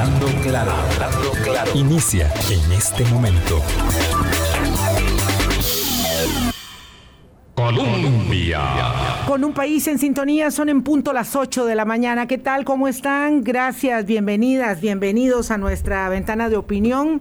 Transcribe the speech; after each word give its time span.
Hablando 0.00 0.28
claro, 0.40 0.72
hablando 0.72 1.30
claro. 1.44 1.70
Inicia 1.74 2.32
en 2.48 2.72
este 2.72 3.04
momento. 3.04 3.60
Colombia. 7.54 8.62
Con 9.26 9.44
un 9.44 9.52
país 9.52 9.86
en 9.88 9.98
sintonía, 9.98 10.50
son 10.50 10.70
en 10.70 10.80
punto 10.84 11.12
las 11.12 11.36
8 11.36 11.66
de 11.66 11.74
la 11.74 11.84
mañana. 11.84 12.26
¿Qué 12.26 12.38
tal? 12.38 12.64
¿Cómo 12.64 12.88
están? 12.88 13.44
Gracias, 13.44 14.06
bienvenidas, 14.06 14.80
bienvenidos 14.80 15.50
a 15.50 15.58
nuestra 15.58 16.08
ventana 16.08 16.48
de 16.48 16.56
opinión. 16.56 17.20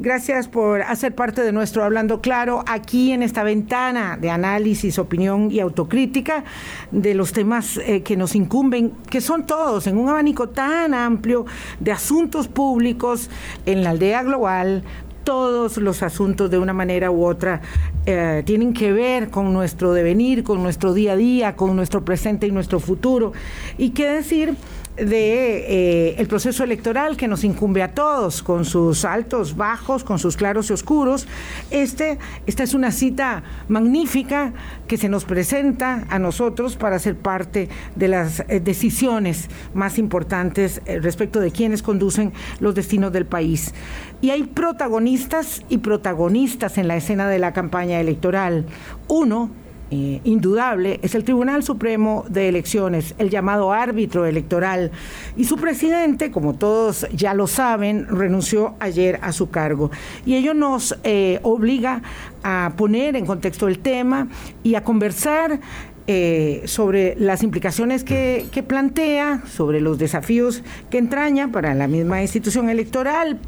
Gracias 0.00 0.48
por 0.48 0.82
hacer 0.82 1.14
parte 1.14 1.42
de 1.42 1.52
nuestro 1.52 1.84
Hablando 1.84 2.20
Claro 2.20 2.64
aquí 2.66 3.12
en 3.12 3.22
esta 3.22 3.44
ventana 3.44 4.16
de 4.20 4.28
análisis, 4.28 4.98
opinión 4.98 5.52
y 5.52 5.60
autocrítica 5.60 6.42
de 6.90 7.14
los 7.14 7.32
temas 7.32 7.76
eh, 7.76 8.02
que 8.02 8.16
nos 8.16 8.34
incumben, 8.34 8.90
que 9.08 9.20
son 9.20 9.46
todos 9.46 9.86
en 9.86 9.96
un 9.96 10.08
abanico 10.08 10.48
tan 10.48 10.94
amplio 10.94 11.46
de 11.78 11.92
asuntos 11.92 12.48
públicos 12.48 13.30
en 13.66 13.84
la 13.84 13.90
aldea 13.90 14.24
global, 14.24 14.82
todos 15.22 15.78
los 15.78 16.02
asuntos 16.02 16.50
de 16.50 16.58
una 16.58 16.72
manera 16.72 17.12
u 17.12 17.24
otra 17.24 17.62
eh, 18.04 18.42
tienen 18.44 18.74
que 18.74 18.92
ver 18.92 19.30
con 19.30 19.52
nuestro 19.52 19.92
devenir, 19.92 20.42
con 20.42 20.60
nuestro 20.60 20.92
día 20.92 21.12
a 21.12 21.16
día, 21.16 21.54
con 21.54 21.76
nuestro 21.76 22.04
presente 22.04 22.48
y 22.48 22.50
nuestro 22.50 22.80
futuro. 22.80 23.32
Y 23.78 23.90
qué 23.90 24.08
decir 24.08 24.56
de 24.96 26.10
eh, 26.10 26.14
el 26.18 26.28
proceso 26.28 26.62
electoral 26.62 27.16
que 27.16 27.26
nos 27.26 27.42
incumbe 27.42 27.82
a 27.82 27.94
todos, 27.94 28.42
con 28.42 28.64
sus 28.64 29.04
altos, 29.04 29.56
bajos, 29.56 30.04
con 30.04 30.18
sus 30.18 30.36
claros 30.36 30.70
y 30.70 30.72
oscuros. 30.72 31.26
Este, 31.70 32.18
esta 32.46 32.62
es 32.62 32.74
una 32.74 32.92
cita 32.92 33.42
magnífica 33.68 34.52
que 34.86 34.96
se 34.96 35.08
nos 35.08 35.24
presenta 35.24 36.04
a 36.10 36.18
nosotros 36.18 36.76
para 36.76 36.98
ser 36.98 37.16
parte 37.16 37.68
de 37.96 38.08
las 38.08 38.40
eh, 38.48 38.60
decisiones 38.60 39.48
más 39.74 39.98
importantes 39.98 40.80
eh, 40.86 41.00
respecto 41.00 41.40
de 41.40 41.50
quienes 41.50 41.82
conducen 41.82 42.32
los 42.60 42.74
destinos 42.74 43.12
del 43.12 43.26
país. 43.26 43.74
Y 44.20 44.30
hay 44.30 44.44
protagonistas 44.44 45.62
y 45.68 45.78
protagonistas 45.78 46.78
en 46.78 46.88
la 46.88 46.96
escena 46.96 47.28
de 47.28 47.38
la 47.38 47.52
campaña 47.52 48.00
electoral. 48.00 48.66
Uno, 49.08 49.50
eh, 49.94 50.20
indudable 50.24 50.98
es 51.02 51.14
el 51.14 51.22
Tribunal 51.22 51.62
Supremo 51.62 52.24
de 52.28 52.48
Elecciones, 52.48 53.14
el 53.18 53.30
llamado 53.30 53.72
árbitro 53.72 54.26
electoral. 54.26 54.90
Y 55.36 55.44
su 55.44 55.56
presidente, 55.56 56.32
como 56.32 56.54
todos 56.54 57.06
ya 57.12 57.32
lo 57.32 57.46
saben, 57.46 58.08
renunció 58.08 58.74
ayer 58.80 59.20
a 59.22 59.30
su 59.30 59.50
cargo. 59.50 59.92
Y 60.26 60.34
ello 60.34 60.52
nos 60.52 60.98
eh, 61.04 61.38
obliga 61.44 62.02
a 62.42 62.72
poner 62.76 63.14
en 63.14 63.24
contexto 63.24 63.68
el 63.68 63.78
tema 63.78 64.26
y 64.64 64.74
a 64.74 64.82
conversar 64.82 65.60
eh, 66.08 66.62
sobre 66.64 67.14
las 67.16 67.44
implicaciones 67.44 68.02
que, 68.02 68.46
que, 68.50 68.64
plantea, 68.64 69.42
sobre 69.46 69.80
los 69.80 69.96
desafíos 69.96 70.64
que 70.90 70.98
entraña 70.98 71.52
para 71.52 71.72
la 71.72 71.86
misma 71.86 72.20
institución 72.20 72.68
electoral, 72.68 73.38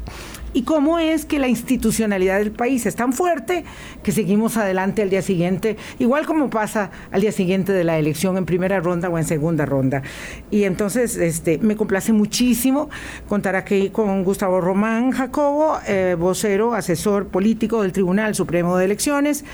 y 0.57 0.63
cómo 0.63 0.97
es 0.97 1.27
que 1.27 1.37
la 1.37 1.47
institucionalidad 1.47 2.39
del 2.39 2.51
país 2.51 2.87
es 2.87 2.95
tan 2.95 3.13
fuerte 3.13 3.63
que 4.01 4.11
seguimos 4.11 4.57
adelante 4.57 5.03
al 5.03 5.11
día 5.11 5.21
siguiente, 5.21 5.77
igual 5.99 6.25
como 6.25 6.49
pasa 6.49 6.89
al 7.11 7.21
día 7.21 7.31
siguiente 7.31 7.73
de 7.73 7.83
la 7.83 7.99
elección 7.99 8.37
en 8.37 8.47
primera 8.47 8.79
ronda 8.79 9.07
o 9.07 9.19
en 9.19 9.23
segunda 9.23 9.67
ronda. 9.67 10.01
Y 10.49 10.63
entonces 10.63 11.15
este, 11.15 11.59
me 11.59 11.75
complace 11.75 12.11
muchísimo 12.11 12.89
contar 13.29 13.55
aquí 13.55 13.91
con 13.91 14.23
Gustavo 14.23 14.59
Román 14.59 15.11
Jacobo, 15.11 15.77
eh, 15.85 16.15
vocero, 16.17 16.73
asesor 16.73 17.27
político 17.27 17.83
del 17.83 17.91
Tribunal 17.91 18.33
Supremo 18.33 18.77
de 18.77 18.85
Elecciones, 18.85 19.45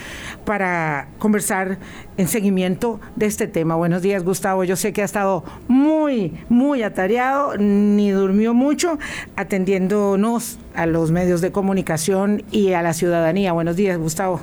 para 0.45 1.09
conversar 1.19 1.79
en 2.15 2.29
seguimiento 2.29 3.01
de 3.17 3.25
este 3.25 3.47
tema. 3.47 3.75
Buenos 3.75 4.03
días, 4.03 4.23
Gustavo. 4.23 4.63
Yo 4.63 4.77
sé 4.77 4.93
que 4.93 5.01
ha 5.01 5.05
estado 5.05 5.43
muy, 5.67 6.31
muy 6.47 6.81
atareado, 6.81 7.57
ni 7.57 8.11
durmió 8.11 8.53
mucho, 8.53 8.97
atendiéndonos 9.35 10.59
a 10.75 10.85
los 10.85 11.11
medios 11.11 11.41
de 11.41 11.51
comunicación 11.51 12.43
y 12.51 12.73
a 12.73 12.81
la 12.81 12.93
ciudadanía. 12.93 13.53
Buenos 13.53 13.75
días, 13.75 13.97
Gustavo. 13.97 14.41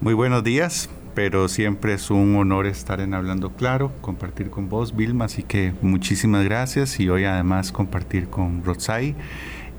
Muy 0.00 0.14
buenos 0.14 0.44
días, 0.44 0.90
pero 1.14 1.48
siempre 1.48 1.94
es 1.94 2.10
un 2.10 2.36
honor 2.36 2.66
estar 2.66 3.00
en 3.00 3.14
Hablando 3.14 3.50
Claro, 3.50 3.92
compartir 4.00 4.50
con 4.50 4.68
vos, 4.68 4.94
Vilma, 4.94 5.24
así 5.26 5.42
que 5.42 5.72
muchísimas 5.82 6.44
gracias 6.44 7.00
y 7.00 7.08
hoy 7.08 7.24
además 7.24 7.72
compartir 7.72 8.28
con 8.28 8.64
Rotzai. 8.64 9.14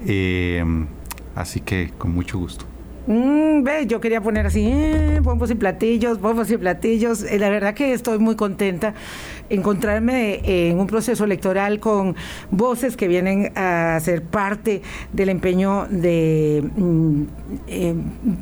Eh, 0.05 0.63
así 1.35 1.59
que 1.59 1.91
con 1.97 2.13
mucho 2.13 2.39
gusto. 2.39 2.65
Mm, 3.07 3.63
ve, 3.63 3.87
yo 3.87 4.01
quería 4.01 4.19
poner 4.19 4.47
así, 4.47 4.69
eh, 4.69 5.21
bombos 5.23 5.49
y 5.49 5.55
platillos, 5.55 6.19
bombos 6.19 6.51
y 6.51 6.57
platillos. 6.57 7.23
Eh, 7.23 7.39
la 7.39 7.49
verdad 7.49 7.73
que 7.73 7.93
estoy 7.93 8.19
muy 8.19 8.35
contenta 8.35 8.93
encontrarme 9.49 10.41
en 10.43 10.79
un 10.79 10.87
proceso 10.87 11.23
electoral 11.23 11.79
con 11.79 12.15
voces 12.51 12.97
que 12.97 13.07
vienen 13.07 13.51
a 13.55 13.99
ser 14.01 14.23
parte 14.23 14.81
del 15.13 15.29
empeño 15.29 15.87
de 15.89 16.63
mm, 16.75 17.23
eh, 17.67 17.95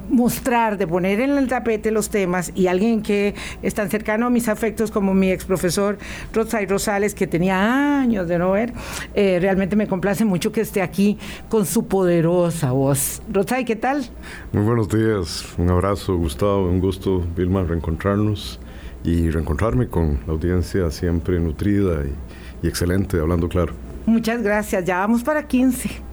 mostrar, 0.09 0.77
de 0.77 0.87
poner 0.87 1.19
en 1.19 1.31
el 1.31 1.47
tapete 1.47 1.91
los 1.91 2.09
temas 2.09 2.51
y 2.55 2.67
alguien 2.67 3.01
que 3.01 3.35
es 3.61 3.73
tan 3.73 3.89
cercano 3.89 4.27
a 4.27 4.29
mis 4.29 4.47
afectos 4.47 4.91
como 4.91 5.13
mi 5.13 5.31
ex 5.31 5.45
profesor 5.45 5.97
Rosay 6.33 6.65
Rosales, 6.65 7.13
que 7.13 7.27
tenía 7.27 7.99
años 7.99 8.27
de 8.27 8.37
no 8.37 8.51
ver, 8.51 8.73
realmente 9.15 9.75
me 9.75 9.87
complace 9.87 10.25
mucho 10.25 10.51
que 10.51 10.61
esté 10.61 10.81
aquí 10.81 11.17
con 11.49 11.65
su 11.65 11.87
poderosa 11.87 12.71
voz. 12.71 13.21
Rosay, 13.31 13.65
¿qué 13.65 13.75
tal? 13.75 14.05
Muy 14.51 14.63
buenos 14.63 14.89
días, 14.89 15.45
un 15.57 15.69
abrazo 15.69 16.15
Gustavo, 16.17 16.67
un 16.67 16.79
gusto 16.79 17.23
Vilma 17.35 17.63
reencontrarnos 17.63 18.59
y 19.05 19.29
reencontrarme 19.29 19.87
con 19.87 20.19
la 20.25 20.33
audiencia 20.33 20.89
siempre 20.91 21.39
nutrida 21.39 22.03
y, 22.03 22.65
y 22.65 22.67
excelente, 22.67 23.19
hablando 23.19 23.47
claro. 23.47 23.73
Muchas 24.05 24.41
gracias, 24.41 24.83
ya 24.83 24.97
vamos 24.97 25.23
para 25.23 25.47
15. 25.47 26.05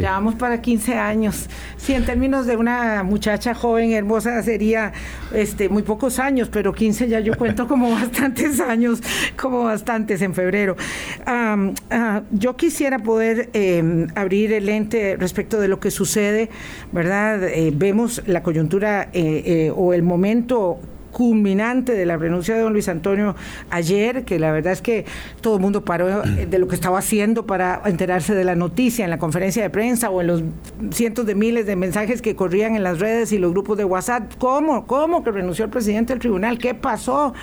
Ya 0.00 0.12
vamos 0.12 0.34
para 0.34 0.60
15 0.60 0.94
años. 0.94 1.48
Sí, 1.78 1.94
en 1.94 2.04
términos 2.04 2.46
de 2.46 2.56
una 2.56 3.02
muchacha 3.02 3.54
joven, 3.54 3.92
hermosa, 3.92 4.42
sería 4.42 4.92
este, 5.32 5.70
muy 5.70 5.82
pocos 5.82 6.18
años, 6.18 6.50
pero 6.52 6.74
15 6.74 7.08
ya 7.08 7.20
yo 7.20 7.36
cuento 7.36 7.66
como 7.66 7.90
bastantes 7.94 8.60
años, 8.60 9.00
como 9.36 9.64
bastantes 9.64 10.20
en 10.20 10.34
febrero. 10.34 10.76
Ah, 11.24 12.22
yo 12.30 12.56
quisiera 12.56 12.98
poder 12.98 13.48
em, 13.54 14.08
abrir 14.14 14.52
el 14.52 14.66
lente 14.66 15.16
respecto 15.18 15.58
de 15.58 15.68
lo 15.68 15.80
que 15.80 15.90
sucede, 15.90 16.50
¿verdad? 16.92 17.44
Eh, 17.44 17.72
vemos 17.74 18.22
la 18.26 18.42
coyuntura 18.42 19.08
eh, 19.12 19.42
eh, 19.46 19.72
o 19.74 19.94
el 19.94 20.02
momento 20.02 20.78
culminante 21.10 21.92
de 21.92 22.06
la 22.06 22.16
renuncia 22.16 22.54
de 22.54 22.60
don 22.60 22.72
Luis 22.72 22.88
Antonio 22.88 23.34
ayer, 23.70 24.24
que 24.24 24.38
la 24.38 24.52
verdad 24.52 24.72
es 24.72 24.82
que 24.82 25.04
todo 25.40 25.56
el 25.56 25.60
mundo 25.60 25.84
paró 25.84 26.22
de 26.22 26.58
lo 26.58 26.68
que 26.68 26.74
estaba 26.74 26.98
haciendo 26.98 27.46
para 27.46 27.82
enterarse 27.84 28.34
de 28.34 28.44
la 28.44 28.54
noticia 28.54 29.04
en 29.04 29.10
la 29.10 29.18
conferencia 29.18 29.62
de 29.62 29.70
prensa 29.70 30.10
o 30.10 30.20
en 30.20 30.26
los 30.26 30.42
cientos 30.90 31.26
de 31.26 31.34
miles 31.34 31.66
de 31.66 31.76
mensajes 31.76 32.22
que 32.22 32.34
corrían 32.36 32.76
en 32.76 32.82
las 32.82 33.00
redes 33.00 33.32
y 33.32 33.38
los 33.38 33.52
grupos 33.52 33.78
de 33.78 33.84
WhatsApp. 33.84 34.32
¿Cómo? 34.38 34.86
¿Cómo 34.86 35.24
que 35.24 35.30
renunció 35.30 35.64
el 35.64 35.70
presidente 35.70 36.12
del 36.12 36.20
tribunal? 36.20 36.58
¿Qué 36.58 36.74
pasó? 36.74 37.34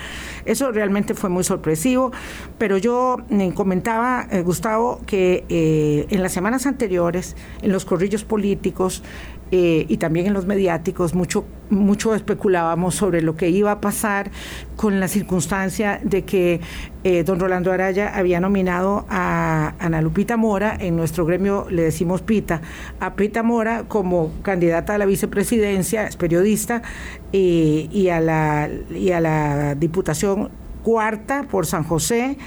Eso 0.44 0.72
realmente 0.72 1.14
fue 1.14 1.30
muy 1.30 1.44
sorpresivo, 1.44 2.12
pero 2.58 2.78
yo 2.78 3.18
me 3.28 3.52
comentaba, 3.54 4.26
eh, 4.30 4.42
Gustavo, 4.42 5.00
que 5.06 5.44
eh, 5.48 6.06
en 6.10 6.22
las 6.22 6.32
semanas 6.32 6.66
anteriores, 6.66 7.36
en 7.62 7.72
los 7.72 7.84
corrillos 7.84 8.24
políticos, 8.24 9.02
eh, 9.50 9.86
y 9.88 9.96
también 9.96 10.26
en 10.26 10.34
los 10.34 10.46
mediáticos 10.46 11.14
mucho, 11.14 11.44
mucho 11.70 12.14
especulábamos 12.14 12.94
sobre 12.94 13.22
lo 13.22 13.36
que 13.36 13.50
iba 13.50 13.72
a 13.72 13.80
pasar 13.80 14.30
con 14.76 15.00
la 15.00 15.08
circunstancia 15.08 16.00
de 16.02 16.24
que 16.24 16.60
eh, 17.04 17.24
don 17.24 17.40
Rolando 17.40 17.72
Araya 17.72 18.16
había 18.16 18.40
nominado 18.40 19.06
a 19.08 19.74
Ana 19.78 20.02
Lupita 20.02 20.36
Mora, 20.36 20.76
en 20.78 20.96
nuestro 20.96 21.24
gremio 21.24 21.66
le 21.70 21.82
decimos 21.82 22.22
Pita, 22.22 22.60
a 23.00 23.14
Pita 23.14 23.42
Mora 23.42 23.84
como 23.88 24.32
candidata 24.42 24.94
a 24.94 24.98
la 24.98 25.06
vicepresidencia, 25.06 26.06
es 26.06 26.16
periodista, 26.16 26.82
y, 27.30 28.08
a 28.08 28.20
la, 28.20 28.70
y 28.90 29.10
a 29.10 29.20
la 29.20 29.74
diputación 29.74 30.50
cuarta 30.82 31.44
por 31.50 31.66
San 31.66 31.84
José 31.84 32.38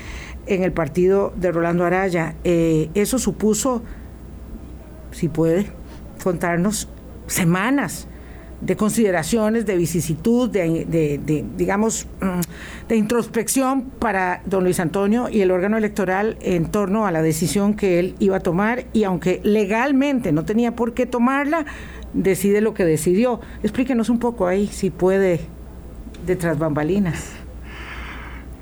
en 0.47 0.63
el 0.63 0.71
partido 0.71 1.33
de 1.35 1.51
Rolando 1.51 1.85
Araya. 1.85 2.35
Eh, 2.43 2.89
eso 2.93 3.19
supuso, 3.19 3.83
si 5.11 5.27
puede, 5.27 5.67
contarnos 6.23 6.89
semanas 7.31 8.07
de 8.61 8.75
consideraciones, 8.75 9.65
de 9.65 9.75
vicisitud, 9.75 10.49
de, 10.49 11.49
digamos, 11.57 12.07
mm, 12.21 12.87
de 12.87 12.95
introspección 12.95 13.89
para 13.99 14.41
don 14.45 14.63
Luis 14.63 14.79
Antonio 14.79 15.29
y 15.29 15.41
el 15.41 15.51
órgano 15.51 15.77
electoral 15.77 16.37
en 16.41 16.69
torno 16.69 17.07
a 17.07 17.11
la 17.11 17.23
decisión 17.23 17.73
que 17.73 17.99
él 17.99 18.15
iba 18.19 18.37
a 18.37 18.39
tomar 18.39 18.85
y 18.93 19.03
aunque 19.03 19.41
legalmente 19.43 20.31
no 20.31 20.45
tenía 20.45 20.75
por 20.75 20.93
qué 20.93 21.07
tomarla, 21.07 21.65
decide 22.13 22.61
lo 22.61 22.73
que 22.73 22.85
decidió. 22.85 23.41
Explíquenos 23.63 24.09
un 24.09 24.19
poco 24.19 24.45
ahí, 24.45 24.67
si 24.67 24.91
puede, 24.91 25.39
de 26.27 26.35
tras 26.35 26.59
bambalinas. 26.59 27.31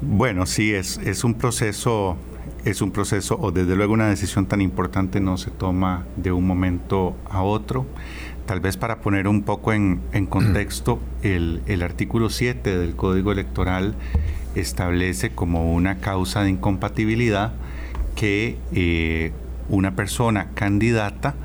Bueno, 0.01 0.45
sí, 0.45 0.73
es, 0.73 0.97
es 1.03 1.25
un 1.25 1.33
proceso 1.33 2.17
es 2.65 2.81
un 2.81 2.91
proceso 2.91 3.37
o 3.39 3.51
desde 3.51 3.75
luego 3.75 3.93
una 3.93 4.09
decisión 4.09 4.45
tan 4.45 4.61
importante 4.61 5.19
no 5.19 5.37
se 5.37 5.51
toma 5.51 6.05
de 6.17 6.31
un 6.31 6.45
momento 6.45 7.15
a 7.29 7.41
otro. 7.41 7.85
Tal 8.49 8.61
vez 8.61 8.77
para 8.77 8.99
poner 8.99 9.27
un 9.27 9.43
poco 9.43 9.73
en, 9.73 9.99
contexto, 10.27 10.99
el, 11.21 11.83
artículo 11.83 12.31
7 12.31 12.79
del 12.79 12.95
Código 12.95 13.31
Electoral 13.31 13.93
establece 14.55 15.29
como 15.29 15.71
una 15.71 15.99
causa 15.99 16.41
de 16.41 16.49
incompatibilidad 16.49 17.53
que 18.15 18.57
eh, 18.73 19.33
una 19.69 19.95
persona 19.95 20.47
candidata 20.55 21.35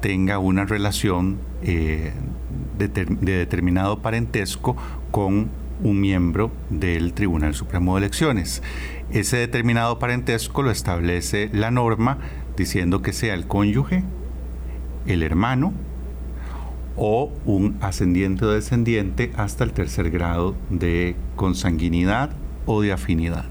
tenga 0.00 0.38
una 0.38 0.64
relación 0.64 1.38
eh, 1.64 2.12
de, 2.78 2.88
determinado 2.88 3.98
parentesco 3.98 4.76
con 5.10 5.50
un 5.82 6.00
miembro 6.00 6.52
del 6.70 7.14
Tribunal 7.14 7.54
Supremo 7.54 7.96
de 7.96 8.02
Elecciones. 8.02 8.62
Ese 9.10 9.38
determinado 9.38 9.98
parentesco 9.98 10.62
lo 10.62 10.70
establece 10.70 11.50
la 11.52 11.72
norma 11.72 12.18
diciendo 12.56 13.02
que 13.02 13.12
sea 13.12 13.34
el 13.34 13.48
cónyuge, 13.48 14.04
el 15.08 15.24
hermano 15.24 15.72
o 16.96 17.32
un 17.44 17.76
ascendiente 17.80 18.44
o 18.44 18.50
descendiente 18.50 19.32
hasta 19.36 19.64
el 19.64 19.72
tercer 19.72 20.10
grado 20.10 20.54
de 20.70 21.16
consanguinidad 21.36 22.30
o 22.66 22.82
de 22.82 22.92
afinidad. 22.92 23.46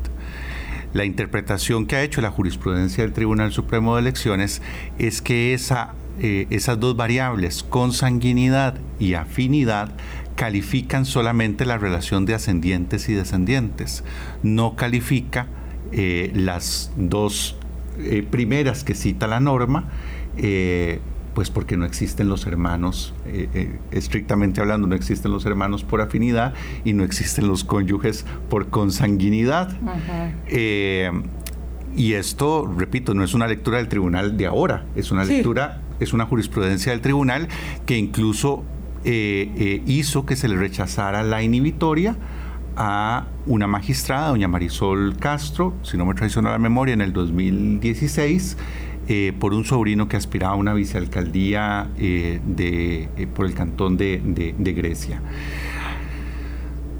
La 0.93 1.05
interpretación 1.05 1.87
que 1.87 1.95
ha 1.95 2.03
hecho 2.03 2.21
la 2.21 2.29
jurisprudencia 2.29 3.03
del 3.03 3.13
Tribunal 3.13 3.51
Supremo 3.51 3.95
de 3.95 4.01
Elecciones 4.01 4.61
es 4.99 5.21
que 5.23 5.57
eh, 6.19 6.47
esas 6.51 6.79
dos 6.79 6.95
variables, 6.95 7.63
consanguinidad 7.63 8.75
y 8.99 9.15
afinidad, 9.15 9.91
califican 10.35 11.05
solamente 11.05 11.65
la 11.65 11.79
relación 11.79 12.25
de 12.25 12.35
ascendientes 12.35 13.09
y 13.09 13.13
descendientes, 13.13 14.03
no 14.43 14.75
califica 14.75 15.47
eh, 15.91 16.31
las 16.35 16.91
dos 16.95 17.57
eh, 17.97 18.25
primeras 18.29 18.83
que 18.83 18.93
cita 18.93 19.27
la 19.27 19.39
norma, 19.39 19.89
pues 21.33 21.49
porque 21.49 21.77
no 21.77 21.85
existen 21.85 22.29
los 22.29 22.45
hermanos, 22.45 23.13
eh, 23.25 23.49
eh, 23.53 23.79
estrictamente 23.91 24.61
hablando, 24.61 24.87
no 24.87 24.95
existen 24.95 25.31
los 25.31 25.45
hermanos 25.45 25.83
por 25.83 26.01
afinidad 26.01 26.53
y 26.83 26.93
no 26.93 27.03
existen 27.03 27.47
los 27.47 27.63
cónyuges 27.63 28.25
por 28.49 28.69
consanguinidad. 28.69 29.71
Eh, 30.47 31.11
y 31.95 32.13
esto, 32.13 32.71
repito, 32.77 33.13
no 33.13 33.23
es 33.23 33.33
una 33.33 33.47
lectura 33.47 33.77
del 33.77 33.87
tribunal 33.87 34.37
de 34.37 34.47
ahora, 34.47 34.85
es 34.95 35.11
una 35.11 35.23
lectura, 35.23 35.81
es 35.99 36.13
una 36.13 36.25
jurisprudencia 36.25 36.91
del 36.91 37.01
tribunal 37.01 37.47
que 37.85 37.97
incluso 37.97 38.63
hizo 39.05 40.25
que 40.25 40.37
se 40.37 40.47
le 40.47 40.55
rechazara 40.55 41.23
la 41.23 41.43
inhibitoria 41.43 42.15
a 42.77 43.27
una 43.45 43.67
magistrada, 43.67 44.29
doña 44.29 44.47
Marisol 44.47 45.17
Castro, 45.17 45.73
si 45.83 45.97
no 45.97 46.05
me 46.05 46.13
traiciona 46.13 46.51
la 46.51 46.57
memoria, 46.57 46.93
en 46.93 47.01
el 47.01 47.11
2016 47.11 48.57
eh, 49.09 49.33
por 49.37 49.53
un 49.53 49.65
sobrino 49.65 50.07
que 50.07 50.15
aspiraba 50.15 50.53
a 50.53 50.55
una 50.55 50.73
vicealcaldía 50.73 51.89
eh, 51.97 52.39
de, 52.45 53.09
eh, 53.17 53.27
por 53.27 53.45
el 53.45 53.53
cantón 53.53 53.97
de, 53.97 54.55
Grecia. 54.57 55.21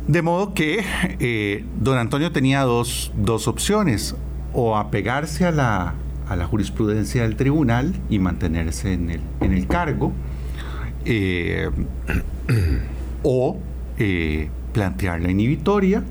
De 0.06 0.22
modo 0.22 0.54
que 0.54 1.64
don 1.80 1.98
Antonio 1.98 2.34
tenía 2.34 2.64
dos, 2.64 3.14
opciones, 3.48 4.18
o 4.52 4.76
apegarse 4.76 5.46
a 5.46 5.52
la, 5.52 5.94
a 6.28 6.36
la, 6.36 6.46
jurisprudencia 6.46 7.22
del 7.22 7.38
tribunal 7.38 7.94
y 8.10 8.20
mantenerse 8.20 8.92
en 8.92 9.10
el, 9.10 9.22
en 9.40 9.54
el 9.54 9.66
cargo, 9.66 10.12
o 13.24 13.60
plantear 14.74 15.22
la 15.22 15.32
inhibitoria 15.32 16.04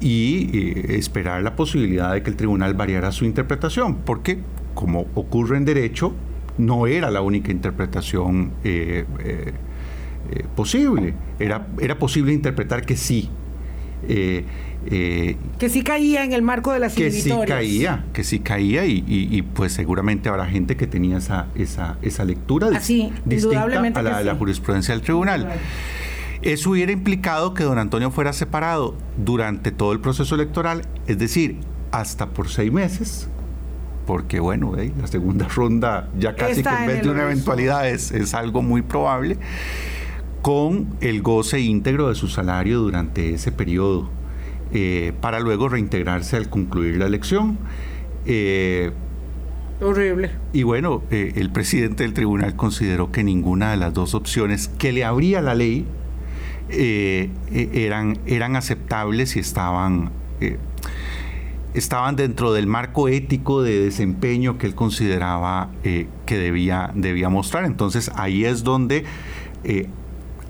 y 0.00 0.96
esperar 0.96 1.42
la 1.42 1.56
posibilidad 1.56 2.12
de 2.12 2.22
que 2.22 2.30
el 2.30 2.36
tribunal 2.36 2.74
variara 2.74 3.10
su 3.10 3.24
interpretación, 3.24 3.96
porque 3.96 4.38
como 4.74 5.06
ocurre 5.14 5.56
en 5.56 5.64
derecho, 5.64 6.14
no 6.58 6.86
era 6.86 7.10
la 7.10 7.22
única 7.22 7.50
interpretación 7.50 8.52
eh, 8.64 9.04
eh, 9.20 9.52
eh, 10.30 10.44
posible. 10.54 11.14
Era, 11.38 11.66
era 11.80 11.98
posible 11.98 12.32
interpretar 12.32 12.84
que 12.84 12.96
sí. 12.96 13.30
que 14.06 15.68
sí 15.68 15.82
caía 15.82 16.24
en 16.24 16.32
el 16.32 16.42
marco 16.42 16.72
de 16.72 16.80
las 16.80 16.94
Que 16.94 17.10
sí 17.10 17.32
caía, 17.46 18.04
que 18.12 18.24
sí 18.24 18.40
caía 18.40 18.84
y, 18.86 19.42
pues 19.54 19.72
seguramente 19.72 20.28
habrá 20.28 20.46
gente 20.46 20.76
que 20.76 20.86
tenía 20.86 21.18
esa, 21.18 21.46
esa, 21.54 21.98
esa 22.02 22.24
lectura 22.24 22.68
Así, 22.74 23.12
distinta 23.24 23.62
a 23.64 24.02
la, 24.02 24.22
la, 24.22 24.34
jurisprudencia 24.34 24.94
del 24.94 25.02
tribunal. 25.02 25.48
Eso 26.42 26.70
hubiera 26.70 26.90
implicado 26.90 27.54
que 27.54 27.62
don 27.62 27.78
Antonio 27.78 28.10
fuera 28.10 28.32
separado 28.32 28.96
durante 29.16 29.70
todo 29.70 29.92
el 29.92 30.00
proceso 30.00 30.34
electoral, 30.34 30.82
es 31.06 31.16
decir, 31.16 31.58
hasta 31.92 32.30
por 32.30 32.48
seis 32.48 32.72
meses, 32.72 33.28
porque 34.12 34.40
bueno, 34.40 34.74
la 34.76 35.06
segunda 35.06 35.48
ronda 35.56 36.10
ya 36.18 36.36
casi 36.36 36.62
que 36.62 36.68
en 36.68 36.86
vez 36.86 37.02
de 37.02 37.08
una 37.08 37.22
eventualidad 37.22 37.88
es, 37.88 38.34
algo 38.34 38.60
muy 38.60 38.82
probable, 38.82 39.38
con 40.42 40.88
el 41.00 41.22
goce 41.22 41.60
íntegro 41.60 42.10
de 42.10 42.14
su 42.14 42.28
salario 42.28 42.80
durante 42.80 43.32
ese 43.32 43.52
periodo, 43.52 44.10
eh, 44.74 45.14
para 45.22 45.40
luego 45.40 45.70
reintegrarse 45.70 46.36
al 46.36 46.50
concluir 46.50 46.98
la 46.98 47.06
elección. 47.06 47.56
Eh, 48.26 48.90
Horrible. 49.80 50.30
Y 50.52 50.62
bueno, 50.64 51.02
eh, 51.10 51.32
el 51.36 51.50
presidente 51.50 52.02
del 52.02 52.12
tribunal 52.12 52.54
consideró 52.54 53.10
que 53.12 53.24
ninguna 53.24 53.70
de 53.70 53.78
las 53.78 53.94
dos 53.94 54.14
opciones 54.14 54.68
que 54.68 54.92
le 54.92 55.06
abría 55.06 55.40
la 55.40 55.54
ley 55.54 55.86
eran, 56.68 58.18
eran 58.26 58.56
aceptables 58.56 59.36
y 59.36 59.38
estaban 59.38 60.10
estaban 61.74 62.16
dentro 62.16 62.52
del 62.52 62.66
marco 62.66 63.08
ético 63.08 63.62
de 63.62 63.84
desempeño 63.84 64.58
que 64.58 64.66
él 64.66 64.74
consideraba 64.74 65.70
eh, 65.84 66.06
que 66.26 66.36
debía, 66.36 66.90
debía 66.94 67.28
mostrar. 67.28 67.64
Entonces 67.64 68.10
ahí 68.14 68.44
es 68.44 68.62
donde 68.64 69.04
eh, 69.64 69.88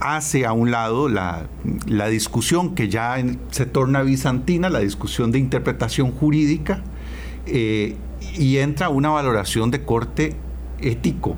hace 0.01 0.47
a 0.47 0.53
un 0.53 0.71
lado 0.71 1.09
la, 1.09 1.47
discusión 2.11 2.75
que 2.75 2.89
ya 2.89 3.17
se 3.51 3.67
torna 3.67 4.03
bizantina, 4.03 4.69
la 4.69 4.81
discusión 4.81 5.31
de 5.31 5.39
interpretación 5.39 6.11
jurídica, 6.11 6.83
eh, 7.47 7.97
y 8.35 8.59
entra 8.59 8.89
una 8.89 9.11
valoración 9.11 9.71
de 9.71 9.85
corte 9.85 10.37
ético, 10.81 11.37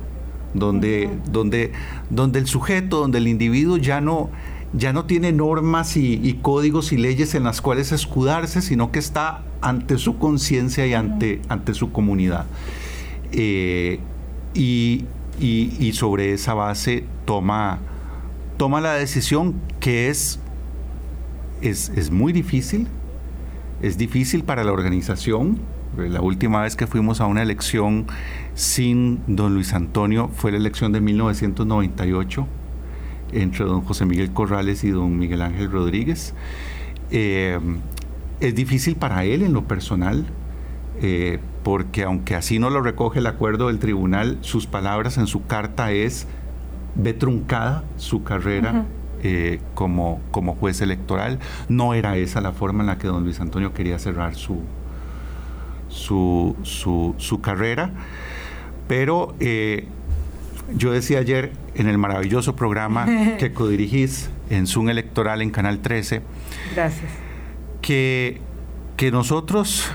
donde, 0.53 1.09
donde, 1.29 1.71
donde 2.09 2.39
el 2.39 2.47
sujeto, 2.47 2.99
donde 2.99 3.19
el 3.19 3.27
individuo 3.27 3.77
ya 3.77 4.01
no 4.01 4.29
ya 4.75 4.91
no 4.91 5.05
tiene 5.05 5.31
normas 5.31 5.95
y, 5.95 6.39
códigos 6.41 6.91
y 6.91 6.97
leyes 6.97 7.33
en 7.33 7.43
las 7.43 7.61
cuales 7.61 7.91
escudarse, 7.91 8.61
sino 8.61 8.91
que 8.91 8.99
está 8.99 9.43
ante 9.65 9.97
su 9.97 10.19
conciencia 10.19 10.85
y 10.85 10.93
ante, 10.93 11.41
ante 11.49 11.73
su 11.73 11.91
comunidad. 11.91 12.45
Eh, 13.31 13.99
y, 14.53 15.05
sobre 15.93 16.33
esa 16.33 16.53
base 16.53 17.03
toma, 17.25 17.79
toma 18.57 18.79
la 18.79 18.93
decisión 18.93 19.55
que 19.79 20.09
es, 20.09 20.39
es, 21.61 21.89
es 21.89 22.11
muy 22.11 22.31
difícil, 22.31 22.87
es 23.81 23.97
difícil 23.97 24.43
para 24.43 24.63
la 24.63 24.71
organización. 24.71 25.57
La 25.97 26.21
última 26.21 26.61
vez 26.61 26.75
que 26.75 26.85
fuimos 26.85 27.19
a 27.19 27.25
una 27.25 27.41
elección 27.41 28.05
sin 28.53 29.21
don 29.25 29.55
Luis 29.55 29.73
Antonio 29.73 30.29
fue 30.35 30.51
la 30.51 30.57
elección 30.57 30.91
de 30.91 31.01
1998 31.01 32.47
entre 33.31 33.65
don 33.65 33.81
José 33.81 34.05
Miguel 34.05 34.31
Corrales 34.31 34.83
y 34.83 34.91
don 34.91 35.17
Miguel 35.17 35.41
Ángel 35.41 35.71
Rodríguez. 35.71 36.35
Eh, 37.09 37.59
es 38.39 38.55
difícil 38.55 38.95
para 38.95 39.23
él 39.23 39.41
en 39.41 39.53
lo 39.53 39.63
personal, 39.65 40.25
eh, 41.01 41.39
porque 41.63 42.03
aunque 42.03 42.35
así 42.35 42.59
no 42.59 42.69
lo 42.69 42.81
recoge 42.81 43.19
el 43.19 43.27
acuerdo 43.27 43.67
del 43.67 43.79
tribunal, 43.79 44.37
sus 44.41 44.67
palabras 44.67 45.17
en 45.17 45.27
su 45.27 45.45
carta 45.45 45.91
es 45.91 46.27
ve 46.95 47.13
truncada 47.13 47.83
su 47.97 48.23
carrera 48.23 48.85
eh, 49.21 49.59
como, 49.73 50.21
como 50.31 50.55
juez 50.55 50.81
electoral. 50.81 51.39
No 51.67 51.93
era 51.93 52.17
esa 52.17 52.41
la 52.41 52.51
forma 52.51 52.81
en 52.83 52.87
la 52.87 52.97
que 52.97 53.07
don 53.07 53.23
Luis 53.23 53.39
Antonio 53.39 53.73
quería 53.73 53.99
cerrar 53.99 54.35
su, 54.35 54.61
su, 55.89 56.55
su, 57.17 57.41
carrera, 57.41 57.91
pero 58.87 59.35
yo 60.73 60.91
decía 60.91 61.19
ayer 61.19 61.51
en 61.75 61.87
el 61.87 61.97
maravilloso 61.97 62.55
programa 62.55 63.05
que 63.39 63.51
codirigís 63.53 64.29
en 64.49 64.67
Zoom 64.67 64.89
Electoral 64.89 65.41
en 65.41 65.51
Canal 65.51 65.79
13. 65.79 66.21
Gracias. 66.73 67.24
Que, 67.85 68.41
que 68.97 69.11
nosotros, 69.11 69.91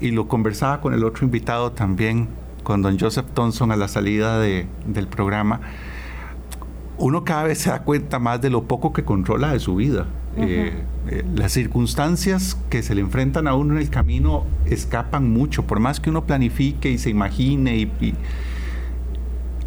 y 0.00 0.12
lo 0.12 0.28
conversaba 0.28 0.80
con 0.80 0.94
el 0.94 1.02
otro 1.02 1.24
invitado 1.24 1.72
también, 1.72 2.28
con 2.62 2.82
don 2.82 3.00
Joseph 3.00 3.26
Thompson 3.34 3.72
a 3.72 3.76
la 3.76 3.88
salida 3.88 4.38
de, 4.38 4.66
del 4.86 5.08
programa, 5.08 5.60
uno 6.98 7.24
cada 7.24 7.44
vez 7.44 7.58
se 7.58 7.70
da 7.70 7.82
cuenta 7.82 8.18
más 8.18 8.40
de 8.40 8.50
lo 8.50 8.64
poco 8.64 8.92
que 8.92 9.04
controla 9.04 9.52
de 9.52 9.58
su 9.58 9.74
vida. 9.74 10.06
Eh, 10.36 10.84
eh, 11.08 11.24
las 11.34 11.50
circunstancias 11.50 12.56
que 12.68 12.84
se 12.84 12.94
le 12.94 13.00
enfrentan 13.00 13.48
a 13.48 13.54
uno 13.54 13.74
en 13.74 13.80
el 13.80 13.90
camino 13.90 14.44
escapan 14.66 15.28
mucho, 15.28 15.66
por 15.66 15.80
más 15.80 15.98
que 15.98 16.10
uno 16.10 16.24
planifique 16.24 16.90
y 16.90 16.98
se 16.98 17.10
imagine 17.10 17.76
y 17.76 18.14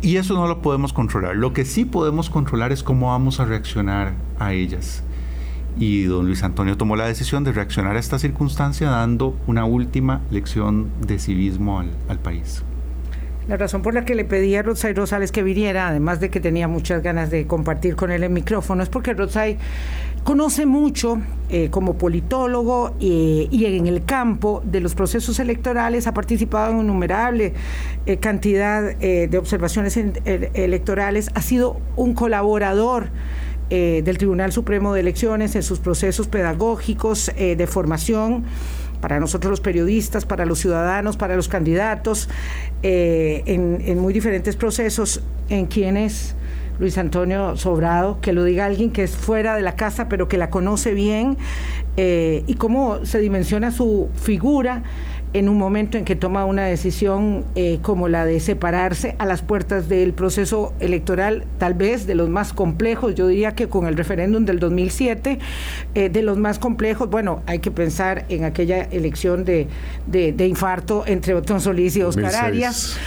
y 0.04 0.18
eso 0.18 0.34
no 0.34 0.48
lo 0.48 0.62
podemos 0.62 0.92
controlar. 0.92 1.38
Lo 1.38 1.54
que 1.54 1.64
sí 1.64 1.86
podemos 1.86 2.30
controlar 2.30 2.74
es 2.74 2.84
cómo 2.84 3.08
vamos 3.08 3.40
a 3.40 3.46
reaccionar 3.46 4.14
a 4.38 4.52
ellas. 4.52 5.02
Y 5.78 6.04
don 6.04 6.28
Luis 6.28 6.44
Antonio 6.44 6.78
tomó 6.78 6.96
la 6.96 7.08
decisión 7.08 7.44
de 7.44 7.52
reaccionar 7.52 7.96
a 7.96 8.00
esta 8.00 8.20
circunstancia 8.20 8.90
dando 8.90 9.36
una 9.48 9.66
última 9.66 10.22
lección 10.30 10.90
de 11.06 11.20
civismo 11.20 11.80
al, 11.80 12.20
país. 12.20 12.64
La 13.48 13.58
razón 13.58 13.82
por 13.82 13.94
la 13.94 14.06
que 14.06 14.16
le 14.16 14.24
pedí 14.24 14.56
a 14.56 14.62
Rodsay 14.62 14.94
Rosales 14.94 15.32
que 15.32 15.44
viniera, 15.44 15.90
además 15.90 16.20
de 16.22 16.30
que 16.30 16.40
tenía 16.40 16.68
muchas 16.68 17.04
ganas 17.04 17.30
de 17.30 17.48
compartir 17.48 17.96
con 17.96 18.12
él 18.12 18.24
el 18.24 18.30
micrófono, 18.30 18.84
es 18.84 18.90
porque 18.90 19.14
Rodsay 19.14 19.58
conoce 20.24 20.66
mucho 20.66 21.18
eh, 21.50 21.70
como 21.70 21.98
politólogo 21.98 22.96
y 23.00 23.66
en 23.66 23.88
el 23.88 24.06
campo 24.06 24.62
de 24.64 24.80
los 24.80 24.96
procesos 24.96 25.40
electorales, 25.40 26.08
ha 26.08 26.14
participado 26.14 26.72
en 26.72 26.80
innumerable 26.80 27.54
eh, 28.06 28.18
cantidad 28.18 28.96
de 28.96 29.38
observaciones 29.38 29.98
electorales, 29.98 31.30
ha 31.34 31.42
sido 31.42 31.82
un 31.98 32.14
colaborador 32.14 33.10
del 33.74 34.18
Tribunal 34.18 34.52
Supremo 34.52 34.94
de 34.94 35.00
Elecciones 35.00 35.56
en 35.56 35.64
sus 35.64 35.80
procesos 35.80 36.28
pedagógicos 36.28 37.32
de 37.36 37.68
formación 37.68 38.44
para 39.02 39.20
nosotros 39.20 39.50
los 39.50 39.62
periodistas, 39.62 40.26
para 40.26 40.46
los 40.46 40.60
ciudadanos, 40.60 41.18
para 41.18 41.36
los 41.36 41.48
candidatos, 41.48 42.30
en, 42.84 43.82
en 43.86 44.00
muy 44.00 44.14
diferentes 44.14 44.56
procesos 44.56 45.22
en 45.50 45.66
quienes 45.66 46.36
Luis 46.80 46.98
Antonio 46.98 47.56
Sobrado, 47.56 48.20
que 48.20 48.34
lo 48.34 48.44
diga 48.44 48.66
alguien 48.66 48.92
que 48.92 49.04
es 49.04 49.16
fuera 49.16 49.56
de 49.56 49.62
la 49.62 49.76
casa, 49.76 50.10
pero 50.10 50.28
que 50.28 50.38
la 50.38 50.50
conoce 50.50 50.94
bien, 50.94 51.38
eh, 51.98 52.44
y 52.48 52.56
cómo 52.56 53.06
se 53.06 53.20
dimensiona 53.20 53.72
su 53.72 54.10
figura 54.16 54.84
en 55.34 55.50
un 55.50 55.58
momento 55.58 55.98
en 55.98 56.06
que 56.06 56.16
toma 56.16 56.46
una 56.46 56.66
decisión 56.66 57.44
eh, 57.56 57.80
como 57.82 58.08
la 58.08 58.26
de 58.26 58.40
separarse 58.40 59.16
a 59.18 59.26
las 59.26 59.42
puertas 59.42 59.90
del 59.90 60.14
proceso 60.14 60.74
electoral, 60.80 61.46
tal 61.58 61.74
vez 61.74 62.06
de 62.06 62.14
los 62.14 62.30
más 62.30 62.54
complejos, 62.54 63.16
yo 63.16 63.28
diría 63.28 63.56
que 63.56 63.68
con 63.68 63.88
el 63.88 63.98
referéndum 63.98 64.46
del 64.46 64.60
2007, 64.60 65.40
eh, 65.96 66.10
de 66.10 66.22
los 66.22 66.38
más 66.38 66.60
complejos, 66.60 67.10
bueno, 67.10 67.42
hay 67.48 67.60
que 67.60 67.72
pensar 67.72 68.26
en 68.30 68.44
aquella 68.44 68.84
elección 68.84 69.44
de, 69.44 69.68
de, 70.06 70.48
infarto 70.48 71.04
entre 71.08 71.34
Otón 71.34 71.62
Solís 71.62 71.96
y 71.96 72.04
Oscar 72.04 72.36
Arias, 72.36 72.98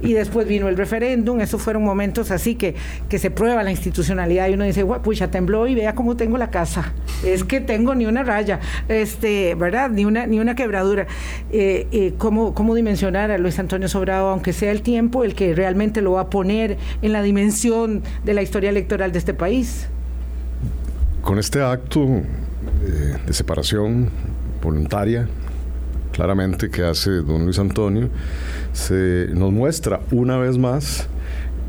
y 0.00 0.14
después 0.14 0.46
vino 0.46 0.68
el 0.68 0.76
referéndum, 0.76 1.40
esos 1.40 1.60
fueron 1.60 1.84
momentos 1.84 2.30
así 2.30 2.54
que, 2.54 2.74
que 3.10 3.18
se 3.18 3.30
prueba 3.30 3.62
la 3.62 3.70
institucionalidad 3.70 4.48
y 4.48 4.54
uno 4.54 4.64
dice, 4.64 4.86
pucha, 4.86 5.30
tembló 5.30 5.66
y 5.66 5.74
vea 5.74 5.94
cómo 5.94 6.16
tengo 6.16 6.38
la 6.38 6.50
casa, 6.50 6.94
es 7.24 7.44
que 7.44 7.60
tengo 7.60 7.94
ni 7.94 8.06
una 8.06 8.22
raya, 8.22 8.60
este, 8.88 9.54
¿verdad? 9.54 9.90
Ni 9.90 10.06
una, 10.06 10.26
ni 10.26 10.40
una 10.40 10.54
quebradura 10.54 11.06
eh, 11.50 11.86
eh, 11.92 12.14
cómo, 12.18 12.54
cómo 12.54 12.74
dimensionar 12.74 13.30
a 13.30 13.38
Luis 13.38 13.58
Antonio 13.58 13.88
Sobrado, 13.88 14.28
aunque 14.28 14.52
sea 14.52 14.70
el 14.70 14.82
tiempo 14.82 15.24
el 15.24 15.34
que 15.34 15.54
realmente 15.54 16.00
lo 16.00 16.12
va 16.12 16.22
a 16.22 16.30
poner 16.30 16.78
en 17.02 17.12
la 17.12 17.22
dimensión 17.22 18.02
de 18.24 18.34
la 18.34 18.42
historia 18.42 18.70
electoral 18.70 19.12
de 19.12 19.18
este 19.18 19.34
país. 19.34 19.88
Con 21.22 21.38
este 21.38 21.62
acto 21.62 22.00
eh, 22.04 23.16
de 23.26 23.32
separación 23.32 24.10
voluntaria, 24.62 25.28
claramente 26.12 26.70
que 26.70 26.82
hace 26.82 27.10
don 27.10 27.44
Luis 27.44 27.58
Antonio, 27.58 28.08
se 28.72 29.28
nos 29.32 29.52
muestra 29.52 30.00
una 30.10 30.38
vez 30.38 30.58
más, 30.58 31.06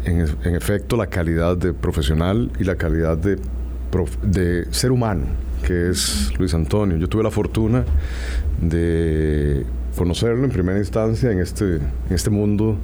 en, 0.06 0.26
en 0.44 0.56
efecto, 0.56 0.98
la 0.98 1.08
calidad 1.08 1.58
de 1.58 1.74
profesional 1.74 2.52
y 2.60 2.64
la 2.64 2.76
calidad 2.76 3.18
de, 3.18 3.38
de 4.24 4.66
ser 4.72 4.92
humano 4.92 5.26
que 5.66 5.90
es 5.90 6.32
Luis 6.38 6.54
Antonio. 6.54 6.98
Yo 6.98 7.08
tuve 7.08 7.24
la 7.24 7.32
fortuna 7.32 7.84
de 8.62 9.66
conocerlo 9.96 10.44
en 10.44 10.52
primera 10.52 10.80
instancia 10.80 11.32
en 11.32 11.40
este, 11.40 11.76
en 11.76 12.12
este 12.12 12.30
mundo 12.30 12.78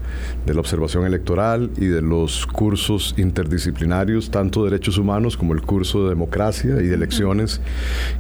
de 0.46 0.54
la 0.54 0.60
observación 0.60 1.06
electoral 1.06 1.72
y 1.78 1.88
de 1.88 2.02
los 2.02 2.46
cursos 2.46 3.16
interdisciplinarios, 3.18 4.30
tanto 4.30 4.64
de 4.64 4.72
derechos 4.72 4.98
humanos 4.98 5.36
como 5.36 5.54
el 5.54 5.62
curso 5.62 6.04
de 6.04 6.10
democracia 6.10 6.82
y 6.82 6.88
de 6.88 6.96
elecciones 6.96 7.62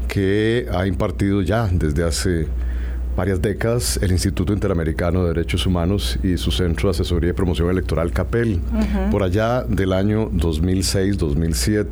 que 0.07 0.67
ha 0.71 0.87
impartido 0.87 1.41
ya 1.41 1.67
desde 1.71 2.03
hace 2.03 2.47
varias 3.15 3.41
décadas 3.41 3.99
el 4.01 4.11
Instituto 4.11 4.53
Interamericano 4.53 5.23
de 5.23 5.33
Derechos 5.33 5.65
Humanos 5.65 6.17
y 6.23 6.37
su 6.37 6.51
Centro 6.51 6.87
de 6.87 6.91
Asesoría 6.91 7.31
y 7.31 7.33
Promoción 7.33 7.69
Electoral 7.69 8.11
CAPEL, 8.11 8.61
por 9.11 9.23
allá 9.23 9.63
del 9.63 9.93
año 9.93 10.29
2006-2007. 10.31 11.85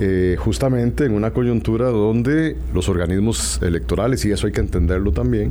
Eh, 0.00 0.36
justamente 0.38 1.04
en 1.06 1.12
una 1.12 1.32
coyuntura 1.32 1.88
donde 1.88 2.56
los 2.72 2.88
organismos 2.88 3.60
electorales, 3.62 4.24
y 4.24 4.30
eso 4.30 4.46
hay 4.46 4.52
que 4.52 4.60
entenderlo 4.60 5.10
también, 5.10 5.50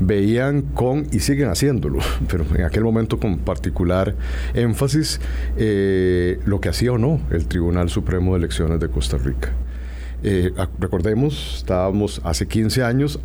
veían 0.00 0.62
con, 0.62 1.06
y 1.12 1.20
siguen 1.20 1.50
haciéndolo, 1.50 1.98
pero 2.30 2.46
en 2.54 2.64
aquel 2.64 2.84
momento 2.84 3.18
con 3.18 3.38
particular 3.38 4.14
énfasis, 4.54 5.20
eh, 5.58 6.40
lo 6.46 6.58
que 6.58 6.70
hacía 6.70 6.92
o 6.92 6.98
no 6.98 7.20
el 7.30 7.46
Tribunal 7.46 7.90
Supremo 7.90 8.32
de 8.32 8.38
Elecciones 8.38 8.80
de 8.80 8.88
Costa 8.88 9.18
Rica. 9.18 9.52
Eh, 10.22 10.52
recordemos, 10.78 11.56
estábamos 11.58 12.22
hace 12.24 12.46
15 12.46 12.84
años, 12.84 13.20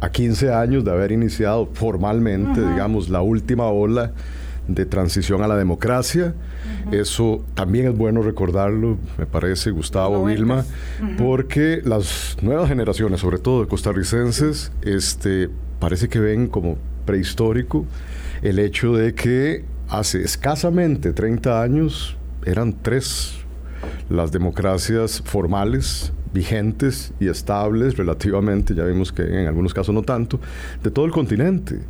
a 0.00 0.10
15 0.10 0.52
años 0.52 0.84
de 0.84 0.92
haber 0.92 1.10
iniciado 1.10 1.68
formalmente, 1.72 2.60
digamos, 2.60 3.08
la 3.08 3.22
última 3.22 3.66
ola 3.66 4.12
de 4.68 4.86
transición 4.86 5.42
a 5.42 5.48
la 5.48 5.56
democracia. 5.56 6.34
Eso 6.90 7.44
también 7.54 7.88
es 7.88 7.96
bueno 7.96 8.22
recordarlo, 8.22 8.98
me 9.18 9.26
parece, 9.26 9.70
Gustavo 9.70 10.24
Vilma, 10.24 10.64
porque 11.18 11.80
las 11.84 12.36
nuevas 12.42 12.68
generaciones, 12.68 13.20
sobre 13.20 13.38
todo 13.38 13.62
de 13.62 13.68
costarricenses, 13.68 14.72
este, 14.82 15.48
parece 15.78 16.08
que 16.08 16.20
ven 16.20 16.46
como 16.46 16.76
prehistórico 17.04 17.84
el 18.42 18.58
hecho 18.58 18.94
de 18.94 19.14
que 19.14 19.64
hace 19.88 20.22
escasamente 20.22 21.12
30 21.12 21.62
años 21.62 22.16
eran 22.44 22.74
tres 22.82 23.34
las 24.08 24.32
democracias 24.32 25.22
formales 25.24 26.12
vigentes 26.32 27.12
y 27.20 27.28
estables 27.28 27.96
relativamente, 27.96 28.74
ya 28.74 28.84
vimos 28.84 29.12
que 29.12 29.22
en 29.22 29.46
algunos 29.46 29.74
casos 29.74 29.94
no 29.94 30.02
tanto, 30.02 30.40
de 30.82 30.90
todo 30.90 31.04
el 31.04 31.12
continente. 31.12 31.80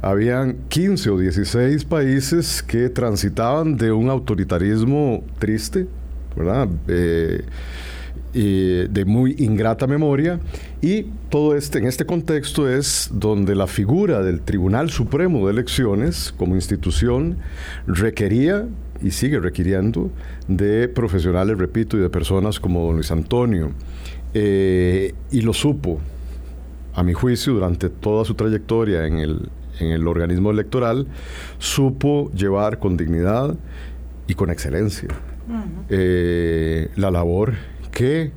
Habían 0.00 0.56
15 0.68 1.10
o 1.10 1.18
16 1.18 1.84
países 1.84 2.62
que 2.62 2.88
transitaban 2.88 3.76
de 3.76 3.92
un 3.92 4.10
autoritarismo 4.10 5.24
triste, 5.38 5.86
¿verdad? 6.36 6.68
Eh, 6.88 7.44
de 8.34 9.04
muy 9.04 9.34
ingrata 9.38 9.86
memoria 9.86 10.40
y 10.80 11.02
todo 11.28 11.54
este 11.54 11.80
en 11.80 11.86
este 11.86 12.06
contexto 12.06 12.66
es 12.66 13.10
donde 13.12 13.54
la 13.54 13.66
figura 13.66 14.22
del 14.22 14.40
Tribunal 14.40 14.88
Supremo 14.88 15.46
de 15.46 15.52
Elecciones 15.52 16.32
como 16.38 16.54
institución 16.54 17.36
requería 17.86 18.64
y 19.02 19.10
sigue 19.10 19.40
requiriendo 19.40 20.10
de 20.48 20.88
profesionales, 20.88 21.58
repito, 21.58 21.96
y 21.96 22.00
de 22.00 22.08
personas 22.08 22.60
como 22.60 22.86
don 22.86 22.94
Luis 22.96 23.10
Antonio. 23.10 23.72
Eh, 24.34 25.14
y 25.30 25.42
lo 25.42 25.52
supo, 25.52 26.00
a 26.94 27.02
mi 27.02 27.12
juicio, 27.12 27.54
durante 27.54 27.88
toda 27.88 28.24
su 28.24 28.34
trayectoria 28.34 29.06
en 29.06 29.18
el, 29.18 29.48
en 29.80 29.88
el 29.88 30.06
organismo 30.06 30.50
electoral, 30.50 31.06
supo 31.58 32.30
llevar 32.32 32.78
con 32.78 32.96
dignidad 32.96 33.56
y 34.26 34.34
con 34.34 34.50
excelencia 34.50 35.08
eh, 35.88 36.88
la 36.96 37.10
labor 37.10 37.54
que 37.90 38.30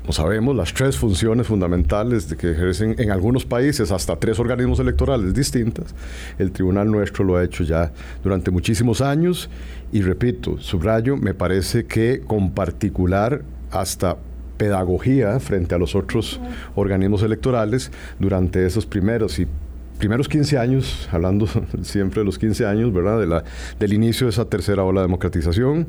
como 0.00 0.12
sabemos, 0.12 0.56
las 0.56 0.72
tres 0.72 0.96
funciones 0.96 1.46
fundamentales 1.46 2.28
de 2.28 2.36
que 2.36 2.52
ejercen 2.52 2.94
en 2.98 3.10
algunos 3.10 3.44
países 3.44 3.92
hasta 3.92 4.16
tres 4.16 4.38
organismos 4.38 4.80
electorales 4.80 5.34
distintas, 5.34 5.94
el 6.38 6.52
tribunal 6.52 6.90
nuestro 6.90 7.24
lo 7.24 7.36
ha 7.36 7.44
hecho 7.44 7.64
ya 7.64 7.92
durante 8.22 8.50
muchísimos 8.50 9.00
años 9.00 9.50
y 9.92 10.02
repito, 10.02 10.58
subrayo, 10.58 11.16
me 11.16 11.34
parece 11.34 11.84
que 11.84 12.20
con 12.26 12.52
particular 12.52 13.42
hasta 13.70 14.16
pedagogía 14.56 15.38
frente 15.40 15.74
a 15.74 15.78
los 15.78 15.94
otros 15.94 16.40
organismos 16.74 17.22
electorales 17.22 17.90
durante 18.18 18.66
esos 18.66 18.86
primeros 18.86 19.38
y 19.38 19.46
primeros 19.98 20.28
15 20.28 20.58
años, 20.58 21.08
hablando 21.12 21.46
siempre 21.82 22.20
de 22.20 22.24
los 22.24 22.38
15 22.38 22.66
años, 22.66 22.92
¿verdad? 22.92 23.20
De 23.20 23.26
la, 23.26 23.44
del 23.78 23.92
inicio 23.92 24.26
de 24.26 24.30
esa 24.30 24.46
tercera 24.46 24.82
ola 24.82 25.02
de 25.02 25.06
democratización, 25.06 25.86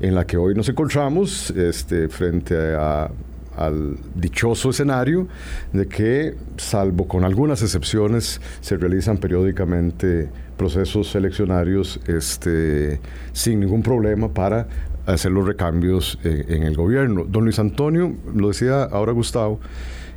en 0.00 0.14
la 0.14 0.26
que 0.26 0.36
hoy 0.36 0.54
nos 0.54 0.68
encontramos 0.68 1.50
este, 1.50 2.08
frente 2.08 2.54
a 2.76 3.10
al 3.56 3.96
dichoso 4.14 4.70
escenario 4.70 5.28
de 5.72 5.86
que, 5.86 6.34
salvo 6.56 7.06
con 7.06 7.24
algunas 7.24 7.62
excepciones, 7.62 8.40
se 8.60 8.76
realizan 8.76 9.18
periódicamente 9.18 10.28
procesos 10.56 11.14
eleccionarios 11.14 12.00
este, 12.06 13.00
sin 13.32 13.60
ningún 13.60 13.82
problema 13.82 14.28
para 14.28 14.66
hacer 15.06 15.32
los 15.32 15.46
recambios 15.46 16.18
eh, 16.24 16.46
en 16.48 16.62
el 16.62 16.76
gobierno. 16.76 17.24
Don 17.24 17.44
Luis 17.44 17.58
Antonio, 17.58 18.14
lo 18.34 18.48
decía 18.48 18.84
ahora 18.84 19.12
Gustavo, 19.12 19.60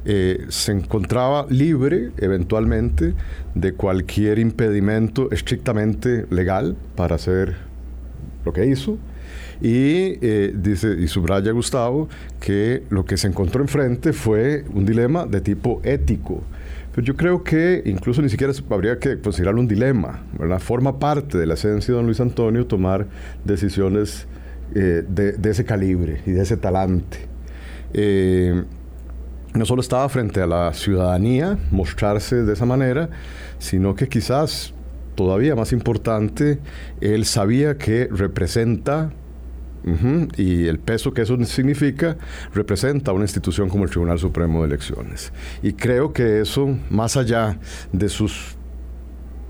eh, 0.06 0.46
se 0.50 0.72
encontraba 0.72 1.46
libre 1.50 2.12
eventualmente 2.18 3.14
de 3.56 3.74
cualquier 3.74 4.40
impedimento 4.40 5.30
estrictamente 5.32 6.26
legal 6.30 6.78
para 6.96 7.16
hacer 7.16 7.58
lo 8.46 8.54
que 8.54 8.66
hizo 8.66 8.98
y 9.62 10.18
eh, 10.22 10.54
dice, 10.56 10.96
y 11.00 11.08
subraya 11.08 11.52
Gustavo, 11.52 12.10
que 12.40 12.84
lo 12.90 13.06
que 13.06 13.18
se 13.18 13.28
encontró 13.28 13.62
enfrente 13.62 14.14
fue 14.14 14.64
un 14.74 14.86
dilema 14.86 15.26
de 15.26 15.42
tipo 15.42 15.82
ético. 15.84 16.44
Pero 16.94 17.06
yo 17.06 17.16
creo 17.16 17.44
que 17.44 17.84
incluso 17.86 18.22
ni 18.22 18.30
siquiera 18.30 18.54
habría 18.70 18.98
que 18.98 19.20
considerarlo 19.20 19.62
un 19.62 19.68
dilema, 19.68 20.24
¿verdad? 20.38 20.60
Forma 20.60 21.00
parte 21.00 21.38
de 21.38 21.46
la 21.46 21.54
esencia 21.54 21.92
de 21.92 21.98
don 21.98 22.06
Luis 22.08 22.20
Antonio 22.20 22.66
tomar 22.66 23.06
decisiones 23.46 24.28
eh, 24.74 25.04
de, 25.08 25.50
ese 25.50 25.64
calibre 25.64 26.22
y 26.26 26.32
de 26.32 26.42
ese 26.42 26.58
talante. 26.58 27.20
Eh, 27.94 28.64
no 29.54 29.66
solo 29.66 29.82
estaba 29.82 30.08
frente 30.10 30.42
a 30.42 30.48
la 30.48 30.74
ciudadanía 30.74 31.58
mostrarse 31.72 32.44
de 32.44 32.54
esa 32.54 32.66
manera, 32.66 33.10
sino 33.60 33.96
que 33.96 34.08
quizás 34.08 34.74
todavía 35.16 35.56
más 35.56 35.74
importante, 35.74 36.60
él 37.02 37.26
sabía 37.26 37.78
que 37.78 38.08
representa 38.12 39.12
Y 40.38 40.68
el 40.68 40.80
peso 40.80 41.14
que 41.14 41.22
eso 41.22 41.38
significa 41.46 42.18
representa 42.54 43.14
una 43.14 43.24
institución 43.24 43.70
como 43.70 43.86
el 43.86 43.90
Tribunal 43.90 44.20
Supremo 44.20 44.62
de 44.62 44.68
Elecciones. 44.68 45.32
Y 45.62 45.74
creo 45.74 46.14
que 46.14 46.42
eso, 46.42 46.78
más 46.90 47.16
allá 47.16 47.58
de 47.92 48.10
sus 48.10 48.58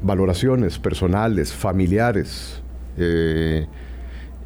valoraciones 0.02 0.78
personales, 0.78 1.52
familiares, 1.52 2.62
eh, 2.98 3.68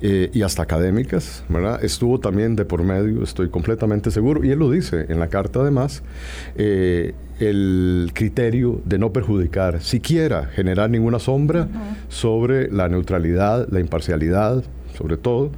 eh, 0.04 0.32
y 0.34 0.42
hasta 0.42 0.64
académicas, 0.64 1.44
¿verdad? 1.48 1.84
Estuvo 1.84 2.20
también 2.20 2.56
de 2.56 2.66
por 2.66 2.82
medio, 2.82 3.22
estoy 3.22 3.50
completamente 3.50 4.10
seguro, 4.10 4.44
y 4.44 4.50
él 4.50 4.58
lo 4.58 4.72
dice 4.72 5.06
en 5.10 5.20
la 5.20 5.28
carta 5.28 5.60
además, 5.60 6.02
eh, 6.56 7.14
el 7.40 8.10
criterio 8.16 8.82
de 8.84 8.98
no 8.98 9.14
perjudicar, 9.14 9.80
siquiera 9.82 10.48
generar 10.48 10.90
ninguna 10.90 11.20
sombra 11.20 11.68
sobre 12.10 12.72
la 12.72 12.90
neutralidad, 12.90 13.68
la 13.70 13.80
imparcialidad, 13.80 14.64
sobre 14.96 15.18
todo, 15.18 15.52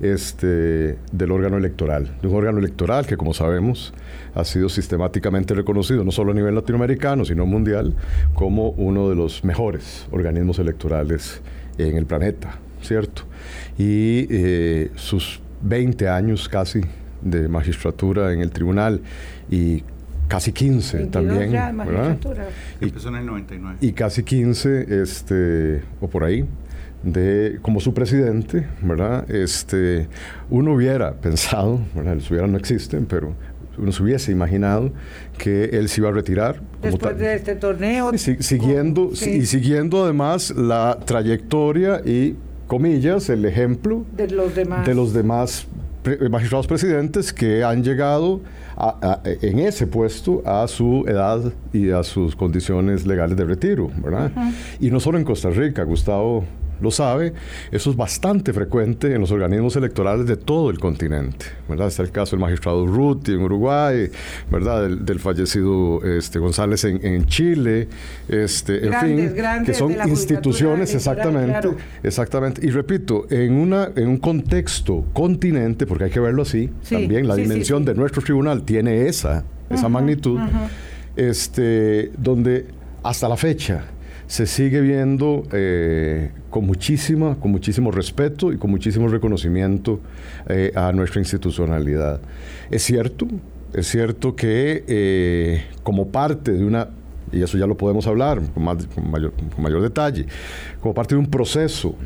este, 0.00 0.96
del 1.12 1.30
órgano 1.30 1.58
electoral, 1.58 2.16
de 2.22 2.28
un 2.28 2.34
órgano 2.36 2.58
electoral 2.58 3.06
que, 3.06 3.16
como 3.16 3.34
sabemos, 3.34 3.92
ha 4.34 4.44
sido 4.44 4.68
sistemáticamente 4.68 5.54
reconocido, 5.54 6.04
no 6.04 6.10
solo 6.10 6.32
a 6.32 6.34
nivel 6.34 6.54
latinoamericano, 6.54 7.24
sino 7.24 7.44
mundial, 7.46 7.94
como 8.34 8.70
uno 8.70 9.08
de 9.08 9.16
los 9.16 9.44
mejores 9.44 10.06
organismos 10.10 10.58
electorales 10.58 11.42
en 11.78 11.96
el 11.96 12.06
planeta, 12.06 12.58
¿cierto? 12.82 13.22
y 13.78 14.26
eh, 14.30 14.90
sus 14.96 15.40
20 15.62 16.08
años 16.08 16.48
casi 16.48 16.80
de 17.22 17.48
magistratura 17.48 18.32
en 18.32 18.40
el 18.40 18.50
tribunal 18.50 19.00
y 19.50 19.82
casi 20.28 20.52
15 20.52 21.06
también. 21.06 21.52
Y, 22.80 22.84
Empezó 22.84 23.08
en 23.08 23.16
el 23.16 23.26
99. 23.26 23.78
Y 23.80 23.92
casi 23.92 24.22
15, 24.22 25.02
este, 25.02 25.82
o 26.00 26.08
por 26.08 26.24
ahí, 26.24 26.46
de, 27.02 27.58
como 27.62 27.80
su 27.80 27.94
presidente, 27.94 28.66
¿verdad? 28.82 29.30
Este, 29.30 30.08
uno 30.50 30.74
hubiera 30.74 31.14
pensado, 31.14 31.80
¿verdad? 31.94 32.14
los 32.14 32.30
hubiera 32.30 32.46
no 32.46 32.58
existen, 32.58 33.06
pero 33.06 33.34
uno 33.78 33.92
se 33.92 34.02
hubiese 34.02 34.32
imaginado 34.32 34.92
que 35.38 35.64
él 35.64 35.88
se 35.88 36.00
iba 36.00 36.10
a 36.10 36.12
retirar. 36.12 36.60
Después 36.82 37.18
de 37.18 37.34
este 37.34 37.54
torneo. 37.54 38.12
siguiendo, 38.16 39.10
y 39.12 39.46
siguiendo 39.46 40.04
además 40.04 40.50
la 40.50 40.98
trayectoria 41.04 42.00
y 42.04 42.36
comillas, 42.66 43.28
el 43.30 43.44
ejemplo 43.44 44.04
de 44.16 44.28
los 44.28 44.54
demás, 44.54 44.86
de 44.86 44.94
los 44.94 45.12
demás 45.12 45.66
magistrados 46.30 46.66
presidentes 46.66 47.32
que 47.32 47.62
han 47.62 47.82
llegado 47.82 48.40
en 49.24 49.58
ese 49.58 49.86
puesto 49.86 50.42
a 50.46 50.66
su 50.66 51.04
edad 51.06 51.52
y 51.72 51.90
a 51.90 52.02
sus 52.02 52.34
condiciones 52.34 53.06
legales 53.06 53.36
de 53.36 53.44
retiro, 53.44 53.90
¿verdad? 54.02 54.30
Y 54.78 54.90
no 54.90 55.00
solo 55.00 55.18
en 55.18 55.24
Costa 55.24 55.50
Rica, 55.50 55.84
Gustavo 55.84 56.44
lo 56.80 56.90
sabe, 56.90 57.32
eso 57.70 57.90
es 57.90 57.96
bastante 57.96 58.52
frecuente 58.52 59.14
en 59.14 59.20
los 59.20 59.30
organismos 59.30 59.76
electorales 59.76 60.26
de 60.26 60.36
todo 60.36 60.70
el 60.70 60.78
continente, 60.78 61.46
¿verdad? 61.68 61.88
Está 61.88 62.02
el 62.02 62.10
caso 62.10 62.32
del 62.32 62.40
magistrado 62.40 62.86
Ruti 62.86 63.32
en 63.32 63.42
Uruguay, 63.42 64.10
¿verdad? 64.50 64.88
Del, 64.88 65.20
fallecido 65.20 66.02
este, 66.02 66.38
González 66.38 66.84
en, 66.84 67.26
Chile, 67.26 67.88
este, 68.28 68.86
en 68.86 68.94
fin, 68.94 69.34
que 69.64 69.74
son 69.74 69.94
instituciones 70.08 70.94
exactamente, 70.94 71.68
exactamente. 72.02 72.66
Y 72.66 72.70
repito, 72.70 73.26
en, 73.30 73.52
una, 73.52 73.90
en 73.94 74.08
un 74.08 74.18
contexto 74.18 75.04
continente, 75.12 75.86
porque 75.86 76.04
hay 76.04 76.10
que 76.10 76.20
verlo 76.20 76.42
así, 76.42 76.70
también 76.88 77.28
la 77.28 77.36
dimensión 77.36 77.84
de 77.84 77.94
nuestro 77.94 78.22
tribunal 78.22 78.62
tiene 78.62 79.06
esa, 79.06 79.44
esa 79.68 79.88
magnitud, 79.88 80.40
este, 81.16 82.10
donde 82.16 82.66
hasta 83.02 83.28
la 83.28 83.36
fecha 83.36 83.84
se 84.30 84.46
sigue 84.46 84.80
viendo 84.80 85.42
eh, 85.50 86.30
con, 86.50 86.64
muchísima, 86.64 87.34
con 87.40 87.50
muchísimo 87.50 87.90
respeto 87.90 88.52
y 88.52 88.58
con 88.58 88.70
muchísimo 88.70 89.08
reconocimiento 89.08 89.98
eh, 90.48 90.70
a 90.76 90.92
nuestra 90.92 91.20
institucionalidad. 91.20 92.20
Es 92.70 92.84
cierto, 92.84 93.26
es 93.72 93.88
cierto 93.88 94.36
que 94.36 94.84
eh, 94.86 95.64
como 95.82 96.12
parte 96.12 96.52
de 96.52 96.64
una, 96.64 96.90
y 97.32 97.42
eso 97.42 97.58
ya 97.58 97.66
lo 97.66 97.76
podemos 97.76 98.06
hablar 98.06 98.40
con, 98.54 98.62
mayor, 98.62 99.32
con 99.32 99.62
mayor 99.64 99.82
detalle, 99.82 100.26
como 100.80 100.94
parte 100.94 101.16
de 101.16 101.18
un 101.18 101.26
proceso, 101.26 101.96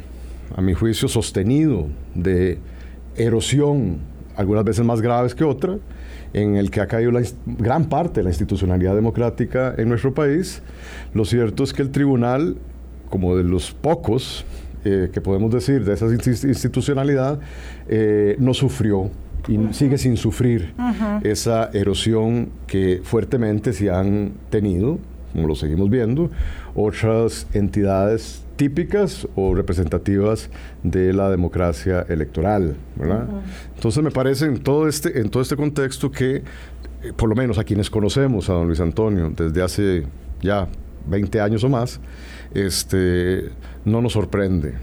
a 0.56 0.62
mi 0.62 0.72
juicio, 0.72 1.08
sostenido 1.08 1.88
de 2.14 2.58
erosión, 3.16 3.98
algunas 4.34 4.64
veces 4.64 4.82
más 4.82 5.02
graves 5.02 5.34
que 5.34 5.44
otras, 5.44 5.76
en 6.34 6.56
el 6.56 6.70
que 6.70 6.80
ha 6.80 6.86
caído 6.86 7.10
la 7.10 7.22
gran 7.46 7.86
parte 7.86 8.20
de 8.20 8.24
la 8.24 8.30
institucionalidad 8.30 8.94
democrática 8.94 9.74
en 9.78 9.88
nuestro 9.88 10.12
país. 10.12 10.60
Lo 11.14 11.24
cierto 11.24 11.64
es 11.64 11.72
que 11.72 11.82
el 11.82 11.90
tribunal, 11.90 12.56
como 13.08 13.36
de 13.36 13.44
los 13.44 13.72
pocos 13.72 14.44
eh, 14.84 15.10
que 15.12 15.20
podemos 15.20 15.52
decir 15.52 15.84
de 15.84 15.94
esa 15.94 16.06
institucionalidad, 16.06 17.38
eh, 17.88 18.36
no 18.38 18.52
sufrió 18.52 19.10
y 19.48 19.58
sigue 19.72 19.96
sin 19.98 20.16
sufrir 20.16 20.74
esa 21.22 21.70
erosión 21.72 22.50
que 22.66 23.00
fuertemente 23.02 23.72
se 23.72 23.90
han 23.90 24.32
tenido, 24.50 24.98
como 25.32 25.48
lo 25.48 25.54
seguimos 25.54 25.90
viendo, 25.90 26.30
otras 26.74 27.46
entidades 27.52 28.43
típicas 28.56 29.26
o 29.34 29.54
representativas 29.54 30.50
de 30.82 31.12
la 31.12 31.30
democracia 31.30 32.04
electoral, 32.08 32.76
¿verdad? 32.96 33.28
Entonces 33.74 34.02
me 34.02 34.10
parece 34.10 34.46
en 34.46 34.62
todo 34.62 34.88
este, 34.88 35.20
en 35.20 35.28
todo 35.28 35.42
este 35.42 35.56
contexto 35.56 36.10
que, 36.10 36.36
eh, 36.36 36.42
por 37.16 37.28
lo 37.28 37.34
menos 37.34 37.58
a 37.58 37.64
quienes 37.64 37.90
conocemos 37.90 38.48
a 38.48 38.54
don 38.54 38.66
Luis 38.66 38.80
Antonio 38.80 39.32
desde 39.36 39.62
hace 39.62 40.06
ya 40.40 40.68
20 41.06 41.40
años 41.40 41.64
o 41.64 41.68
más, 41.68 42.00
este, 42.54 43.50
no 43.84 44.00
nos 44.00 44.12
sorprende. 44.12 44.74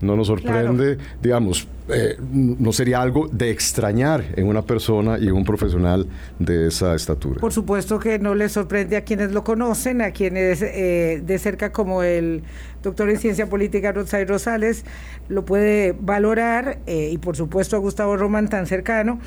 No 0.00 0.16
nos 0.16 0.26
sorprende, 0.26 0.98
digamos, 1.20 1.66
eh, 1.88 2.16
no 2.20 2.72
sería 2.72 3.00
algo 3.00 3.28
de 3.28 3.50
extrañar 3.50 4.22
en 4.36 4.46
una 4.46 4.62
persona 4.62 5.18
y 5.18 5.28
en 5.28 5.32
un 5.32 5.44
profesional 5.44 6.06
de 6.38 6.68
esa 6.68 6.94
estatura. 6.94 7.40
Por 7.40 7.52
supuesto 7.52 7.98
que 7.98 8.18
no 8.18 8.34
le 8.34 8.48
sorprende 8.48 8.96
a 8.96 9.02
quienes 9.02 9.32
lo 9.32 9.42
conocen, 9.42 10.02
a 10.02 10.10
quienes 10.10 10.60
eh, 10.62 11.22
de 11.24 11.38
cerca 11.38 11.72
como 11.72 12.02
el 12.02 12.42
doctor 12.82 13.08
en 13.08 13.18
ciencia 13.18 13.48
política 13.48 13.92
Rosay 13.92 14.24
Rosales 14.24 14.84
lo 15.28 15.44
puede 15.44 15.96
valorar 15.98 16.78
eh, 16.86 17.10
y 17.10 17.18
por 17.18 17.36
supuesto 17.36 17.76
a 17.76 17.78
Gustavo 17.78 18.16
Román 18.16 18.48
tan 18.48 18.66
cercano, 18.66 19.18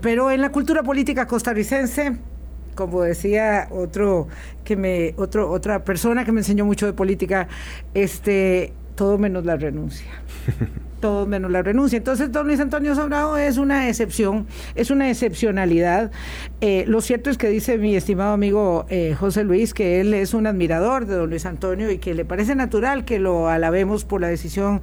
pero 0.00 0.30
en 0.30 0.40
la 0.40 0.52
cultura 0.52 0.82
política 0.82 1.26
costarricense 1.26 2.18
como 2.74 3.02
decía 3.02 3.68
otro 3.70 4.28
que 4.64 4.76
me 4.76 5.14
otro 5.16 5.50
otra 5.50 5.84
persona 5.84 6.24
que 6.24 6.32
me 6.32 6.40
enseñó 6.40 6.64
mucho 6.64 6.86
de 6.86 6.92
política 6.92 7.48
este 7.94 8.72
todo 8.94 9.18
menos 9.18 9.44
la 9.44 9.56
renuncia. 9.56 10.10
todo 11.00 11.26
menos 11.26 11.50
la 11.50 11.62
renuncia. 11.62 11.98
Entonces, 11.98 12.32
don 12.32 12.46
Luis 12.46 12.60
Antonio 12.60 12.94
Sobrado 12.94 13.36
es 13.36 13.58
una 13.58 13.88
excepción, 13.88 14.46
es 14.74 14.90
una 14.90 15.10
excepcionalidad. 15.10 16.10
Eh, 16.60 16.84
lo 16.86 17.00
cierto 17.00 17.30
es 17.30 17.36
que 17.36 17.48
dice 17.48 17.76
mi 17.76 17.94
estimado 17.94 18.32
amigo 18.32 18.86
eh, 18.88 19.14
José 19.18 19.44
Luis 19.44 19.74
que 19.74 20.00
él 20.00 20.14
es 20.14 20.32
un 20.32 20.46
admirador 20.46 21.06
de 21.06 21.14
don 21.16 21.28
Luis 21.28 21.44
Antonio 21.44 21.90
y 21.90 21.98
que 21.98 22.14
le 22.14 22.24
parece 22.24 22.54
natural 22.54 23.04
que 23.04 23.18
lo 23.18 23.48
alabemos 23.48 24.04
por 24.04 24.20
la 24.20 24.28
decisión 24.28 24.80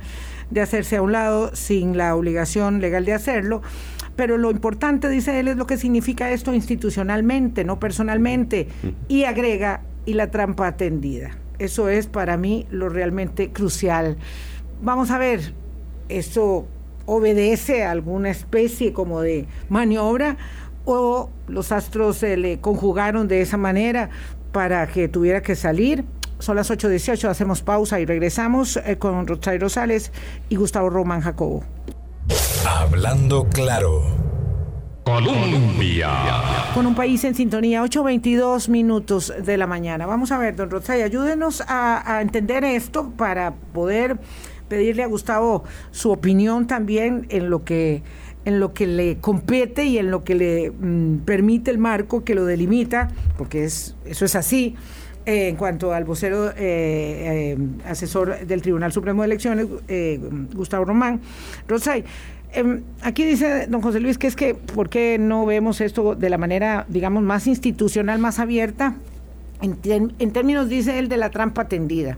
de 0.51 0.61
hacerse 0.61 0.97
a 0.97 1.01
un 1.01 1.13
lado 1.13 1.55
sin 1.55 1.97
la 1.97 2.15
obligación 2.15 2.81
legal 2.81 3.05
de 3.05 3.13
hacerlo. 3.13 3.61
Pero 4.15 4.37
lo 4.37 4.51
importante, 4.51 5.09
dice 5.09 5.39
él, 5.39 5.47
es 5.47 5.57
lo 5.57 5.65
que 5.65 5.77
significa 5.77 6.31
esto 6.31 6.53
institucionalmente, 6.53 7.63
no 7.63 7.79
personalmente. 7.79 8.67
Y 9.07 9.23
agrega, 9.23 9.81
y 10.05 10.13
la 10.13 10.29
trampa 10.29 10.67
atendida. 10.67 11.31
Eso 11.61 11.89
es 11.89 12.07
para 12.07 12.37
mí 12.37 12.65
lo 12.71 12.89
realmente 12.89 13.51
crucial. 13.51 14.17
Vamos 14.81 15.11
a 15.11 15.19
ver, 15.19 15.53
¿esto 16.09 16.65
obedece 17.05 17.83
a 17.83 17.91
alguna 17.91 18.31
especie 18.31 18.93
como 18.93 19.21
de 19.21 19.45
maniobra 19.69 20.37
o 20.85 21.29
los 21.47 21.71
astros 21.71 22.17
se 22.17 22.35
le 22.35 22.59
conjugaron 22.59 23.27
de 23.27 23.41
esa 23.41 23.57
manera 23.57 24.09
para 24.51 24.87
que 24.87 25.07
tuviera 25.07 25.43
que 25.43 25.55
salir? 25.55 26.03
Son 26.39 26.55
las 26.55 26.71
8.18, 26.71 27.29
hacemos 27.29 27.61
pausa 27.61 27.99
y 27.99 28.07
regresamos 28.07 28.77
eh, 28.77 28.97
con 28.97 29.27
Rosario 29.27 29.59
Rosales 29.59 30.11
y 30.49 30.55
Gustavo 30.55 30.89
Román 30.89 31.21
Jacobo. 31.21 31.63
Hablando 32.67 33.47
claro. 33.49 34.01
Colombia. 35.11 36.09
Con 36.73 36.85
un 36.85 36.95
país 36.95 37.23
en 37.25 37.35
sintonía, 37.35 37.83
8.22 37.83 38.69
minutos 38.69 39.33
de 39.43 39.57
la 39.57 39.67
mañana. 39.67 40.05
Vamos 40.05 40.31
a 40.31 40.37
ver, 40.37 40.55
don 40.55 40.69
Rosay, 40.69 41.01
ayúdenos 41.01 41.61
a, 41.67 42.19
entender 42.21 42.63
esto 42.63 43.09
para 43.17 43.53
poder 43.73 44.19
pedirle 44.69 45.03
a 45.03 45.07
Gustavo 45.07 45.65
su 45.91 46.11
opinión 46.11 46.65
también 46.65 47.25
en 47.29 47.49
lo 47.49 47.65
que 47.65 48.03
en 48.45 48.59
lo 48.59 48.73
que 48.73 48.87
le 48.87 49.17
compete 49.17 49.83
y 49.85 49.99
en 49.99 50.09
lo 50.09 50.23
que 50.23 50.33
le 50.33 50.71
mm, 50.71 51.19
permite 51.25 51.69
el 51.69 51.77
marco 51.77 52.23
que 52.23 52.33
lo 52.33 52.45
delimita, 52.45 53.09
porque 53.37 53.65
es, 53.65 53.95
eso 54.05 54.25
es 54.25 54.35
así. 54.35 54.75
Eh, 55.25 55.49
en 55.49 55.55
cuanto 55.55 55.93
al 55.93 56.03
vocero 56.03 56.49
eh, 56.49 56.55
eh, 56.57 57.57
asesor 57.85 58.45
del 58.45 58.61
Tribunal 58.61 58.91
Supremo 58.91 59.21
de 59.21 59.27
Elecciones, 59.27 59.67
Gustavo 60.53 60.85
Román. 60.85 61.21
Rosay, 61.67 62.03
Em, 62.53 62.83
aquí 63.01 63.23
dice 63.23 63.67
don 63.67 63.81
José 63.81 64.01
Luis 64.01 64.17
que 64.17 64.27
es 64.27 64.35
que, 64.35 64.55
¿por 64.55 64.89
qué 64.89 65.17
no 65.17 65.45
vemos 65.45 65.79
esto 65.79 66.15
de 66.15 66.29
la 66.29 66.37
manera, 66.37 66.85
digamos, 66.89 67.23
más 67.23 67.47
institucional, 67.47 68.19
más 68.19 68.39
abierta? 68.39 68.95
En, 69.61 70.31
términos, 70.31 70.67
dice 70.67 70.99
él, 70.99 71.07
de 71.07 71.17
la 71.17 71.29
trampa 71.29 71.67
tendida. 71.67 72.17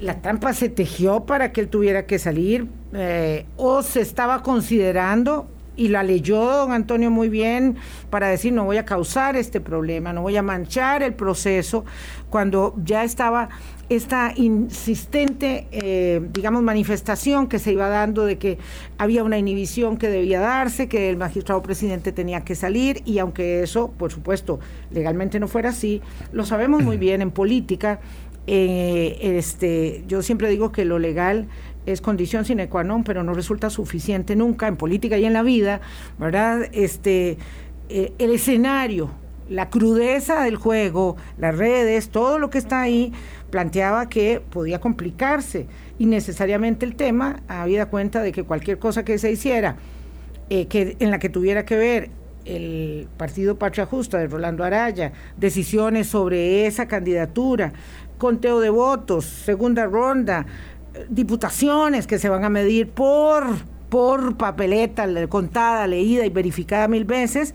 La 0.00 0.20
trampa 0.20 0.52
se 0.52 0.68
tejió 0.68 1.26
para 1.26 1.52
que 1.52 1.60
él 1.60 1.68
tuviera 1.68 2.06
que 2.06 2.18
salir 2.18 2.66
o 3.56 3.82
se 3.82 4.00
estaba 4.00 4.42
considerando 4.42 5.46
y 5.80 5.88
la 5.88 6.02
leyó 6.02 6.44
don 6.44 6.72
Antonio 6.72 7.10
muy 7.10 7.30
bien 7.30 7.76
para 8.10 8.28
decir 8.28 8.52
no 8.52 8.66
voy 8.66 8.76
a 8.76 8.84
causar 8.84 9.34
este 9.34 9.62
problema, 9.62 10.12
no 10.12 10.20
voy 10.20 10.36
a 10.36 10.42
manchar 10.42 11.02
el 11.02 11.14
proceso, 11.14 11.86
cuando 12.28 12.74
ya 12.84 13.02
estaba 13.02 13.48
esta 13.88 14.34
insistente, 14.36 15.68
eh, 15.72 16.20
digamos, 16.34 16.62
manifestación 16.62 17.48
que 17.48 17.58
se 17.58 17.72
iba 17.72 17.88
dando 17.88 18.26
de 18.26 18.36
que 18.36 18.58
había 18.98 19.24
una 19.24 19.38
inhibición 19.38 19.96
que 19.96 20.08
debía 20.08 20.40
darse, 20.40 20.86
que 20.86 21.08
el 21.08 21.16
magistrado 21.16 21.62
presidente 21.62 22.12
tenía 22.12 22.44
que 22.44 22.54
salir 22.54 23.00
y 23.06 23.18
aunque 23.18 23.62
eso, 23.62 23.90
por 23.90 24.12
supuesto, 24.12 24.60
legalmente 24.90 25.40
no 25.40 25.48
fuera 25.48 25.70
así, 25.70 26.02
lo 26.30 26.44
sabemos 26.44 26.82
muy 26.82 26.98
bien 26.98 27.22
en 27.22 27.30
política. 27.30 28.00
Eh, 28.46 29.18
este, 29.38 30.04
yo 30.08 30.22
siempre 30.22 30.48
digo 30.50 30.72
que 30.72 30.84
lo 30.84 30.98
legal 30.98 31.46
es 31.86 32.00
condición 32.00 32.44
sine 32.44 32.68
qua 32.68 32.84
non, 32.84 33.04
pero 33.04 33.22
no 33.22 33.34
resulta 33.34 33.70
suficiente 33.70 34.36
nunca 34.36 34.68
en 34.68 34.76
política 34.76 35.18
y 35.18 35.24
en 35.24 35.32
la 35.32 35.42
vida, 35.42 35.80
¿verdad? 36.18 36.68
Este, 36.72 37.38
eh, 37.88 38.12
el 38.18 38.32
escenario, 38.32 39.10
la 39.48 39.68
crudeza 39.70 40.42
del 40.44 40.56
juego, 40.56 41.16
las 41.38 41.56
redes, 41.56 42.10
todo 42.10 42.38
lo 42.38 42.50
que 42.50 42.58
está 42.58 42.80
ahí, 42.80 43.12
planteaba 43.50 44.08
que 44.08 44.40
podía 44.40 44.80
complicarse 44.80 45.66
innecesariamente 45.98 46.86
el 46.86 46.94
tema, 46.94 47.42
habida 47.48 47.86
cuenta 47.86 48.22
de 48.22 48.32
que 48.32 48.44
cualquier 48.44 48.78
cosa 48.78 49.04
que 49.04 49.18
se 49.18 49.32
hiciera, 49.32 49.76
eh, 50.50 50.66
que, 50.66 50.96
en 51.00 51.10
la 51.10 51.18
que 51.18 51.28
tuviera 51.28 51.64
que 51.64 51.76
ver 51.76 52.10
el 52.44 53.08
Partido 53.16 53.58
Patria 53.58 53.86
Justa 53.86 54.18
de 54.18 54.26
Rolando 54.26 54.64
Araya, 54.64 55.12
decisiones 55.36 56.06
sobre 56.06 56.66
esa 56.66 56.86
candidatura, 56.86 57.72
conteo 58.18 58.60
de 58.60 58.70
votos, 58.70 59.24
segunda 59.24 59.86
ronda, 59.86 60.46
diputaciones 61.08 62.06
que 62.06 62.18
se 62.18 62.28
van 62.28 62.44
a 62.44 62.48
medir 62.48 62.88
por, 62.88 63.44
por 63.88 64.36
papeleta 64.36 65.06
contada, 65.28 65.86
leída 65.86 66.24
y 66.26 66.30
verificada 66.30 66.88
mil 66.88 67.04
veces, 67.04 67.54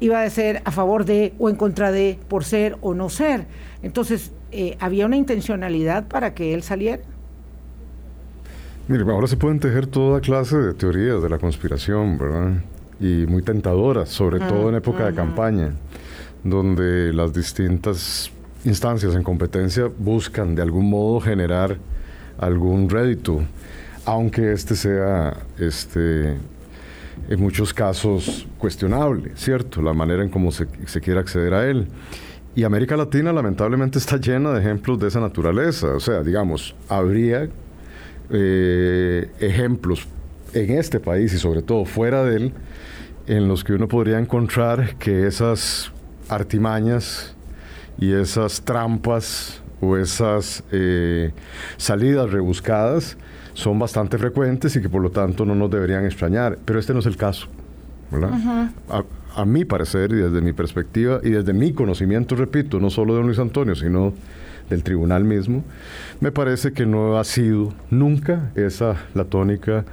iba 0.00 0.22
a 0.22 0.30
ser 0.30 0.62
a 0.64 0.70
favor 0.70 1.04
de 1.04 1.34
o 1.38 1.48
en 1.48 1.56
contra 1.56 1.92
de, 1.92 2.18
por 2.28 2.44
ser 2.44 2.76
o 2.80 2.94
no 2.94 3.08
ser. 3.08 3.46
Entonces, 3.82 4.32
eh, 4.52 4.76
había 4.80 5.06
una 5.06 5.16
intencionalidad 5.16 6.08
para 6.08 6.34
que 6.34 6.54
él 6.54 6.62
saliera. 6.62 7.02
Mire, 8.88 9.04
ahora 9.04 9.28
se 9.28 9.36
pueden 9.36 9.60
tejer 9.60 9.86
toda 9.86 10.20
clase 10.20 10.56
de 10.56 10.74
teorías 10.74 11.22
de 11.22 11.28
la 11.28 11.38
conspiración, 11.38 12.18
¿verdad? 12.18 12.52
Y 12.98 13.26
muy 13.26 13.42
tentadoras, 13.42 14.08
sobre 14.08 14.40
todo 14.40 14.68
en 14.68 14.74
época 14.74 15.06
de 15.06 15.14
campaña, 15.14 15.74
donde 16.42 17.12
las 17.12 17.32
distintas 17.32 18.32
instancias 18.64 19.14
en 19.14 19.22
competencia 19.22 19.88
buscan 19.96 20.54
de 20.54 20.62
algún 20.62 20.90
modo 20.90 21.20
generar 21.20 21.78
algún 22.40 22.88
rédito, 22.88 23.40
aunque 24.04 24.52
este 24.52 24.74
sea 24.74 25.36
este, 25.58 26.36
en 27.28 27.40
muchos 27.40 27.72
casos 27.72 28.48
cuestionable, 28.58 29.32
¿cierto? 29.36 29.82
La 29.82 29.92
manera 29.92 30.22
en 30.22 30.30
cómo 30.30 30.50
se, 30.50 30.66
se 30.86 31.00
quiere 31.00 31.20
acceder 31.20 31.54
a 31.54 31.68
él. 31.68 31.86
Y 32.54 32.64
América 32.64 32.96
Latina 32.96 33.32
lamentablemente 33.32 33.98
está 33.98 34.16
llena 34.16 34.52
de 34.52 34.60
ejemplos 34.60 34.98
de 34.98 35.08
esa 35.08 35.20
naturaleza. 35.20 35.94
O 35.94 36.00
sea, 36.00 36.22
digamos, 36.22 36.74
habría 36.88 37.48
eh, 38.30 39.30
ejemplos 39.38 40.08
en 40.52 40.70
este 40.70 40.98
país 40.98 41.32
y 41.32 41.38
sobre 41.38 41.62
todo 41.62 41.84
fuera 41.84 42.24
de 42.24 42.36
él 42.36 42.52
en 43.26 43.46
los 43.46 43.62
que 43.62 43.74
uno 43.74 43.86
podría 43.86 44.18
encontrar 44.18 44.96
que 44.96 45.26
esas 45.26 45.92
artimañas 46.28 47.36
y 47.98 48.12
esas 48.12 48.62
trampas 48.62 49.62
o 49.80 49.96
esas 49.96 50.62
eh, 50.72 51.32
salidas 51.76 52.30
rebuscadas 52.30 53.16
son 53.54 53.78
bastante 53.78 54.18
frecuentes 54.18 54.76
y 54.76 54.80
que 54.80 54.88
por 54.88 55.02
lo 55.02 55.10
tanto 55.10 55.44
no 55.44 55.54
nos 55.54 55.70
deberían 55.70 56.04
extrañar. 56.04 56.58
Pero 56.64 56.78
este 56.78 56.92
no 56.92 57.00
es 57.00 57.06
el 57.06 57.16
caso. 57.16 57.48
a, 59.36 59.44
mi 59.44 59.64
parecer 59.64 60.12
y 60.12 60.16
desde 60.16 60.40
mi 60.40 60.52
perspectiva 60.52 61.20
y 61.22 61.30
desde 61.30 61.52
mi 61.52 61.72
conocimiento, 61.72 62.34
repito, 62.34 62.80
no 62.80 62.90
solo 62.90 63.16
de 63.16 63.22
Luis 63.22 63.38
Antonio, 63.38 63.74
sino 63.74 64.12
del 64.68 64.82
tribunal 64.82 65.24
mismo, 65.24 65.64
me 66.20 66.30
parece 66.30 66.72
que 66.72 66.86
no 66.86 67.18
ha 67.18 67.24
sido 67.24 67.72
nunca 67.90 68.50
esa 68.54 68.96
la 69.14 69.24
tónica. 69.24 69.84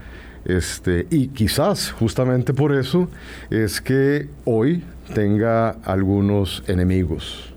Este, 0.45 1.08
y 1.10 1.28
quizás 1.28 1.91
justamente 1.91 2.54
por 2.54 2.73
eso 2.73 3.10
es 3.50 3.82
que 3.82 4.30
hoy 4.45 4.84
tenga 5.13 5.71
algunos 5.84 6.63
enemigos, 6.67 7.54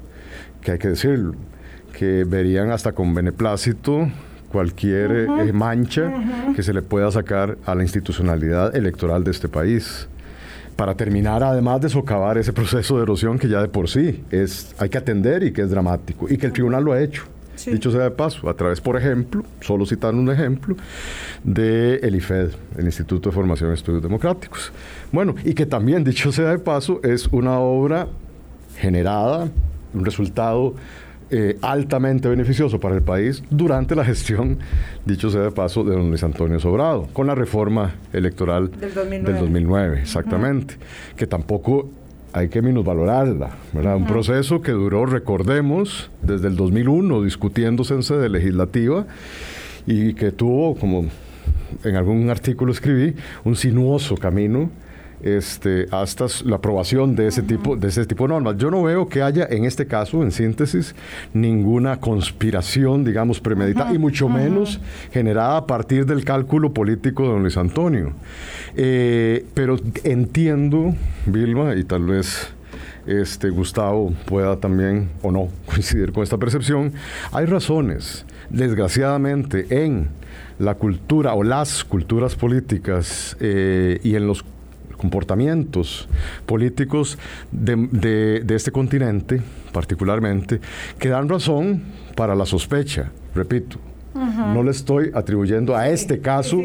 que 0.61 0.73
hay 0.73 0.79
que 0.79 0.89
decirlo 0.89 1.35
que 2.01 2.25
verían 2.25 2.71
hasta 2.71 2.93
con 2.93 3.13
beneplácito 3.13 4.09
cualquier 4.51 5.11
eh, 5.11 5.53
mancha 5.53 6.11
que 6.57 6.63
se 6.63 6.73
le 6.73 6.81
pueda 6.81 7.11
sacar 7.11 7.59
a 7.67 7.75
la 7.75 7.83
institucionalidad 7.83 8.75
electoral 8.75 9.23
de 9.23 9.31
este 9.31 9.51
país. 9.51 10.09
Para 10.77 10.95
terminar, 10.95 11.43
además 11.43 11.83
de 11.83 11.91
socavar 11.91 12.39
ese 12.39 12.55
proceso 12.55 12.97
de 12.97 13.03
erosión 13.03 13.39
que 13.39 13.51
ya 13.51 13.61
de 13.61 13.69
por 13.69 13.91
sí 13.91 14.25
es, 14.31 14.75
hay 14.79 14.89
que 14.89 14.97
atender 14.97 15.43
y 15.43 15.53
que 15.53 15.61
es 15.61 15.69
dramático, 15.69 16.27
y 16.27 16.39
que 16.39 16.47
el 16.47 16.55
tribunal 16.55 16.85
lo 16.85 16.95
ha 16.95 17.03
hecho. 17.03 17.25
Dicho 17.67 17.91
sea 17.91 18.05
de 18.05 18.13
paso, 18.13 18.49
a 18.49 18.55
través, 18.55 18.81
por 18.81 18.97
ejemplo, 18.97 19.45
solo 19.61 19.85
citando 19.85 20.23
un 20.23 20.31
ejemplo, 20.31 20.77
de 21.45 21.97
el 21.97 22.17
IFED, 22.17 22.49
el 22.79 22.87
Instituto 22.87 23.29
de 23.29 23.35
Formación 23.35 23.69
de 23.69 23.75
Estudios 23.75 24.03
Democráticos. 24.03 24.73
Bueno, 25.13 25.35
y 25.45 25.53
que 25.53 25.67
también, 25.67 26.03
dicho 26.03 26.33
sea 26.33 26.49
de 26.49 26.59
paso, 26.59 27.01
es 27.03 27.27
una 27.27 27.59
obra 27.59 28.09
generada, 28.79 29.51
un 29.93 30.05
resultado 30.07 30.75
eh, 31.31 31.59
altamente 31.63 32.29
beneficioso 32.29 32.81
para 32.81 32.97
el 32.97 33.03
país 33.03 33.43
durante 33.51 33.95
la 33.95 34.05
gestión, 34.05 34.59
dicho 35.05 35.31
sea 35.31 35.43
de 35.43 35.51
paso, 35.53 35.85
de 35.85 35.95
don 35.95 36.09
Luis 36.09 36.25
Antonio 36.25 36.59
Sobrado, 36.59 37.09
con 37.13 37.27
la 37.29 37.35
reforma 37.35 37.95
electoral 38.13 38.71
del 38.73 38.93
2009, 38.95 40.01
exactamente, 40.01 40.75
que 41.17 41.27
tampoco 41.27 41.89
hay 42.33 42.49
que 42.49 42.63
minusvalorarla, 42.63 43.51
¿verdad? 43.73 43.97
Un 43.97 44.07
proceso 44.07 44.61
que 44.61 44.73
duró, 44.73 45.07
recordemos, 45.07 46.11
desde 46.23 46.49
el 46.49 46.57
2001 46.57 47.23
discutiéndose 47.23 47.95
en 47.95 48.03
sede 48.03 48.29
legislativa 48.29 49.07
y 49.87 50.15
que 50.15 50.33
tuvo, 50.33 50.75
como 50.77 51.07
en 51.85 51.97
algún 51.97 52.31
artículo 52.31 52.73
escribí, 52.73 53.15
un 53.45 53.57
sinuoso 53.57 54.17
camino 54.17 54.71
este, 55.23 55.87
hasta 55.91 56.27
la 56.45 56.57
aprobación 56.57 57.17
de 57.17 57.29
ese, 57.29 57.43
tipo, 57.43 57.77
de 57.77 57.89
ese 57.89 58.07
tipo 58.07 58.25
de 58.25 58.35
normas. 58.35 58.57
Yo 58.57 58.71
no 58.71 58.83
veo 58.83 59.09
que 59.09 59.23
haya, 59.23 59.47
en 59.51 59.65
este 59.65 59.87
caso, 59.87 60.23
en 60.23 60.33
síntesis, 60.33 60.95
ninguna 61.35 62.01
conspiración, 62.01 63.05
digamos, 63.05 63.41
premeditada, 63.41 63.93
y 63.93 63.99
mucho 63.99 64.29
menos 64.29 64.81
generada 65.13 65.59
a 65.59 65.67
partir 65.67 66.07
del 66.07 66.25
cálculo 66.25 66.73
político 66.73 67.25
de 67.25 67.29
don 67.31 67.43
Luis 67.43 67.57
Antonio. 67.57 68.13
Eh, 68.77 69.45
pero 69.55 69.77
entiendo, 70.05 70.95
Vilma, 71.27 71.75
y 71.75 71.85
tal 71.85 72.05
vez 72.05 72.53
este, 73.07 73.51
Gustavo 73.51 74.13
pueda 74.27 74.57
también 74.57 75.11
o 75.23 75.31
no 75.31 75.49
coincidir 75.67 76.13
con 76.13 76.23
esta 76.23 76.39
percepción, 76.39 76.93
hay 77.33 77.47
razones, 77.47 78.25
desgraciadamente, 78.51 79.85
en 79.85 80.09
la 80.59 80.75
cultura 80.75 81.35
o 81.35 81.43
las 81.43 81.85
culturas 81.85 82.37
políticas 82.37 83.37
eh, 83.41 83.99
y 84.03 84.15
en 84.15 84.27
los 84.27 84.45
comportamientos 85.01 86.07
políticos 86.45 87.19
de, 87.51 88.45
este 88.51 88.71
continente, 88.71 89.41
particularmente, 89.73 90.61
que 90.99 91.09
dan 91.09 91.27
razón 91.27 91.83
para 92.15 92.35
la 92.35 92.45
sospecha, 92.45 93.11
repito. 93.35 93.79
No 94.13 94.63
le 94.63 94.73
estoy 94.73 95.13
atribuyendo 95.15 95.77
a 95.77 95.89
este 95.89 96.19
caso 96.19 96.59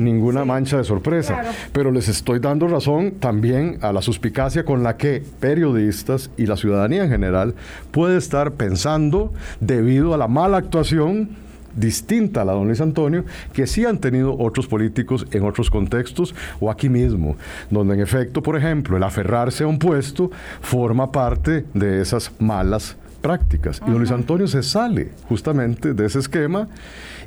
ninguna 0.00 0.44
mancha 0.44 0.78
de 0.78 0.84
sorpresa, 0.84 1.42
pero 1.72 1.92
les 1.92 2.08
estoy 2.08 2.40
dando 2.40 2.66
razón 2.66 3.12
también 3.20 3.78
a 3.82 3.92
la 3.92 4.00
suspicacia 4.00 4.64
con 4.64 4.82
la 4.82 4.96
que 4.96 5.22
periodistas 5.38 6.30
y 6.36 6.46
la 6.46 6.56
ciudadanía 6.56 7.04
en 7.04 7.10
general 7.10 7.54
puede 7.92 8.16
estar 8.16 8.52
pensando 8.52 9.32
debido 9.60 10.14
a 10.14 10.16
la 10.16 10.26
mala 10.26 10.56
actuación 10.56 11.45
distinta 11.76 12.42
a 12.42 12.44
la 12.44 12.52
de 12.52 12.58
don 12.58 12.66
Luis 12.66 12.80
Antonio, 12.80 13.24
que 13.52 13.66
sí 13.66 13.84
han 13.84 13.98
tenido 13.98 14.36
otros 14.38 14.66
políticos 14.66 15.26
en 15.30 15.44
otros 15.44 15.70
contextos 15.70 16.34
o 16.60 16.70
aquí 16.70 16.88
mismo, 16.88 17.36
donde 17.70 17.94
en 17.94 18.00
efecto, 18.00 18.42
por 18.42 18.56
ejemplo, 18.56 18.96
el 18.96 19.02
aferrarse 19.02 19.64
a 19.64 19.66
un 19.66 19.78
puesto 19.78 20.30
forma 20.60 21.12
parte 21.12 21.64
de 21.74 22.00
esas 22.00 22.32
malas 22.38 22.96
prácticas. 23.20 23.80
Y 23.86 23.90
don 23.90 23.98
Luis 23.98 24.10
Antonio 24.10 24.46
se 24.46 24.62
sale 24.62 25.10
justamente 25.28 25.94
de 25.94 26.06
ese 26.06 26.18
esquema 26.18 26.68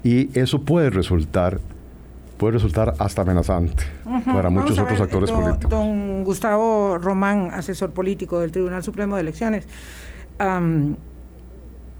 y 0.03 0.37
eso 0.37 0.61
puede 0.61 0.89
resultar 0.89 1.59
puede 2.37 2.53
resultar 2.53 2.93
hasta 2.99 3.21
amenazante 3.23 3.83
para 4.25 4.49
muchos 4.49 4.79
otros 4.79 5.01
actores 5.01 5.29
políticos. 5.29 5.69
Don 5.69 6.23
Gustavo 6.23 6.97
Román, 6.97 7.49
asesor 7.51 7.91
político 7.91 8.39
del 8.39 8.53
Tribunal 8.53 8.81
Supremo 8.81 9.15
de 9.15 9.21
Elecciones 9.21 9.67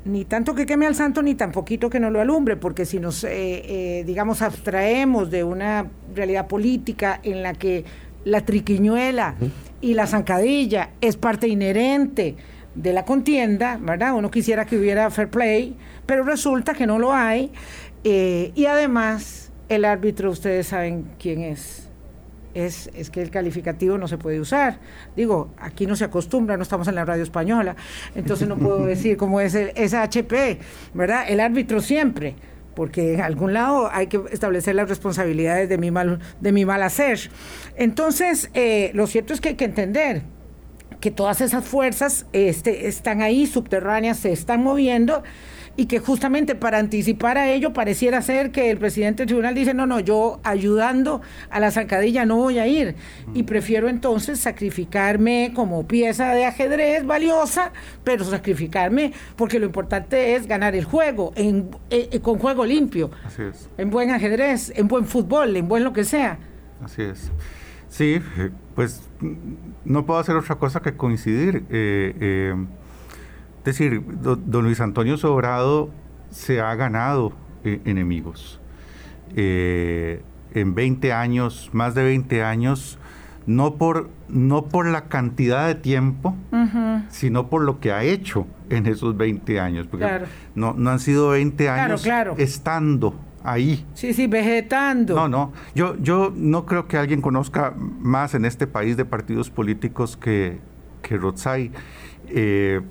ni 0.06 0.26
tanto 0.26 0.56
que 0.56 0.66
queme 0.66 0.88
al 0.88 0.96
santo, 0.96 1.22
ni 1.22 1.36
tan 1.36 1.52
poquito 1.52 1.90
que 1.90 2.00
no 2.00 2.10
lo 2.10 2.22
alumbre, 2.22 2.56
porque 2.56 2.86
si 2.86 3.00
nos, 3.00 3.24
eh, 3.24 3.30
eh, 3.32 4.04
digamos, 4.06 4.42
abstraemos 4.42 5.30
de 5.30 5.44
una 5.44 5.88
realidad 6.16 6.48
política 6.48 7.20
en 7.24 7.44
la 7.44 7.54
que 7.54 7.86
la 8.24 8.42
triquiñuela 8.42 9.36
y 9.82 9.94
la 9.94 10.08
zancadilla 10.08 10.92
es 11.02 11.18
parte 11.18 11.48
inherente 11.48 12.36
de 12.76 12.94
la 12.94 13.06
contienda, 13.06 13.78
¿verdad? 13.82 14.14
Uno 14.16 14.32
quisiera 14.32 14.66
que 14.66 14.78
hubiera 14.78 15.10
fair 15.10 15.30
play, 15.30 15.76
pero 16.06 16.24
resulta 16.24 16.74
que 16.74 16.88
no 16.88 17.00
lo 17.00 17.14
hay, 17.14 17.52
eh, 18.04 18.52
y 18.56 18.66
además 18.66 19.52
el 19.68 19.86
árbitro, 19.86 20.32
ustedes 20.32 20.68
saben 20.68 21.06
quién 21.20 21.42
es. 21.42 21.89
Es, 22.54 22.90
es, 22.96 23.10
que 23.10 23.22
el 23.22 23.30
calificativo 23.30 23.98
no 23.98 24.08
se 24.08 24.18
puede 24.18 24.40
usar. 24.40 24.80
Digo, 25.16 25.54
aquí 25.58 25.86
no 25.86 25.96
se 25.96 26.06
acostumbra, 26.06 26.58
no 26.58 26.64
estamos 26.64 26.88
en 26.88 26.96
la 26.96 27.06
radio 27.06 27.24
española, 27.24 27.76
entonces 28.16 28.48
no 28.48 28.58
puedo 28.58 28.86
decir 28.86 29.18
cómo 29.18 29.40
es 29.40 29.54
el 29.54 29.72
HP, 29.76 30.60
¿verdad? 30.94 31.26
El 31.30 31.40
árbitro 31.40 31.80
siempre, 31.80 32.36
porque 32.76 33.16
en 33.16 33.22
algún 33.22 33.54
lado 33.54 33.90
hay 33.92 34.08
que 34.08 34.22
establecer 34.32 34.74
las 34.76 34.90
responsabilidades 34.90 35.70
de 35.70 35.78
mi 35.78 35.92
mal, 35.92 36.20
de 36.40 36.52
mi 36.52 36.66
mal 36.66 36.82
hacer. 36.82 37.20
Entonces, 37.76 38.50
eh, 38.54 38.92
lo 38.94 39.06
cierto 39.06 39.34
es 39.34 39.42
que 39.42 39.50
hay 39.50 39.56
que 39.56 39.66
entender 39.66 40.24
que 41.00 41.12
todas 41.12 41.42
esas 41.42 41.66
fuerzas 41.66 42.26
este, 42.34 42.88
están 42.88 43.22
ahí 43.22 43.48
subterráneas, 43.48 44.20
se 44.20 44.32
están 44.32 44.64
moviendo 44.64 45.24
y 45.76 45.86
que 45.86 46.00
justamente 46.00 46.56
para 46.56 46.78
anticipar 46.78 47.38
a 47.38 47.50
ello 47.52 47.74
pareciera 47.74 48.22
ser 48.22 48.52
que 48.52 48.70
el 48.70 48.78
presidente 48.78 49.22
del 49.22 49.28
tribunal 49.28 49.56
dice, 49.56 49.74
no, 49.74 49.86
no, 49.86 50.00
yo 50.00 50.40
ayudando 50.44 51.22
a 51.50 51.60
la 51.60 51.72
zancadilla 51.72 52.26
no 52.26 52.38
voy 52.38 52.60
a 52.60 52.68
ir 52.68 52.96
y 53.34 53.44
prefiero 53.44 53.88
entonces 53.90 54.40
sacrificarme 54.40 55.52
como 55.56 55.88
pieza 55.88 56.34
de 56.34 56.46
ajedrez 56.46 57.06
valiosa, 57.06 57.72
pero 58.04 58.26
sacrificarme 58.26 59.14
porque 59.36 59.60
lo 59.60 59.66
importante 59.66 60.36
es 60.36 60.48
ganar 60.48 60.76
el 60.76 60.86
juego 60.86 61.32
en, 61.36 61.70
eh, 61.90 62.10
eh, 62.12 62.20
con 62.20 62.40
juego 62.40 62.66
limpio, 62.66 63.12
Así 63.26 63.44
es. 63.44 63.70
en 63.78 63.90
buen 63.90 64.10
ajedrez, 64.12 64.72
en 64.76 64.88
buen 64.88 65.06
fútbol, 65.06 65.56
en 65.56 65.68
buen 65.68 65.84
lo 65.84 65.94
que 65.94 66.04
sea. 66.04 66.38
Así 66.84 67.02
es. 67.02 67.32
Sí, 67.90 68.22
eh, 68.38 68.52
pues 68.76 69.02
no 69.84 70.06
puedo 70.06 70.20
hacer 70.20 70.36
otra 70.36 70.56
cosa 70.56 70.82
que 70.82 70.96
coincidir. 70.96 71.64
Eh, 71.70 72.54
es 73.70 73.78
decir, 73.78 74.04
don 74.22 74.64
Luis 74.64 74.80
Antonio 74.80 75.18
Sobrado 75.18 75.90
se 76.32 76.60
ha 76.60 76.74
ganado 76.76 77.34
eh, 77.64 77.82
enemigos. 77.86 78.60
Eh, 79.36 80.22
en 80.54 80.74
20 80.74 81.14
años, 81.14 81.70
más 81.74 81.94
de 81.94 82.04
20 82.04 82.44
años, 82.44 82.98
no 83.46 83.76
por, 83.76 84.10
no 84.28 84.66
por 84.66 84.88
la 84.88 85.06
cantidad 85.06 85.68
de 85.68 85.76
tiempo, 85.76 86.36
sino 87.10 87.50
por 87.50 87.64
lo 87.64 87.80
que 87.80 87.92
ha 87.92 88.04
hecho 88.04 88.48
en 88.70 88.88
esos 88.88 89.16
20 89.16 89.60
años. 89.60 89.88
Porque 89.88 90.22
no, 90.56 90.74
no 90.74 90.90
han 90.90 91.00
sido 91.00 91.30
20 91.30 91.70
años 91.70 92.08
estando 92.38 93.20
ahí. 93.44 93.86
Sí, 93.94 94.14
sí, 94.14 94.28
vegetando. 94.28 95.16
No, 95.16 95.28
no. 95.28 95.54
Yo, 95.76 95.96
yo 96.02 96.34
no 96.36 96.66
creo 96.66 96.88
que 96.88 96.98
alguien 96.98 97.22
conozca 97.22 97.74
más 97.78 98.34
en 98.34 98.46
este 98.46 98.66
país 98.66 98.98
de 98.98 99.06
partidos 99.06 99.50
políticos 99.50 100.18
que, 100.18 100.60
que 101.02 101.18
Rotzai. 101.18 101.72
Eh, 102.28 102.82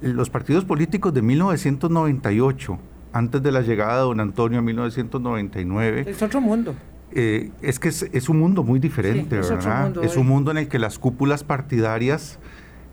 los 0.00 0.30
partidos 0.30 0.64
políticos 0.64 1.12
de 1.14 1.22
1998, 1.22 2.78
antes 3.12 3.42
de 3.42 3.52
la 3.52 3.62
llegada 3.62 3.96
de 3.96 4.02
don 4.02 4.20
Antonio 4.20 4.60
en 4.60 4.64
1999... 4.64 6.04
Es 6.06 6.22
otro 6.22 6.40
mundo. 6.40 6.74
Eh, 7.12 7.50
es 7.62 7.78
que 7.78 7.88
es, 7.88 8.28
un 8.28 8.38
mundo 8.38 8.62
muy 8.62 8.80
diferente, 8.80 9.38
es 9.38 9.48
¿verdad? 9.48 10.04
es 10.04 10.16
un 10.16 10.26
mundo 10.26 10.50
en 10.50 10.58
el 10.58 10.68
que 10.68 10.78
las 10.78 10.98
cúpulas 10.98 11.42
partidarias 11.42 12.38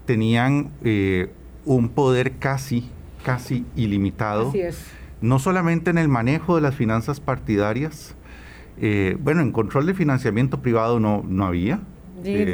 tenían 0.05 0.71
eh, 0.83 1.29
un 1.65 1.89
poder 1.89 2.37
casi, 2.37 2.89
casi 3.23 3.65
ilimitado. 3.75 4.49
Así 4.49 4.61
es. 4.61 4.85
No 5.21 5.39
solamente 5.39 5.89
en 5.89 5.97
el 5.97 6.07
manejo 6.07 6.55
de 6.55 6.61
las 6.61 6.75
finanzas 6.75 7.19
partidarias, 7.19 8.15
eh, 8.79 9.17
bueno, 9.19 9.41
en 9.41 9.51
control 9.51 9.85
de 9.85 9.93
financiamiento 9.93 10.61
privado 10.61 10.99
no, 10.99 11.23
no 11.27 11.45
había, 11.45 11.81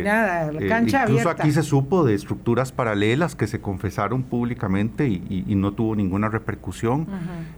nada, 0.03 0.51
la 0.51 0.61
eh, 0.61 0.67
cancha 0.67 1.03
incluso 1.03 1.29
aquí 1.29 1.51
se 1.51 1.63
supo 1.63 2.03
de 2.03 2.13
estructuras 2.13 2.71
paralelas 2.71 3.35
que 3.35 3.47
se 3.47 3.61
confesaron 3.61 4.23
públicamente 4.23 5.07
y, 5.07 5.45
no 5.55 5.73
tuvo 5.73 5.95
ninguna 5.95 6.29
repercusión. 6.29 7.07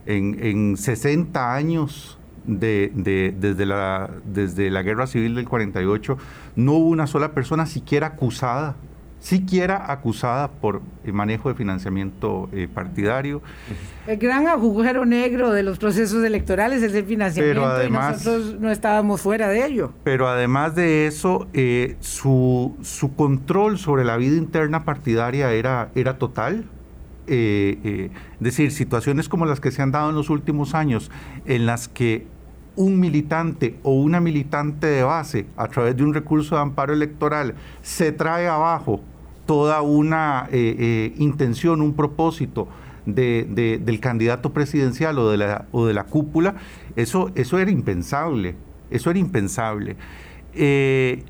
en, 0.06 0.38
en, 0.41 0.78
60 0.78 1.56
años 1.56 2.17
de, 2.45 2.91
desde, 3.39 3.65
la, 3.65 4.10
desde 4.26 4.69
la 4.69 4.84
guerra 4.84 5.08
civil 5.08 5.36
del 5.36 5.47
48 5.47 6.17
no 6.56 6.73
hubo 6.73 6.89
una 6.89 7.08
sola 7.08 7.34
persona 7.34 7.65
siquiera 7.65 8.08
acusada 8.08 8.76
siquiera 9.23 9.89
acusada 9.89 10.49
por 10.51 10.81
el 11.05 11.13
manejo 11.13 11.47
de 11.47 11.55
financiamiento 11.55 12.49
eh, 12.51 12.67
partidario. 12.71 13.41
El 14.05 14.17
gran 14.17 14.47
agujero 14.47 15.05
negro 15.05 15.53
de 15.53 15.63
los 15.63 15.79
procesos 15.79 16.25
electorales 16.25 16.83
es 16.83 16.93
el 16.93 17.05
financiamiento 17.05 17.86
y 17.86 17.89
nosotros 17.89 18.59
no 18.59 18.69
estábamos 18.69 19.21
fuera 19.21 19.47
de 19.47 19.65
ello. 19.65 19.93
Pero 20.03 20.27
además 20.27 20.75
de 20.75 21.07
eso, 21.07 21.47
eh, 21.53 21.95
su, 22.01 22.75
su, 22.81 23.15
control 23.15 23.79
sobre 23.79 24.03
la 24.03 24.17
vida 24.17 24.36
interna 24.36 24.83
partidaria 24.83 25.53
era, 25.53 25.89
era 25.95 26.17
total. 26.17 26.65
Eh, 27.27 28.09
es 28.33 28.41
decir, 28.41 28.73
situaciones 28.73 29.29
como 29.29 29.45
las 29.45 29.62
que 29.62 29.71
se 29.71 29.81
han 29.81 29.91
dado 29.91 30.09
en 30.09 30.17
los 30.17 30.29
últimos 30.29 30.75
años, 30.75 31.09
en 31.45 31.65
las 31.65 31.88
que 31.88 32.27
un 32.75 32.99
militante 32.99 33.79
o 33.83 33.93
una 33.93 34.19
militante 34.19 34.88
de 34.88 35.03
base, 35.03 35.45
a 35.55 35.69
través 35.69 35.95
de 35.95 36.03
un 36.03 36.13
recurso 36.13 36.55
de 36.55 36.62
amparo 36.62 36.91
electoral, 36.91 37.55
se 37.81 38.12
trae 38.12 38.49
abajo 38.49 38.99
toda 39.45 39.82
una 39.82 40.47
eh, 40.51 40.75
eh, 40.77 41.13
intención, 41.17 41.82
un 41.82 41.93
propósito 41.93 42.67
de, 43.06 43.79
del 43.84 43.99
candidato 43.99 44.53
presidencial 44.53 45.19
o 45.19 45.29
de 45.29 45.38
la, 45.38 45.65
o 45.71 45.86
de 45.86 45.93
la 45.93 46.06
cúpula, 46.06 46.56
eso, 46.95 47.32
eso 47.36 47.60
era 47.60 47.69
impensable, 47.69 48.56
eso 48.89 49.10
era 49.10 49.19
impensable. 49.19 49.97
Eh, 50.53 51.23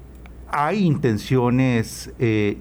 hay 0.49 0.85
intenciones 0.85 2.11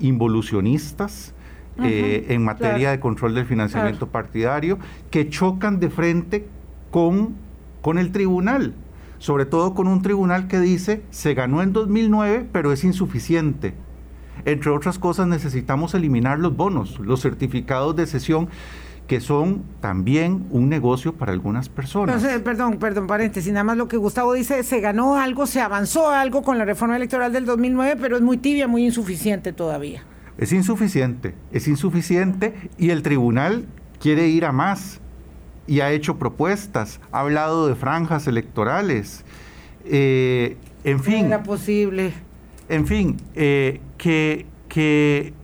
involucionistas 0.01 1.35
en 1.77 2.43
materia 2.43 2.91
de 2.91 3.01
control 3.01 3.35
del 3.35 3.45
financiamiento 3.45 4.09
partidario 4.09 4.79
que 5.11 5.29
chocan 5.29 5.79
de 5.79 5.91
frente 5.91 6.47
con, 6.91 7.35
con 7.83 7.99
el 7.99 8.11
tribunal, 8.13 8.75
sobre 9.19 9.45
todo 9.45 9.75
con 9.75 9.89
un 9.89 10.01
tribunal 10.01 10.49
que 10.49 10.59
dice 10.59 11.03
se 11.11 11.35
ganó 11.35 11.61
en 11.61 11.75
2009 11.75 12.47
pero 12.51 12.73
es 12.73 12.83
insuficiente. 12.83 13.75
Entre 14.45 14.71
otras 14.71 14.99
cosas, 14.99 15.27
necesitamos 15.29 15.95
eliminar 15.95 16.39
los 16.39 16.57
bonos, 16.57 16.99
los 16.99 17.21
certificados 17.21 17.95
de 17.97 18.07
sesión 18.07 18.49
que 19.07 19.21
son 19.21 19.63
también 19.81 20.47
un 20.51 20.69
negocio 20.69 21.15
para 21.15 21.33
algunas 21.33 21.69
personas. 21.69 22.25
perdón, 22.45 22.79
perdón, 22.79 23.07
paréntesis, 23.07 23.53
nada 23.53 23.65
más 23.65 23.77
lo 23.77 23.89
que 23.89 23.97
Gustavo 23.97 24.33
dice, 24.33 24.63
se 24.63 24.81
ganó 24.81 25.17
algo, 25.17 25.47
se 25.47 25.61
avanzó 25.61 26.09
algo 26.09 26.43
con 26.43 26.57
la 26.57 26.65
reforma 26.65 26.97
electoral 26.97 27.33
del 27.33 27.45
2009, 27.45 27.99
pero 28.01 28.17
es 28.17 28.23
muy 28.23 28.39
tibia, 28.39 28.69
muy 28.69 28.85
insuficiente 28.85 29.53
todavía. 29.53 30.03
Es 30.39 30.53
insuficiente, 30.53 31.35
es 31.53 31.69
insuficiente 31.69 32.55
y 32.79 32.91
el 32.91 33.03
tribunal 33.03 33.67
quiere 34.01 34.29
ir 34.29 34.47
a 34.47 34.53
más 34.53 35.01
y 35.67 35.81
ha 35.81 35.91
hecho 35.91 36.19
propuestas, 36.19 37.01
ha 37.13 37.21
hablado 37.21 37.69
de 37.69 37.75
franjas 37.75 38.27
electorales, 38.27 39.25
eh, 39.85 40.57
en 40.85 41.01
fin. 41.01 41.27
Era 41.27 41.43
posible. 41.43 42.13
En 42.73 42.87
fin, 42.87 43.19
eh, 43.35 43.83
que, 43.99 44.47
que, 44.71 45.35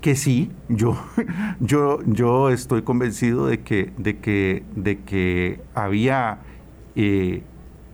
que, 0.00 0.16
sí, 0.16 0.50
yo, 0.70 0.98
yo, 1.60 2.00
yo 2.06 2.48
estoy 2.48 2.80
convencido 2.80 3.46
de 3.46 3.60
que, 3.60 3.92
de 3.98 4.16
que, 4.16 4.62
de 4.74 4.98
que 5.00 5.60
había 5.74 6.38
eh, 6.96 7.42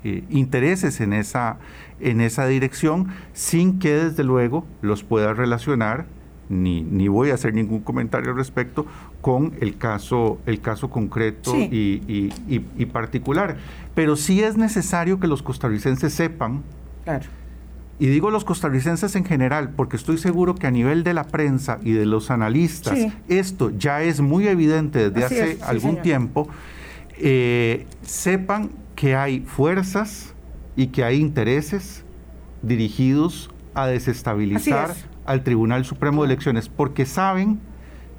eh, 0.04 0.22
intereses 0.30 1.00
en 1.00 1.12
esa, 1.12 1.56
en 1.98 2.20
esa 2.20 2.46
dirección 2.46 3.08
sin 3.32 3.80
que 3.80 3.92
desde 3.94 4.22
luego 4.22 4.64
los 4.80 5.02
pueda 5.02 5.34
relacionar 5.34 6.06
ni, 6.48 6.84
ni, 6.84 7.08
voy 7.08 7.30
a 7.30 7.34
hacer 7.34 7.52
ningún 7.52 7.80
comentario 7.80 8.30
al 8.30 8.36
respecto 8.36 8.86
con 9.20 9.54
el 9.60 9.76
caso, 9.76 10.38
el 10.46 10.60
caso 10.60 10.88
concreto 10.88 11.56
y, 11.56 12.30
y, 12.46 12.86
particular. 12.86 13.56
Pero 13.96 14.14
sí 14.14 14.40
es 14.40 14.56
necesario 14.56 15.18
que 15.18 15.26
los 15.26 15.42
costarricenses 15.42 16.14
sepan 16.14 16.62
claro 17.02 17.26
y 17.98 18.06
digo 18.06 18.30
los 18.30 18.44
costarricenses 18.44 19.14
en 19.14 19.24
general, 19.24 19.70
porque 19.70 19.96
estoy 19.96 20.18
seguro 20.18 20.54
que 20.54 20.66
a 20.66 20.70
nivel 20.70 21.04
de 21.04 21.14
la 21.14 21.24
prensa 21.24 21.78
y 21.82 21.92
de 21.92 22.06
los 22.06 22.30
analistas, 22.30 22.98
esto 23.28 23.70
ya 23.70 24.02
es 24.02 24.20
muy 24.20 24.48
evidente 24.48 25.10
desde 25.10 25.24
hace 25.24 25.58
algún 25.62 26.02
tiempo, 26.02 26.48
eh, 27.18 27.86
sepan 28.02 28.70
que 28.96 29.14
hay 29.14 29.40
fuerzas 29.40 30.34
y 30.76 30.88
que 30.88 31.04
hay 31.04 31.20
intereses 31.20 32.04
dirigidos 32.62 33.50
a 33.74 33.86
desestabilizar 33.86 34.94
al 35.24 35.42
Tribunal 35.42 35.84
Supremo 35.84 36.22
de 36.22 36.32
Elecciones, 36.32 36.68
porque 36.68 37.06
saben 37.06 37.60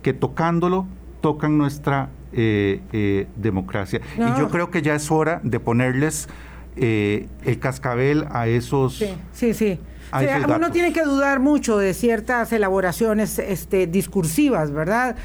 que 0.01 0.13
tocándolo 0.13 0.85
tocan 1.21 1.57
nuestra 1.57 2.09
eh, 2.31 2.81
eh, 2.93 3.27
democracia. 3.35 4.01
Y 4.17 4.39
yo 4.39 4.49
creo 4.49 4.71
que 4.71 4.81
ya 4.81 4.95
es 4.95 5.11
hora 5.11 5.41
de 5.43 5.59
ponerles 5.59 6.27
eh, 6.75 7.27
el 7.43 7.59
cascabel 7.59 8.25
a 8.31 8.47
esos... 8.47 8.97
Sí, 8.97 9.13
sí. 9.33 9.53
sí. 9.53 9.79
uno 10.47 10.71
tiene 10.71 10.93
que 10.93 11.03
dudar 11.03 11.39
mucho 11.39 11.77
de 11.77 11.93
ciertas 11.93 12.51
elaboraciones 12.53 13.39
este, 13.39 13.87
discursivas, 13.87 14.71
¿verdad? 14.71 15.15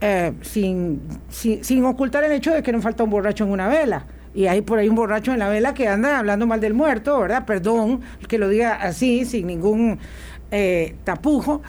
Eh, 0.00 0.32
sin, 0.42 1.00
sin, 1.28 1.84
ocultar 1.84 2.22
el 2.22 2.30
hecho 2.30 2.54
de 2.54 2.62
que 2.62 2.70
no 2.70 2.80
falta 2.80 3.02
un 3.02 3.10
borracho 3.10 3.44
en 3.44 3.50
una 3.50 3.66
vela. 3.66 4.06
Y 4.32 4.46
hay 4.46 4.60
por 4.60 4.78
ahí 4.78 4.88
un 4.88 4.94
borracho 4.94 5.32
en 5.32 5.40
la 5.40 5.48
vela 5.48 5.74
que 5.74 5.88
anda 5.88 6.18
hablando 6.18 6.46
mal 6.46 6.60
del 6.60 6.72
muerto, 6.72 7.18
¿verdad? 7.18 7.44
Perdón 7.44 8.02
que 8.28 8.38
lo 8.38 8.48
diga 8.48 8.74
así, 8.74 9.24
sin 9.24 9.48
ningún 9.48 9.98
eh, 10.52 10.94
tapujo. 11.02 11.62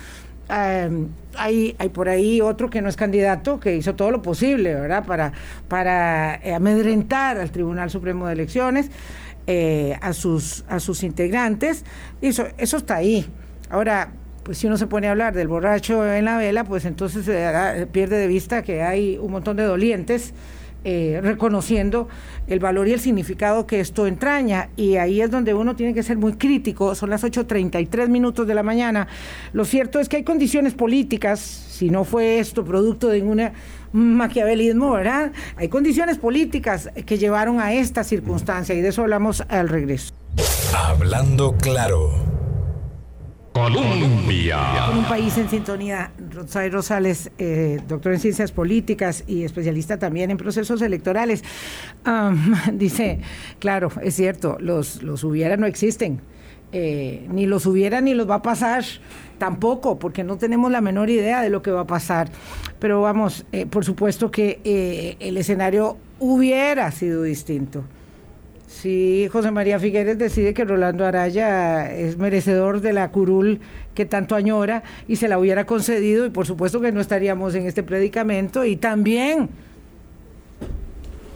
eh, 0.49 1.07
hay, 1.37 1.75
hay 1.79 1.89
por 1.89 2.09
ahí 2.09 2.41
otro 2.41 2.69
que 2.69 2.81
no 2.81 2.89
es 2.89 2.95
candidato, 2.95 3.59
que 3.59 3.75
hizo 3.75 3.95
todo 3.95 4.11
lo 4.11 4.21
posible, 4.21 4.75
¿verdad?, 4.75 5.05
para, 5.05 5.31
para 5.67 6.35
amedrentar 6.55 7.37
al 7.37 7.49
Tribunal 7.51 7.89
Supremo 7.89 8.27
de 8.27 8.33
Elecciones, 8.33 8.91
a, 10.01 10.13
sus, 10.13 10.63
a 10.67 10.79
sus 10.79 11.03
integrantes. 11.03 11.83
Eso, 12.21 12.47
eso 12.57 12.77
está 12.77 12.95
ahí. 12.95 13.25
Ahora, 13.69 14.11
pues 14.43 14.57
si 14.57 14.67
uno 14.67 14.77
se 14.77 14.87
pone 14.87 15.07
a 15.07 15.11
hablar 15.11 15.33
del 15.33 15.47
borracho 15.47 16.11
en 16.11 16.25
la 16.25 16.37
vela, 16.37 16.63
pues 16.63 16.85
entonces 16.85 17.25
se 17.25 17.87
pierde 17.91 18.17
de 18.17 18.27
vista 18.27 18.63
que 18.63 18.81
hay 18.81 19.17
un 19.17 19.31
montón 19.31 19.57
de 19.57 19.63
dolientes 19.63 20.33
eh, 20.83 21.19
reconociendo 21.21 22.07
el 22.47 22.59
valor 22.59 22.87
y 22.87 22.93
el 22.93 22.99
significado 22.99 23.67
que 23.67 23.79
esto 23.79 24.07
entraña. 24.07 24.69
Y 24.75 24.95
ahí 24.95 25.21
es 25.21 25.31
donde 25.31 25.53
uno 25.53 25.75
tiene 25.75 25.93
que 25.93 26.03
ser 26.03 26.17
muy 26.17 26.33
crítico. 26.33 26.95
Son 26.95 27.09
las 27.09 27.23
8.33 27.23 28.07
minutos 28.07 28.47
de 28.47 28.55
la 28.55 28.63
mañana. 28.63 29.07
Lo 29.53 29.65
cierto 29.65 29.99
es 29.99 30.09
que 30.09 30.17
hay 30.17 30.23
condiciones 30.23 30.73
políticas, 30.73 31.39
si 31.39 31.89
no 31.89 32.03
fue 32.03 32.39
esto 32.39 32.63
producto 32.63 33.09
de 33.09 33.21
ningún 33.21 33.51
maquiavelismo, 33.91 34.91
¿verdad? 34.91 35.31
Hay 35.55 35.67
condiciones 35.67 36.17
políticas 36.17 36.89
que 37.05 37.17
llevaron 37.17 37.59
a 37.59 37.73
esta 37.73 38.03
circunstancia 38.03 38.75
y 38.75 38.81
de 38.81 38.89
eso 38.89 39.01
hablamos 39.01 39.43
al 39.49 39.69
regreso. 39.69 40.13
Hablando 40.73 41.55
claro. 41.57 42.38
Colombia. 43.53 44.59
Con 44.87 44.99
un 44.99 45.05
país 45.05 45.37
en 45.37 45.49
sintonía, 45.49 46.11
Rosario 46.31 46.71
Rosales, 46.71 47.31
eh, 47.37 47.79
doctor 47.87 48.13
en 48.13 48.19
ciencias 48.19 48.51
políticas 48.51 49.23
y 49.27 49.43
especialista 49.43 49.97
también 49.97 50.31
en 50.31 50.37
procesos 50.37 50.81
electorales, 50.81 51.43
dice, 52.73 53.19
claro, 53.59 53.91
es 54.01 54.15
cierto, 54.15 54.57
los, 54.59 55.03
los 55.03 55.23
hubiera 55.23 55.57
no 55.57 55.65
existen. 55.65 56.21
Eh, 56.71 57.25
ni 57.31 57.47
los 57.47 57.65
hubiera 57.65 57.99
ni 57.99 58.13
los 58.13 58.29
va 58.29 58.35
a 58.35 58.41
pasar 58.43 58.83
tampoco, 59.39 59.97
porque 59.97 60.23
no 60.23 60.37
tenemos 60.37 60.71
la 60.71 60.81
menor 60.81 61.09
idea 61.09 61.41
de 61.41 61.49
lo 61.49 61.63
que 61.63 61.71
va 61.71 61.81
a 61.81 61.87
pasar. 61.87 62.29
Pero 62.77 63.01
vamos, 63.01 63.45
eh, 63.51 63.65
por 63.65 63.83
supuesto 63.83 64.29
que 64.29 65.17
el 65.19 65.37
escenario 65.37 65.97
hubiera 66.19 66.91
sido 66.91 67.23
distinto 67.23 67.83
si 68.69 69.27
José 69.31 69.49
María 69.49 69.79
Figueres 69.79 70.19
decide 70.19 70.53
que 70.53 70.63
Rolando 70.63 71.03
Araya 71.03 71.91
es 71.91 72.17
merecedor 72.17 72.81
de 72.81 72.93
la 72.93 73.09
curul 73.09 73.61
que 73.95 74.05
tanto 74.05 74.35
añora 74.35 74.83
y 75.07 75.15
se 75.15 75.27
la 75.27 75.39
hubiera 75.39 75.65
concedido 75.65 76.27
y 76.27 76.29
por 76.29 76.45
supuesto 76.45 76.79
que 76.79 76.91
no 76.91 77.01
estaríamos 77.01 77.55
en 77.55 77.65
este 77.65 77.81
predicamento. 77.81 78.63
Y 78.63 78.75
también 78.75 79.49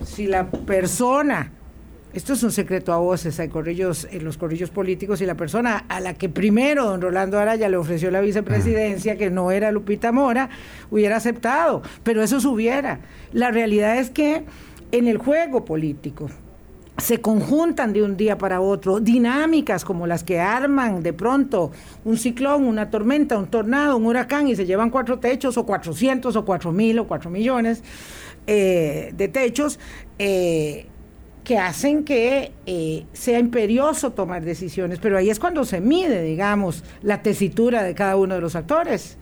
si 0.06 0.28
la 0.28 0.46
persona 0.52 1.52
esto 2.14 2.34
es 2.34 2.44
un 2.44 2.52
secreto 2.52 2.94
a 2.94 2.98
voces, 2.98 3.40
hay 3.40 3.50
corrillos, 3.50 4.08
en 4.12 4.24
los 4.24 4.38
corrillos 4.38 4.70
políticos, 4.70 5.20
y 5.22 5.26
la 5.26 5.34
persona 5.34 5.86
a 5.90 6.00
la 6.00 6.14
que 6.14 6.30
primero 6.30 6.86
don 6.86 7.02
Rolando 7.02 7.40
Araya 7.40 7.68
le 7.68 7.78
ofreció 7.78 8.12
la 8.12 8.22
vicepresidencia, 8.22 9.18
que 9.18 9.32
no 9.32 9.50
era 9.50 9.72
Lupita 9.72 10.12
Mora, 10.12 10.52
hubiera 10.92 11.16
aceptado, 11.16 11.82
pero 12.04 12.22
eso 12.22 12.40
se 12.40 12.48
hubiera. 12.48 13.00
La 13.32 13.50
realidad 13.50 13.98
es 13.98 14.12
que 14.12 14.44
en 14.92 15.08
el 15.08 15.18
juego 15.18 15.66
político, 15.66 16.30
se 16.98 17.22
conjuntan 17.22 17.92
de 17.92 18.04
un 18.04 18.18
día 18.18 18.38
para 18.38 18.62
otro, 18.62 19.00
dinámicas 19.00 19.84
como 19.84 20.06
las 20.06 20.24
que 20.24 20.40
arman 20.40 21.02
de 21.02 21.14
pronto 21.14 21.72
un 22.06 22.18
ciclón, 22.18 22.66
una 22.66 22.90
tormenta, 22.90 23.38
un 23.38 23.48
tornado, 23.48 23.98
un 23.98 24.06
huracán 24.06 24.48
y 24.48 24.56
se 24.56 24.66
llevan 24.66 24.90
cuatro 24.90 25.20
techos 25.20 25.58
o 25.58 25.66
cuatrocientos 25.66 26.36
o 26.36 26.46
cuatro 26.46 26.72
mil 26.72 27.00
o 27.00 27.08
cuatro 27.08 27.30
millones 27.30 27.84
eh, 28.46 29.12
de 29.16 29.28
techos 29.28 29.80
eh, 30.20 30.86
que 31.44 31.58
hacen 31.58 32.04
que 32.04 32.54
eh, 32.66 33.06
sea 33.12 33.40
imperioso 33.40 34.12
tomar 34.12 34.44
decisiones, 34.44 35.00
pero 35.00 35.18
ahí 35.18 35.30
es 35.30 35.40
cuando 35.40 35.66
se 35.66 35.82
mide, 35.82 36.22
digamos, 36.22 36.84
la 37.02 37.22
tesitura 37.22 37.84
de 37.84 37.96
cada 37.96 38.16
uno 38.16 38.36
de 38.36 38.42
los 38.42 38.56
actores 38.56 39.18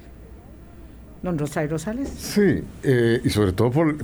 don 1.21 1.37
Rosario 1.37 1.69
Rosales. 1.69 2.09
Sí, 2.09 2.63
eh, 2.83 3.21
y 3.23 3.29
sobre 3.29 3.53
todo 3.53 3.69
por, 3.69 3.95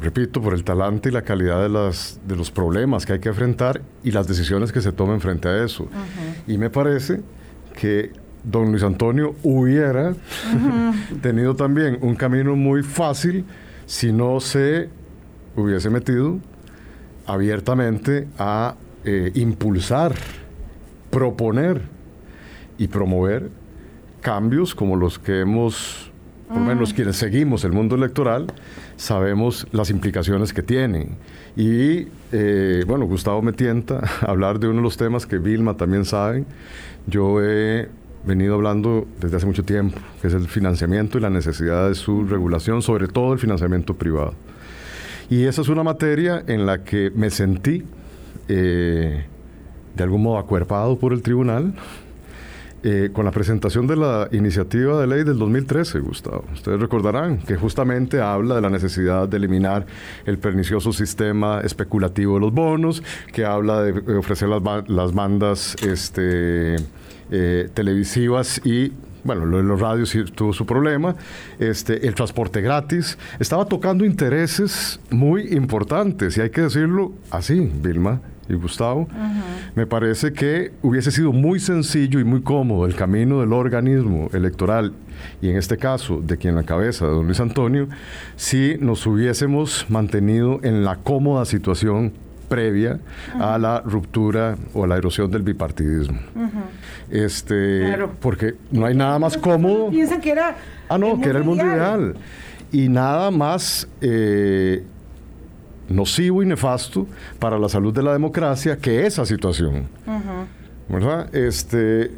repito, 0.00 0.42
por 0.42 0.54
el 0.54 0.64
talante 0.64 1.08
y 1.08 1.12
la 1.12 1.22
calidad 1.22 1.62
de, 1.62 1.68
las, 1.68 2.20
de 2.26 2.34
los 2.36 2.50
problemas 2.50 3.06
que 3.06 3.14
hay 3.14 3.20
que 3.20 3.28
enfrentar 3.28 3.80
y 4.02 4.10
las 4.10 4.26
decisiones 4.26 4.72
que 4.72 4.80
se 4.80 4.92
tomen 4.92 5.20
frente 5.20 5.48
a 5.48 5.64
eso. 5.64 5.88
Y 6.46 6.58
me 6.58 6.70
parece 6.70 7.20
que 7.78 8.12
don 8.42 8.70
Luis 8.70 8.82
Antonio 8.82 9.36
hubiera 9.42 10.14
tenido 11.22 11.54
también 11.54 11.98
un 12.00 12.16
camino 12.16 12.56
muy 12.56 12.82
fácil 12.82 13.44
si 13.86 14.12
no 14.12 14.40
se 14.40 14.88
hubiese 15.54 15.90
metido 15.90 16.38
abiertamente 17.26 18.26
a 18.38 18.74
eh, 19.04 19.30
impulsar, 19.34 20.14
proponer 21.10 21.82
y 22.78 22.88
promover 22.88 23.50
cambios 24.20 24.74
como 24.74 24.96
los 24.96 25.18
que 25.18 25.40
hemos 25.40 26.10
por 26.48 26.56
lo 26.56 26.64
menos 26.64 26.94
quienes 26.94 27.16
seguimos 27.16 27.64
el 27.64 27.72
mundo 27.72 27.94
electoral, 27.94 28.46
sabemos 28.96 29.66
las 29.70 29.90
implicaciones 29.90 30.52
que 30.52 30.62
tienen. 30.62 31.16
Y 31.56 32.08
eh, 32.32 32.84
bueno, 32.86 33.06
Gustavo 33.06 33.42
me 33.42 33.52
tienta 33.52 34.00
a 34.22 34.26
hablar 34.30 34.58
de 34.58 34.68
uno 34.68 34.78
de 34.78 34.82
los 34.82 34.96
temas 34.96 35.26
que 35.26 35.38
Vilma 35.38 35.76
también 35.76 36.04
sabe. 36.04 36.44
Yo 37.06 37.42
he 37.42 37.88
venido 38.24 38.54
hablando 38.54 39.06
desde 39.20 39.36
hace 39.36 39.46
mucho 39.46 39.62
tiempo, 39.62 39.98
que 40.20 40.28
es 40.28 40.34
el 40.34 40.48
financiamiento 40.48 41.18
y 41.18 41.20
la 41.20 41.30
necesidad 41.30 41.88
de 41.88 41.94
su 41.94 42.24
regulación, 42.24 42.82
sobre 42.82 43.08
todo 43.08 43.34
el 43.34 43.38
financiamiento 43.38 43.94
privado. 43.94 44.34
Y 45.30 45.44
esa 45.44 45.60
es 45.60 45.68
una 45.68 45.82
materia 45.82 46.42
en 46.46 46.64
la 46.64 46.82
que 46.82 47.10
me 47.14 47.28
sentí 47.28 47.84
eh, 48.48 49.24
de 49.94 50.02
algún 50.02 50.22
modo 50.22 50.38
acuerpado 50.38 50.98
por 50.98 51.12
el 51.12 51.20
tribunal 51.22 51.74
eh, 52.84 53.10
con 53.12 53.24
la 53.24 53.32
presentación 53.32 53.86
de 53.86 53.96
la 53.96 54.28
iniciativa 54.30 55.00
de 55.00 55.06
ley 55.06 55.24
del 55.24 55.38
2013, 55.38 55.98
Gustavo. 55.98 56.44
Ustedes 56.52 56.78
recordarán 56.78 57.38
que 57.38 57.56
justamente 57.56 58.20
habla 58.20 58.54
de 58.54 58.60
la 58.60 58.70
necesidad 58.70 59.28
de 59.28 59.36
eliminar 59.36 59.84
el 60.26 60.38
pernicioso 60.38 60.92
sistema 60.92 61.60
especulativo 61.60 62.34
de 62.34 62.40
los 62.40 62.52
bonos, 62.52 63.02
que 63.32 63.44
habla 63.44 63.82
de 63.82 64.16
ofrecer 64.16 64.48
las, 64.48 64.62
las 64.88 65.12
bandas 65.12 65.74
este, 65.82 66.76
eh, 67.30 67.68
televisivas 67.74 68.64
y 68.64 68.92
bueno, 69.28 69.44
lo 69.44 69.58
de 69.58 69.62
los 69.62 69.78
radios 69.78 70.16
tuvo 70.34 70.54
su 70.54 70.64
problema, 70.64 71.14
este, 71.58 72.08
el 72.08 72.14
transporte 72.14 72.62
gratis, 72.62 73.18
estaba 73.38 73.66
tocando 73.66 74.06
intereses 74.06 74.98
muy 75.10 75.52
importantes, 75.52 76.38
y 76.38 76.40
hay 76.40 76.48
que 76.48 76.62
decirlo 76.62 77.12
así, 77.30 77.70
Vilma, 77.82 78.22
y 78.48 78.54
Gustavo, 78.54 79.06
me 79.74 79.86
parece 79.86 80.32
que 80.32 80.72
hubiese 80.80 81.10
sido 81.10 81.30
muy 81.30 81.60
sencillo 81.60 82.20
y 82.20 82.24
muy 82.24 82.40
cómodo 82.40 82.86
el 82.86 82.94
camino 82.94 83.40
del 83.40 83.52
organismo 83.52 84.30
electoral, 84.32 84.94
y 85.42 85.50
en 85.50 85.58
este 85.58 85.76
caso 85.76 86.22
de 86.22 86.38
quien 86.38 86.54
la 86.54 86.62
cabeza, 86.62 87.06
de 87.06 87.12
don 87.12 87.26
Luis 87.26 87.40
Antonio, 87.40 87.86
si 88.36 88.78
nos 88.80 89.06
hubiésemos 89.06 89.84
mantenido 89.90 90.58
en 90.62 90.86
la 90.86 90.96
cómoda 90.96 91.44
situación 91.44 92.14
previa 92.48 92.98
a 93.38 93.58
la 93.58 93.80
ruptura 93.80 94.56
o 94.74 94.84
a 94.84 94.86
la 94.86 94.96
erosión 94.96 95.30
del 95.30 95.42
bipartidismo. 95.42 96.18
Este, 97.10 97.96
porque 98.20 98.54
no 98.70 98.86
hay 98.86 98.94
nada 98.94 99.18
más 99.18 99.36
cómodo. 99.36 99.90
Piensan 99.90 100.20
que 100.20 100.30
era 100.30 100.56
Ah, 100.88 100.98
no, 100.98 101.20
que 101.20 101.28
era 101.28 101.38
el 101.38 101.44
mundo 101.44 101.64
ideal. 101.64 102.14
Y 102.72 102.88
nada 102.88 103.30
más 103.30 103.88
eh, 104.00 104.82
nocivo 105.88 106.42
y 106.42 106.46
nefasto 106.46 107.06
para 107.38 107.58
la 107.58 107.68
salud 107.68 107.92
de 107.94 108.02
la 108.02 108.12
democracia 108.12 108.76
que 108.76 109.06
esa 109.06 109.24
situación. 109.26 109.88
¿Verdad? 110.88 111.34
Este, 111.34 112.10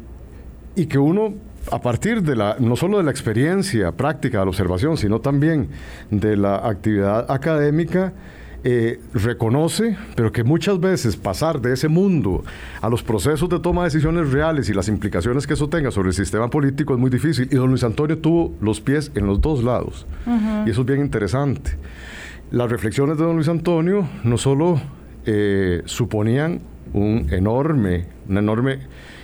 y 0.75 0.85
que 0.85 0.97
uno, 0.97 1.33
a 1.71 1.81
partir 1.81 2.21
de 2.21 2.35
la, 2.35 2.55
no 2.59 2.75
solo 2.75 2.97
de 2.97 3.03
la 3.03 3.11
experiencia 3.11 3.91
práctica 3.91 4.39
de 4.39 4.45
la 4.45 4.49
observación, 4.49 4.95
sino 4.97 5.19
también 5.19 5.69
de 6.09 6.37
la 6.37 6.55
actividad 6.67 7.29
académica, 7.29 8.13
eh, 8.63 8.99
reconoce, 9.13 9.97
pero 10.15 10.31
que 10.31 10.43
muchas 10.43 10.79
veces 10.79 11.15
pasar 11.17 11.61
de 11.61 11.73
ese 11.73 11.87
mundo 11.87 12.43
a 12.81 12.89
los 12.89 13.03
procesos 13.03 13.49
de 13.49 13.59
toma 13.59 13.81
de 13.81 13.87
decisiones 13.87 14.31
reales 14.31 14.69
y 14.69 14.73
las 14.73 14.87
implicaciones 14.87 15.47
que 15.47 15.53
eso 15.53 15.69
tenga 15.69 15.91
sobre 15.91 16.09
el 16.09 16.15
sistema 16.15 16.49
político 16.49 16.93
es 16.93 16.99
muy 16.99 17.09
difícil. 17.09 17.47
Y 17.51 17.55
don 17.55 17.69
Luis 17.69 17.83
Antonio 17.83 18.17
tuvo 18.17 18.53
los 18.61 18.81
pies 18.81 19.11
en 19.15 19.25
los 19.25 19.41
dos 19.41 19.63
lados. 19.63 20.05
Y 20.65 20.69
eso 20.69 20.81
es 20.81 20.87
bien 20.87 21.01
interesante 21.01 21.77
las 22.51 22.69
reflexiones 22.69 23.17
de 23.17 23.23
don 23.23 23.35
Luis 23.35 23.47
Antonio 23.47 24.07
no 24.23 24.37
solo 24.37 24.79
eh, 25.25 25.81
suponían 25.85 26.61
un 26.93 27.27
enorme, 27.31 28.05
una 28.27 28.41
enorme 28.41 28.79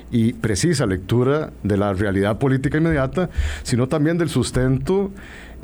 y 0.10 0.32
precisa 0.32 0.86
lectura 0.86 1.52
de 1.64 1.76
la 1.76 1.94
realidad 1.94 2.40
política 2.40 2.78
inmediata, 2.78 3.30
sino 3.64 3.88
también 3.88 4.18
del 4.18 4.30
sustento 4.30 5.12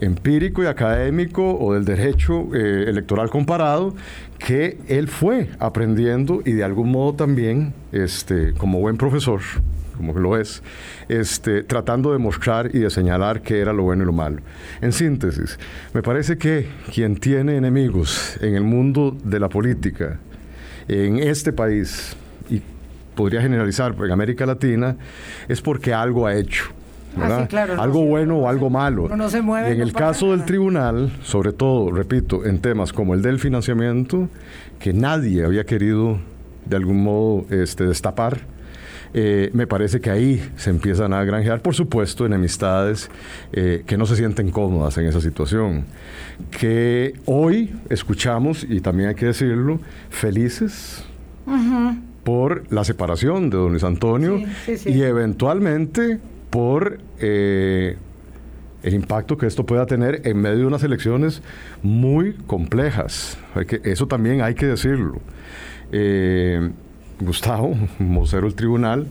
empírico 0.04 0.64
y 0.64 0.68
académico 0.68 1.58
o 1.58 1.74
del 1.74 1.86
derecho 1.86 2.54
eh, 2.54 2.86
electoral 2.88 3.30
comparado 3.30 3.96
que 4.38 4.78
él 4.88 5.08
fue 5.08 5.50
aprendiendo 5.60 6.42
y 6.46 6.52
de 6.52 6.64
algún 6.64 6.92
modo 6.92 7.14
también, 7.14 7.74
este, 7.92 8.54
como 8.54 8.80
buen 8.80 8.98
profesor, 8.98 9.40
como 9.96 10.14
lo 10.14 10.38
es, 10.38 10.62
este, 11.08 11.64
tratando 11.64 12.12
de 12.12 12.18
mostrar 12.18 12.70
y 12.76 12.80
de 12.80 12.90
señalar 12.90 13.42
qué 13.42 13.60
era 13.60 13.72
lo 13.72 13.84
bueno 13.84 14.04
y 14.04 14.06
lo 14.06 14.14
malo. 14.14 14.42
En 14.82 14.92
síntesis, 14.92 15.58
me 15.94 16.02
parece 16.02 16.38
que 16.38 16.68
quien 16.94 17.16
tiene 17.16 17.56
enemigos 17.56 18.38
en 18.42 18.56
el 18.56 18.64
mundo 18.64 19.16
de 19.24 19.40
la 19.40 19.50
política, 19.50 20.20
en 20.88 21.20
este 21.20 21.54
país, 21.54 22.18
y 22.50 22.62
podría 23.16 23.42
generalizar 23.42 23.96
en 23.98 24.12
América 24.12 24.46
Latina, 24.46 24.98
es 25.48 25.62
porque 25.62 25.94
algo 25.94 26.28
ha 26.28 26.36
hecho. 26.36 26.66
Ah, 27.18 27.48
algo 27.78 28.06
bueno 28.06 28.38
o 28.38 28.50
algo 28.50 28.70
malo. 28.70 29.10
No 29.16 29.30
se 29.30 29.42
mueve, 29.42 29.72
en 29.72 29.82
el 29.82 29.94
caso 29.94 30.32
del 30.32 30.46
tribunal, 30.46 31.12
sobre 31.22 31.54
todo, 31.54 31.92
repito, 31.92 32.46
en 32.46 32.60
temas 32.60 32.92
como 32.94 33.14
el 33.14 33.22
del 33.22 33.40
financiamiento, 33.40 34.30
que 34.80 34.94
nadie 34.94 35.46
había 35.46 35.66
querido 35.66 36.20
de 36.66 36.76
algún 36.76 37.04
modo 37.04 37.46
este, 37.50 37.86
destapar, 37.86 38.40
eh, 39.16 39.52
me 39.54 39.68
parece 39.68 40.02
que 40.02 40.10
ahí 40.10 40.44
se 40.56 40.72
empiezan 40.72 41.14
a 41.14 41.24
granjear, 41.24 41.62
por 41.62 41.76
supuesto, 41.76 42.26
enemistades 42.26 43.12
eh, 43.52 43.84
que 43.86 43.96
no 43.96 44.08
se 44.08 44.16
sienten 44.16 44.50
cómodas 44.50 44.98
en 44.98 45.06
esa 45.06 45.22
situación. 45.22 45.86
Que 46.50 47.14
hoy 47.26 47.76
escuchamos, 47.90 48.66
y 48.68 48.82
también 48.82 49.10
hay 49.10 49.16
que 49.16 49.28
decirlo, 49.28 49.80
felices 50.10 51.06
por 52.24 52.64
la 52.72 52.84
separación 52.84 53.50
de 53.50 53.58
don 53.58 53.72
Luis 53.72 53.84
Antonio 53.84 54.42
y 54.86 55.02
eventualmente 55.02 56.20
por 56.54 57.00
eh, 57.20 57.98
el 58.84 58.94
impacto 58.94 59.40
que 59.40 59.48
esto 59.48 59.66
pueda 59.66 59.88
tener 59.88 60.22
en 60.24 60.38
medio 60.38 60.60
de 60.60 60.66
unas 60.68 60.84
elecciones 60.84 61.42
muy 61.82 62.34
complejas. 62.46 63.40
que, 63.68 63.82
eso 63.86 64.06
también 64.08 64.44
hay 64.44 64.54
que 64.54 64.68
decirlo. 64.68 65.20
Eh, 65.92 66.70
Gustavo, 67.20 67.76
vocero 67.98 68.46
del 68.46 68.54
tribunal, 68.54 69.08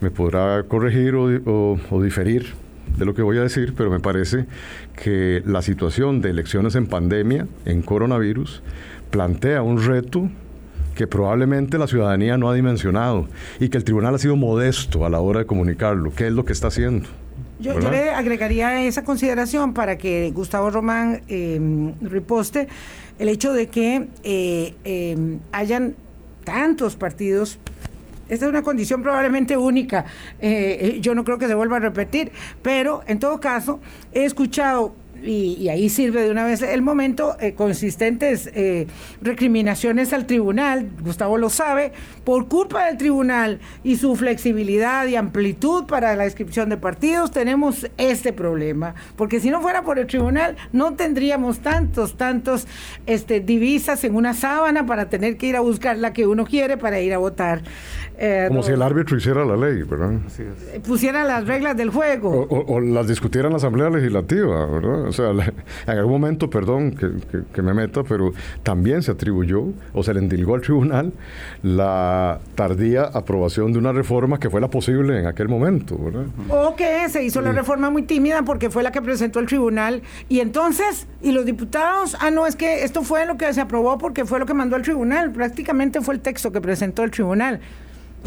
me 0.00 0.12
podrá 0.12 0.62
corregir 0.62 1.16
o, 1.16 1.80
o 1.90 2.02
diferir 2.02 2.54
de 2.96 3.04
lo 3.04 3.12
que 3.12 3.22
voy 3.22 3.38
a 3.38 3.42
decir, 3.42 3.74
pero 3.76 3.90
me 3.90 3.98
parece 3.98 4.46
que 4.94 5.42
la 5.44 5.62
situación 5.62 6.20
de 6.20 6.30
elecciones 6.30 6.76
en 6.76 6.86
pandemia, 6.86 7.48
en 7.64 7.82
coronavirus, 7.82 8.62
plantea 9.10 9.62
un 9.62 9.84
reto 9.84 10.30
que 10.94 11.06
probablemente 11.06 11.78
la 11.78 11.86
ciudadanía 11.86 12.38
no 12.38 12.48
ha 12.48 12.54
dimensionado 12.54 13.28
y 13.60 13.68
que 13.68 13.78
el 13.78 13.84
tribunal 13.84 14.14
ha 14.14 14.18
sido 14.18 14.36
modesto 14.36 15.04
a 15.04 15.10
la 15.10 15.20
hora 15.20 15.40
de 15.40 15.46
comunicarlo. 15.46 16.12
¿Qué 16.14 16.28
es 16.28 16.32
lo 16.32 16.44
que 16.44 16.52
está 16.52 16.68
haciendo? 16.68 17.08
Yo, 17.60 17.78
le 17.78 18.10
agregaría 18.10 18.84
esa 18.84 19.04
consideración 19.04 19.74
para 19.74 19.96
que 19.96 20.30
Gustavo 20.34 20.70
Román 20.70 21.22
eh, 21.28 21.60
riposte 22.02 22.68
el 23.18 23.28
hecho 23.28 23.52
de 23.52 23.68
que 23.68 24.08
eh, 24.24 24.74
eh, 24.84 25.38
hayan 25.52 25.94
tantos 26.44 26.96
partidos 26.96 27.58
esta 28.28 28.46
es 28.46 28.50
una 28.50 28.62
condición 28.62 29.02
probablemente 29.02 29.54
única. 29.54 30.06
yo 31.00 31.14
no 31.14 31.24
creo 31.24 31.36
que 31.36 31.46
se 31.46 31.54
vuelva 31.54 31.76
a 31.76 31.80
repetir, 31.80 32.32
pero 32.62 33.02
en 33.06 33.18
todo 33.18 33.38
caso 33.38 33.80
he 34.14 34.24
escuchado 34.24 34.94
y, 35.24 35.68
ahí 35.68 35.88
sirve 35.88 36.22
de 36.22 36.30
una 36.30 36.44
vez 36.44 36.62
el 36.62 36.82
momento, 36.82 37.36
eh, 37.40 37.54
consistentes 37.54 38.50
eh, 38.54 38.86
recriminaciones 39.22 40.12
al 40.12 40.26
tribunal, 40.26 40.90
Gustavo 41.02 41.38
lo 41.38 41.50
sabe, 41.50 41.92
por 42.24 42.48
culpa 42.48 42.86
del 42.86 42.96
tribunal 42.96 43.60
y 43.82 43.96
su 43.96 44.14
flexibilidad 44.16 45.06
y 45.06 45.16
amplitud 45.16 45.84
para 45.84 46.14
la 46.16 46.24
inscripción 46.24 46.68
de 46.68 46.76
partidos, 46.76 47.30
tenemos 47.30 47.88
este 47.96 48.32
problema, 48.32 48.94
porque 49.16 49.40
si 49.40 49.50
no 49.50 49.60
fuera 49.60 49.82
por 49.82 49.98
el 49.98 50.06
tribunal, 50.06 50.56
no 50.72 50.94
tendríamos 50.94 51.60
tantos, 51.60 52.16
tantos 52.16 52.66
este, 53.06 53.40
divisas 53.40 54.04
en 54.04 54.14
una 54.14 54.34
sábana 54.34 54.86
para 54.86 55.08
tener 55.08 55.36
que 55.36 55.46
ir 55.46 55.56
a 55.56 55.60
buscar 55.60 55.96
la 55.98 56.12
que 56.12 56.26
uno 56.26 56.44
quiere 56.44 56.76
para 56.76 57.00
ir 57.00 57.14
a 57.14 57.18
votar. 57.18 57.62
Eh, 58.16 58.44
Como 58.48 58.62
si 58.62 58.72
el 58.72 58.82
árbitro 58.82 59.16
hiciera 59.16 59.44
la 59.44 59.56
ley, 59.56 59.82
¿verdad? 59.82 60.20
Pusiera 60.86 61.24
las 61.24 61.46
reglas 61.46 61.76
del 61.76 61.90
juego. 61.90 62.46
O, 62.48 62.80
las 62.80 63.08
discutiera 63.08 63.48
en 63.48 63.52
la 63.52 63.56
Asamblea 63.56 63.90
Legislativa, 63.90 64.66
¿verdad? 64.66 65.08
O 65.18 65.34
sea, 65.34 65.52
en 65.86 65.98
algún 65.98 66.12
momento, 66.12 66.50
perdón 66.50 66.92
que, 66.92 67.44
que, 67.52 67.62
me 67.62 67.74
meta, 67.74 68.02
pero 68.02 68.32
también 68.62 69.02
se 69.02 69.10
atribuyó 69.10 69.68
o 69.92 70.02
se 70.02 70.12
le 70.14 70.20
indilgó 70.20 70.54
al 70.54 70.60
tribunal 70.60 71.12
la 71.62 72.40
tardía 72.54 73.04
aprobación 73.04 73.72
de 73.72 73.78
una 73.78 73.92
reforma 73.92 74.38
que 74.38 74.50
fue 74.50 74.60
la 74.60 74.68
posible 74.68 75.20
en 75.20 75.26
aquel 75.26 75.48
momento, 75.48 75.96
¿verdad? 75.98 76.26
O 76.48 76.74
que 76.76 77.08
se 77.08 77.24
hizo 77.24 77.40
la 77.40 77.52
reforma 77.52 77.90
muy 77.90 78.02
tímida 78.02 78.42
porque 78.42 78.70
fue 78.70 78.82
la 78.82 78.92
que 78.92 79.02
presentó 79.02 79.40
el 79.40 79.46
tribunal 79.46 80.02
y 80.28 80.40
entonces, 80.40 81.06
y 81.22 81.32
los 81.32 81.44
diputados, 81.44 82.16
ah, 82.20 82.30
no, 82.30 82.46
es 82.46 82.56
que 82.56 82.84
esto 82.84 83.02
fue 83.02 83.26
lo 83.26 83.36
que 83.36 83.52
se 83.52 83.60
aprobó 83.60 83.98
porque 83.98 84.24
fue 84.24 84.38
lo 84.38 84.46
que 84.46 84.54
mandó 84.54 84.76
el 84.76 84.82
tribunal, 84.82 85.32
prácticamente 85.32 86.00
fue 86.00 86.14
el 86.14 86.20
texto 86.20 86.52
que 86.52 86.60
presentó 86.60 87.02
el 87.02 87.10
tribunal. 87.10 87.60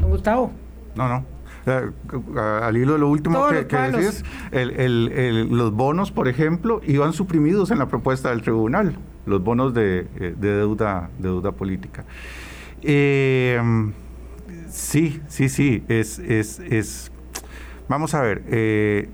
Gustavo. 0.01 0.51
No, 0.95 1.07
no. 1.07 1.36
Al 1.67 2.77
hilo 2.77 2.93
de 2.93 2.99
lo 2.99 3.09
último 3.09 3.47
que, 3.47 3.77
decís, 3.77 4.23
los 5.49 5.73
bonos, 5.73 6.11
por 6.11 6.27
ejemplo, 6.27 6.81
iban 6.85 7.13
suprimidos 7.13 7.71
en 7.71 7.79
la 7.79 7.87
propuesta 7.87 8.29
del 8.29 8.41
tribunal, 8.41 8.95
los 9.25 9.43
bonos 9.43 9.73
de, 9.73 10.07
eh, 10.19 10.35
deuda, 10.37 11.09
de 11.17 11.27
deuda 11.27 11.51
política. 11.51 12.05
Eh, 12.81 13.59
sí, 14.69 15.21
sí, 15.27 15.49
sí, 15.49 15.83
es, 15.87 16.19
es, 16.19 17.11
vamos 17.87 18.13
a 18.13 18.21
ver, 18.21 18.43
eh, 18.47 19.09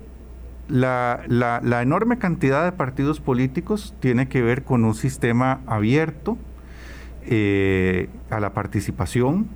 la, 0.68 1.22
la, 1.28 1.82
enorme 1.82 2.18
cantidad 2.18 2.64
de 2.64 2.72
partidos 2.72 3.20
políticos 3.20 3.94
tiene 4.00 4.28
que 4.28 4.42
ver 4.42 4.64
con 4.64 4.84
un 4.84 4.94
sistema 4.94 5.60
abierto 5.66 6.38
a 8.30 8.40
la 8.40 8.52
participación, 8.52 9.48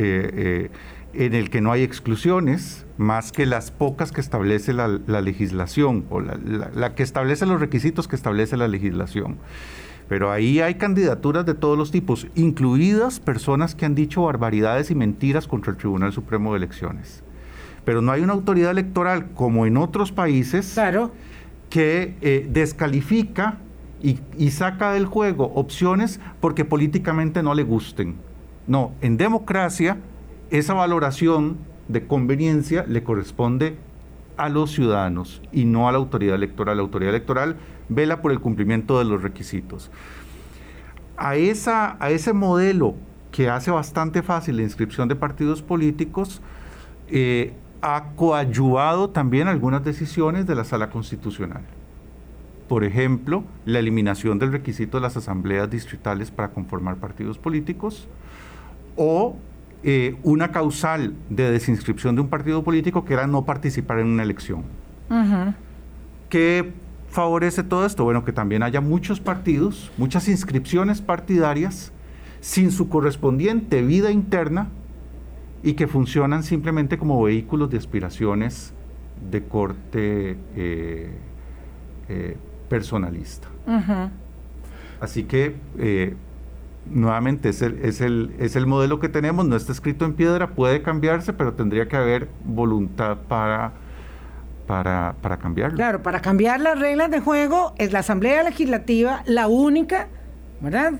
eh, 0.00 0.30
eh, 0.32 0.70
en 1.14 1.34
el 1.34 1.50
que 1.50 1.60
no 1.60 1.72
hay 1.72 1.82
exclusiones 1.82 2.86
más 2.96 3.32
que 3.32 3.46
las 3.46 3.70
pocas 3.70 4.12
que 4.12 4.20
establece 4.20 4.72
la, 4.72 4.88
legislación 4.88 6.04
o 6.10 6.20
la, 6.20 6.94
que 6.94 7.02
establece 7.02 7.46
los 7.46 7.60
requisitos 7.60 8.08
que 8.08 8.16
establece 8.16 8.56
la 8.56 8.68
legislación. 8.68 9.38
Pero 10.08 10.30
ahí 10.30 10.60
hay 10.60 10.76
candidaturas 10.76 11.44
de 11.44 11.54
todos 11.54 11.76
los 11.76 11.90
tipos, 11.90 12.26
incluidas 12.34 13.20
personas 13.20 13.74
que 13.74 13.84
han 13.84 13.94
dicho 13.94 14.22
barbaridades 14.22 14.90
y 14.90 14.94
mentiras 14.94 15.46
contra 15.46 15.72
el 15.72 15.76
Tribunal 15.76 16.12
Supremo 16.12 16.52
de 16.52 16.58
Elecciones. 16.58 17.22
Pero 17.84 18.02
no 18.02 18.12
hay 18.12 18.22
una 18.22 18.32
autoridad 18.32 18.70
electoral 18.70 19.30
como 19.32 19.66
en 19.66 19.76
otros 19.76 20.12
países 20.12 20.72
claro. 20.74 21.12
que 21.70 22.16
eh, 22.20 22.46
descalifica 22.50 23.58
y, 24.02 24.18
y 24.36 24.50
saca 24.50 24.92
del 24.92 25.06
juego 25.06 25.52
opciones 25.54 26.20
porque 26.40 26.64
políticamente 26.64 27.42
no 27.42 27.54
le 27.54 27.62
gusten. 27.62 28.16
No, 28.66 28.92
en 29.00 29.16
democracia 29.16 29.98
esa 30.50 30.74
valoración 30.74 31.58
de 31.88 32.06
conveniencia 32.06 32.84
le 32.86 33.02
corresponde 33.02 33.76
a 34.36 34.48
los 34.48 34.70
ciudadanos 34.70 35.42
y 35.52 35.64
no 35.64 35.88
a 35.88 35.92
la 35.92 35.98
autoridad 35.98 36.36
electoral. 36.36 36.76
La 36.76 36.82
autoridad 36.82 37.14
electoral 37.14 37.56
vela 37.88 38.22
por 38.22 38.32
el 38.32 38.40
cumplimiento 38.40 38.98
de 38.98 39.04
los 39.04 39.22
requisitos. 39.22 39.90
A, 41.16 41.36
esa, 41.36 41.96
a 41.98 42.10
ese 42.10 42.32
modelo 42.32 42.94
que 43.32 43.50
hace 43.50 43.70
bastante 43.70 44.22
fácil 44.22 44.56
la 44.56 44.62
inscripción 44.62 45.08
de 45.08 45.16
partidos 45.16 45.62
políticos, 45.62 46.40
eh, 47.08 47.52
ha 47.80 48.10
coadyuvado 48.16 49.10
también 49.10 49.48
algunas 49.48 49.84
decisiones 49.84 50.46
de 50.46 50.54
la 50.54 50.64
Sala 50.64 50.90
Constitucional. 50.90 51.62
Por 52.68 52.84
ejemplo, 52.84 53.44
la 53.64 53.78
eliminación 53.78 54.38
del 54.38 54.52
requisito 54.52 54.98
de 54.98 55.02
las 55.02 55.16
asambleas 55.16 55.70
distritales 55.70 56.30
para 56.30 56.50
conformar 56.50 56.96
partidos 56.96 57.38
políticos, 57.38 58.08
o 58.96 59.36
eh, 59.84 60.16
una 60.24 60.50
causal 60.50 61.14
de 61.30 61.52
desinscripción 61.52 62.16
de 62.16 62.22
un 62.22 62.28
partido 62.28 62.64
político 62.64 63.04
que 63.04 63.14
era 63.14 63.28
no 63.28 63.44
participar 63.44 64.00
en 64.00 64.08
una 64.08 64.24
elección. 64.24 64.64
¿Qué 66.28 66.72
favorece 67.08 67.62
todo 67.62 67.86
esto? 67.86 68.04
Bueno, 68.04 68.24
que 68.24 68.32
también 68.32 68.62
haya 68.62 68.80
muchos 68.80 69.20
partidos, 69.20 69.90
muchas 69.96 70.28
inscripciones 70.28 71.00
partidarias 71.00 71.92
sin 72.40 72.72
su 72.72 72.88
correspondiente 72.88 73.82
vida 73.82 74.10
interna 74.10 74.68
y 75.62 75.74
que 75.74 75.86
funcionan 75.86 76.42
simplemente 76.42 76.98
como 76.98 77.22
vehículos 77.22 77.70
de 77.70 77.78
aspiraciones 77.78 78.74
de 79.30 79.44
corte 79.44 80.36
eh, 80.56 81.10
eh, 82.08 82.36
personalista. 82.68 83.48
Así 85.00 85.22
que 85.22 85.54
nuevamente 86.90 87.50
es 87.50 87.62
el, 87.62 87.78
es, 87.84 88.00
el, 88.00 88.34
es 88.38 88.56
el 88.56 88.66
modelo 88.66 89.00
que 89.00 89.08
tenemos, 89.08 89.46
no 89.46 89.56
está 89.56 89.72
escrito 89.72 90.04
en 90.04 90.14
piedra, 90.14 90.50
puede 90.50 90.82
cambiarse, 90.82 91.32
pero 91.32 91.54
tendría 91.54 91.88
que 91.88 91.96
haber 91.96 92.28
voluntad 92.44 93.18
para, 93.28 93.72
para, 94.66 95.14
para 95.20 95.38
cambiarlo. 95.38 95.76
Claro, 95.76 96.02
para 96.02 96.20
cambiar 96.20 96.60
las 96.60 96.78
reglas 96.78 97.10
de 97.10 97.20
juego 97.20 97.74
es 97.78 97.92
la 97.92 98.00
Asamblea 98.00 98.42
Legislativa 98.42 99.22
la 99.26 99.48
única, 99.48 100.08
¿verdad? 100.60 100.94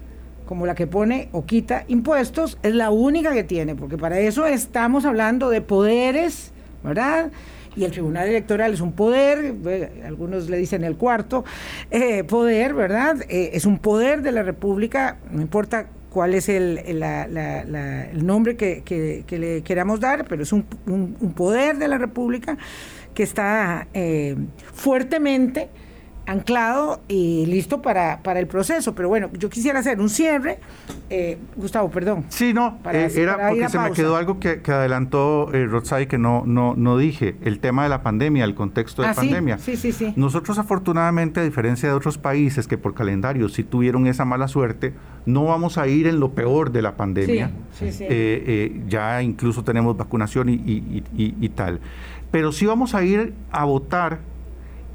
Como 0.46 0.66
la 0.66 0.74
que 0.74 0.86
pone 0.86 1.28
o 1.32 1.44
quita 1.44 1.84
impuestos, 1.88 2.58
es 2.62 2.74
la 2.74 2.90
única 2.90 3.32
que 3.32 3.44
tiene, 3.44 3.74
porque 3.74 3.98
para 3.98 4.18
eso 4.18 4.46
estamos 4.46 5.04
hablando 5.04 5.50
de 5.50 5.60
poderes, 5.60 6.52
¿verdad? 6.82 7.30
Y 7.78 7.84
el 7.84 7.92
Tribunal 7.92 8.28
Electoral 8.28 8.74
es 8.74 8.80
un 8.80 8.92
poder, 8.92 9.54
algunos 10.04 10.50
le 10.50 10.56
dicen 10.56 10.82
el 10.82 10.96
cuarto 10.96 11.44
eh, 11.90 12.24
poder, 12.24 12.74
¿verdad? 12.74 13.22
Eh, 13.28 13.50
es 13.52 13.66
un 13.66 13.78
poder 13.78 14.22
de 14.22 14.32
la 14.32 14.42
República, 14.42 15.18
no 15.30 15.40
importa 15.40 15.86
cuál 16.10 16.34
es 16.34 16.48
el, 16.48 16.78
el 16.78 18.26
nombre 18.26 18.56
que, 18.56 19.24
le 19.30 19.62
queramos 19.62 20.00
dar, 20.00 20.26
pero 20.26 20.42
es 20.42 20.52
un, 20.52 20.64
poder 21.36 21.78
de 21.78 21.86
la 21.86 21.98
República 21.98 22.58
que 23.14 23.22
está 23.22 23.86
eh, 23.94 24.36
fuertemente 24.72 25.68
anclado 26.28 27.00
y 27.08 27.46
listo 27.46 27.80
para, 27.80 28.22
para 28.22 28.38
el 28.38 28.46
proceso. 28.46 28.94
Pero 28.94 29.08
bueno, 29.08 29.30
yo 29.32 29.48
quisiera 29.48 29.80
hacer 29.80 29.98
un 29.98 30.10
cierre. 30.10 30.58
Eh, 31.08 31.38
Gustavo, 31.56 31.90
perdón. 31.90 32.26
Sí, 32.28 32.52
no, 32.52 32.78
eh, 32.92 33.10
era 33.16 33.48
porque 33.48 33.68
se 33.70 33.78
me 33.78 33.92
quedó 33.92 34.14
algo 34.14 34.38
que, 34.38 34.60
adelantó 34.66 35.50
eh, 35.54 36.06
que 36.06 36.18
no, 36.18 36.42
no, 36.46 36.74
no 36.76 36.98
dije, 36.98 37.36
el 37.42 37.60
tema 37.60 37.82
de 37.84 37.88
la 37.88 38.02
pandemia, 38.02 38.44
el 38.44 38.54
contexto 38.54 39.00
de 39.02 39.08
ah, 39.08 39.14
pandemia. 39.14 39.58
Sí, 39.58 39.76
sí, 39.76 39.90
sí. 39.90 40.12
Nosotros 40.16 40.58
afortunadamente, 40.58 41.40
a 41.40 41.42
diferencia 41.42 41.88
de 41.88 41.94
otros 41.94 42.18
países 42.18 42.68
que 42.68 42.76
por 42.76 42.92
calendario 42.92 43.48
sí 43.48 43.64
tuvieron 43.64 44.06
esa 44.06 44.26
mala 44.26 44.48
suerte, 44.48 44.92
no 45.24 45.44
vamos 45.44 45.78
a 45.78 45.88
ir 45.88 46.06
en 46.06 46.20
lo 46.20 46.32
peor 46.32 46.72
de 46.72 46.82
la 46.82 46.94
pandemia. 46.96 47.52
Sí, 47.72 47.90
sí, 47.90 48.04
eh, 48.06 48.82
ya 48.86 49.22
incluso 49.22 49.64
tenemos 49.64 49.96
vacunación 49.96 50.50
y, 50.50 50.54
y, 50.54 51.04
y, 51.16 51.34
y 51.40 51.48
tal. 51.48 51.80
Pero 52.30 52.52
sí 52.52 52.66
vamos 52.66 52.94
a 52.94 53.02
ir 53.02 53.32
a 53.50 53.64
votar 53.64 54.18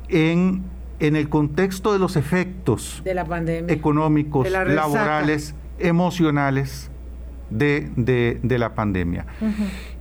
en 0.09 0.61
en 1.03 1.17
el 1.17 1.27
contexto 1.27 1.91
de 1.91 1.99
los 1.99 2.15
efectos 2.15 3.01
de 3.03 3.13
la 3.13 3.25
pandemia, 3.25 3.73
económicos, 3.73 4.49
laborales, 4.49 5.53
emocionales 5.77 6.89
de, 7.49 8.39
la 8.57 8.73
pandemia. 8.73 9.25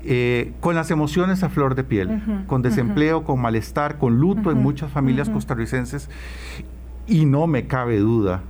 Eh, 0.05 0.53
con 0.61 0.76
las 0.76 0.92
emociones 0.92 1.42
a 1.42 1.48
flor 1.48 1.74
de 1.74 1.82
piel, 1.82 2.22
con 2.46 2.62
desempleo, 2.62 3.24
con 3.24 3.40
malestar, 3.40 3.98
con 3.98 4.18
luto 4.18 4.53
en 4.53 4.59
muchas 4.62 4.92
familias 4.92 5.28
costarricenses. 5.28 6.09
Y 7.09 7.24
no 7.24 7.48
me 7.48 7.66
cabe 7.66 7.98
duda 7.98 8.42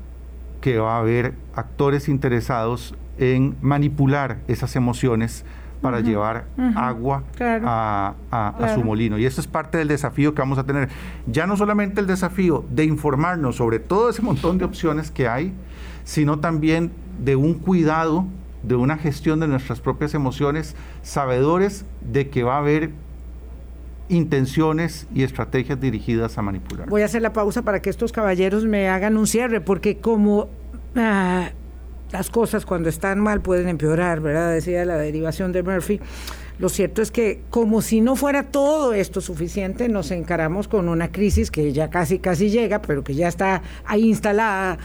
que 0.60 0.76
va 0.76 0.96
a 0.96 0.98
haber 0.98 1.32
actores 1.54 2.06
interesados 2.06 2.94
en 3.18 3.56
manipular 3.62 4.40
esas 4.46 4.76
emociones 4.76 5.46
para 5.82 6.00
llevar 6.00 6.46
agua 6.76 7.24
a, 7.40 8.14
su 8.74 8.82
molino. 8.82 9.18
Y 9.18 9.26
eso 9.26 9.40
es 9.40 9.46
parte 9.46 9.78
del 9.78 9.88
desafío 9.88 10.34
que 10.34 10.40
vamos 10.40 10.58
a 10.58 10.64
tener. 10.64 10.88
Ya 11.26 11.46
no 11.46 11.56
solamente 11.56 12.00
el 12.00 12.06
desafío 12.06 12.64
de 12.70 12.84
informarnos 12.84 13.56
sobre 13.56 13.80
todo 13.80 14.08
ese 14.08 14.22
montón 14.22 14.58
de 14.58 14.64
opciones 14.64 15.10
que 15.10 15.28
hay, 15.28 15.52
sino 16.04 16.38
también 16.38 16.92
de 17.22 17.36
un 17.36 17.54
cuidado, 17.54 18.26
de 18.62 18.76
una 18.76 18.96
gestión 18.96 19.40
de 19.40 19.48
nuestras 19.48 19.80
propias 19.80 20.14
emociones, 20.14 20.76
sabedores 21.02 21.84
de 22.00 22.30
que 22.30 22.44
va 22.44 22.54
a 22.54 22.58
haber 22.58 22.90
intenciones 24.08 25.06
y 25.14 25.22
estrategias 25.22 25.80
dirigidas 25.80 26.38
a 26.38 26.42
manipular. 26.42 26.88
Voy 26.88 27.02
a 27.02 27.06
hacer 27.06 27.22
la 27.22 27.32
pausa 27.32 27.62
para 27.62 27.80
que 27.82 27.90
estos 27.90 28.12
caballeros 28.12 28.64
me 28.64 28.88
hagan 28.88 29.16
un 29.16 29.26
cierre, 29.26 29.60
porque 29.60 29.98
como 29.98 30.48
ah, 30.96 31.50
las 32.12 32.30
cosas 32.30 32.66
cuando 32.66 32.88
están 32.88 33.20
mal 33.20 33.40
pueden 33.40 33.68
empeorar, 33.68 34.20
¿verdad? 34.20 34.52
Decía 34.52 34.84
la 34.84 34.96
derivación 34.96 35.52
de 35.52 35.62
Murphy. 35.62 36.00
Lo 36.58 36.68
cierto 36.68 37.02
es 37.02 37.10
que 37.10 37.40
como 37.50 37.82
si 37.82 38.00
no 38.00 38.14
fuera 38.14 38.44
todo 38.44 38.92
esto 38.92 39.20
suficiente, 39.20 39.88
nos 39.88 40.10
encaramos 40.10 40.68
con 40.68 40.88
una 40.88 41.10
crisis 41.10 41.50
que 41.50 41.72
ya 41.72 41.90
casi, 41.90 42.18
casi 42.18 42.50
llega, 42.50 42.82
pero 42.82 43.02
que 43.02 43.14
ya 43.14 43.26
está 43.26 43.62
ahí 43.84 44.08
instalada 44.08 44.78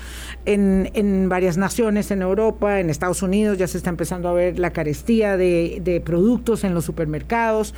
en, 0.46 0.90
en 0.94 1.30
varias 1.30 1.58
naciones, 1.58 2.10
en 2.10 2.22
Europa, 2.22 2.80
en 2.80 2.90
Estados 2.90 3.22
Unidos, 3.22 3.58
ya 3.58 3.68
se 3.68 3.78
está 3.78 3.90
empezando 3.90 4.30
a 4.30 4.34
ver 4.34 4.58
la 4.58 4.72
carestía 4.72 5.38
de, 5.38 5.82
de 5.84 6.02
productos 6.02 6.64
en 6.64 6.74
los 6.74 6.86
supermercados. 6.86 7.76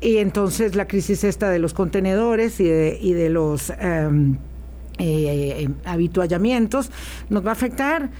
Y 0.00 0.18
entonces 0.18 0.74
la 0.74 0.88
crisis 0.88 1.22
esta 1.22 1.48
de 1.48 1.60
los 1.60 1.74
contenedores 1.74 2.58
y 2.58 2.64
de, 2.64 2.98
y 3.00 3.12
de 3.12 3.30
los 3.30 3.72
eh, 4.98 5.68
habituallamientos 5.84 6.90
nos 7.30 7.46
va 7.46 7.50
a 7.50 7.52
afectar 7.52 8.10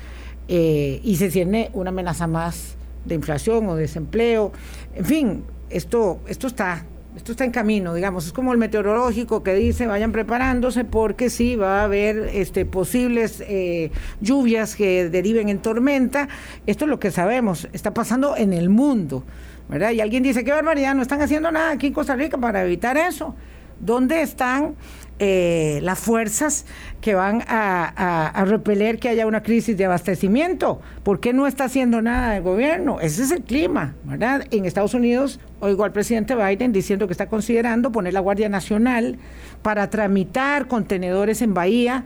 eh, 0.49 1.01
y 1.03 1.17
se 1.17 1.29
tiene 1.29 1.71
una 1.73 1.91
amenaza 1.91 2.27
más 2.27 2.77
de 3.05 3.15
inflación 3.15 3.69
o 3.69 3.75
desempleo. 3.75 4.53
En 4.95 5.05
fin, 5.05 5.45
esto, 5.71 6.21
esto 6.29 6.47
está 6.47 6.87
esto 7.17 7.33
está 7.33 7.45
en 7.45 7.51
camino, 7.51 7.93
digamos, 7.93 8.27
es 8.27 8.33
como 8.33 8.53
el 8.53 8.59
meteorológico 8.59 9.43
que 9.43 9.55
dice 9.55 9.87
vayan 9.87 10.13
preparándose 10.13 10.85
porque 10.85 11.29
sí 11.29 11.57
va 11.57 11.81
a 11.81 11.85
haber 11.85 12.31
este, 12.33 12.65
posibles 12.65 13.43
eh, 13.47 13.91
lluvias 14.23 14.77
que 14.77 15.11
deriven 15.11 15.51
en 15.51 15.59
tormenta. 15.59 16.29
Esto 16.67 16.87
es 16.87 16.89
lo 16.89 16.99
que 16.99 17.11
sabemos, 17.11 17.69
está 17.75 17.93
pasando 17.93 18.35
en 18.35 18.55
el 18.55 18.71
mundo, 18.71 19.25
¿verdad? 19.69 19.91
Y 19.91 20.01
alguien 20.01 20.23
dice, 20.23 20.43
qué 20.43 20.53
barbaridad, 20.53 20.95
no 20.95 21.03
están 21.03 21.21
haciendo 21.21 21.53
nada 21.53 21.73
aquí 21.73 21.89
en 21.89 21.93
Costa 21.93 22.17
Rica 22.17 22.39
para 22.39 22.65
evitar 22.65 22.97
eso. 22.97 23.35
¿Dónde 23.79 24.23
están 24.23 24.75
eh, 25.19 25.81
las 25.83 25.99
fuerzas 25.99 26.67
que 27.01 27.15
van 27.15 27.43
a, 27.47 28.45
repeler 28.47 28.99
que 28.99 29.09
haya 29.09 29.27
una 29.27 29.43
crisis 29.43 29.77
de 29.77 29.85
abastecimiento. 29.85 30.81
¿Por 31.03 31.21
qué 31.21 31.33
no 31.33 31.47
está 31.47 31.65
haciendo 31.65 32.03
nada 32.03 32.37
el 32.37 32.43
gobierno? 32.43 33.01
Ese 33.01 33.23
es 33.23 33.31
el 33.31 33.43
clima, 33.43 33.95
¿verdad? 34.05 34.47
En 34.51 34.65
Estados 34.65 34.95
Unidos 34.95 35.41
oigo 35.61 35.85
al 35.85 35.93
presidente 35.93 36.35
Biden 36.35 36.73
diciendo 36.73 37.07
que 37.07 37.13
está 37.13 37.29
considerando 37.29 37.93
poner 37.93 38.15
la 38.15 38.21
Guardia 38.21 38.49
Nacional 38.49 39.19
para 39.63 39.91
tramitar 39.91 40.67
contenedores 40.67 41.41
en 41.41 41.55
Bahía, 41.55 42.05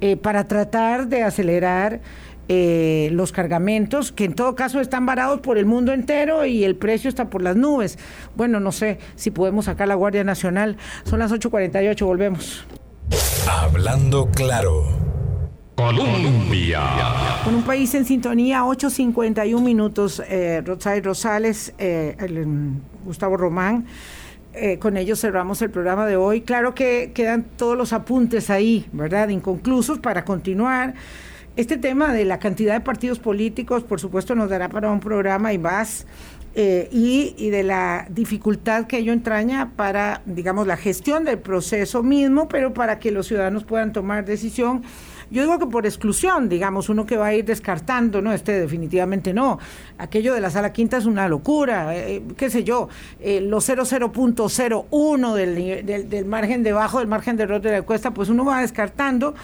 eh, 0.00 0.16
para 0.16 0.44
tratar 0.44 1.06
de 1.06 1.22
acelerar 1.22 2.00
eh, 2.48 3.08
los 3.12 3.32
cargamentos, 3.32 4.12
que 4.12 4.24
en 4.24 4.34
todo 4.34 4.54
caso 4.54 4.80
están 4.80 5.06
varados 5.06 5.40
por 5.40 5.58
el 5.58 5.66
mundo 5.66 5.92
entero 5.92 6.44
y 6.46 6.64
el 6.64 6.76
precio 6.76 7.08
está 7.08 7.28
por 7.30 7.42
las 7.42 7.56
nubes. 7.56 7.98
Bueno, 8.36 8.60
no 8.60 8.72
sé 8.72 8.98
si 9.14 9.30
podemos 9.30 9.66
sacar 9.66 9.88
la 9.88 9.94
Guardia 9.94 10.24
Nacional. 10.24 10.76
Son 11.04 11.18
las 11.18 11.32
8.48, 11.32 12.04
volvemos. 12.04 12.66
Hablando 13.48 14.30
claro. 14.30 14.84
Colombia. 15.76 16.80
Con 17.44 17.54
un 17.54 17.62
país 17.62 17.94
en 17.94 18.06
sintonía, 18.06 18.62
8.51 18.62 19.60
minutos, 19.60 20.22
eh, 20.26 20.62
Rosales, 20.64 21.74
eh, 21.78 22.16
Gustavo 23.04 23.36
Román. 23.36 23.86
Eh, 24.54 24.78
con 24.78 24.96
ellos 24.96 25.20
cerramos 25.20 25.60
el 25.60 25.70
programa 25.70 26.06
de 26.06 26.16
hoy. 26.16 26.40
Claro 26.40 26.74
que 26.74 27.12
quedan 27.14 27.44
todos 27.44 27.76
los 27.76 27.92
apuntes 27.92 28.48
ahí, 28.48 28.86
¿verdad? 28.90 29.28
Inconclusos 29.28 29.98
para 29.98 30.24
continuar. 30.24 30.94
Este 31.56 31.78
tema 31.78 32.12
de 32.12 32.26
la 32.26 32.38
cantidad 32.38 32.74
de 32.74 32.82
partidos 32.82 33.18
políticos, 33.18 33.82
por 33.82 33.98
supuesto, 33.98 34.34
nos 34.34 34.50
dará 34.50 34.68
para 34.68 34.92
un 34.92 35.00
programa 35.00 35.54
y 35.54 35.58
más. 35.58 36.06
Eh, 36.58 36.88
y, 36.90 37.50
de 37.50 37.62
la 37.62 38.06
dificultad 38.08 38.86
que 38.86 38.96
ello 38.96 39.12
entraña 39.12 39.72
para, 39.76 40.22
digamos, 40.24 40.66
la 40.66 40.78
gestión 40.78 41.24
del 41.24 41.38
proceso 41.38 42.02
mismo, 42.02 42.48
pero 42.48 42.72
para 42.72 42.98
que 42.98 43.10
los 43.10 43.26
ciudadanos 43.26 43.64
puedan 43.64 43.92
tomar 43.92 44.24
decisión. 44.24 44.82
Yo 45.30 45.42
digo 45.42 45.58
que 45.58 45.66
por 45.66 45.84
exclusión, 45.84 46.48
digamos, 46.48 46.88
uno 46.88 47.04
que 47.04 47.18
va 47.18 47.26
a 47.26 47.34
ir 47.34 47.44
descartando, 47.44 48.22
no, 48.22 48.32
este 48.32 48.58
definitivamente 48.58 49.34
no. 49.34 49.58
Aquello 49.98 50.32
de 50.32 50.40
la 50.40 50.48
sala 50.48 50.72
quinta 50.72 50.96
es 50.96 51.04
una 51.04 51.28
locura, 51.28 51.94
eh, 51.94 52.22
qué 52.38 52.48
sé 52.48 52.64
yo, 52.64 52.88
eh, 53.20 53.42
los 53.42 53.68
00.01 53.68 55.34
del, 55.34 55.86
del, 55.86 56.08
del 56.08 56.24
margen 56.24 56.62
debajo 56.62 57.00
del 57.00 57.08
margen 57.08 57.36
de 57.36 57.42
error 57.42 57.60
de 57.60 57.70
la 57.70 57.78
encuesta, 57.78 58.12
pues 58.12 58.30
uno 58.30 58.46
va 58.46 58.62
descartando. 58.62 59.34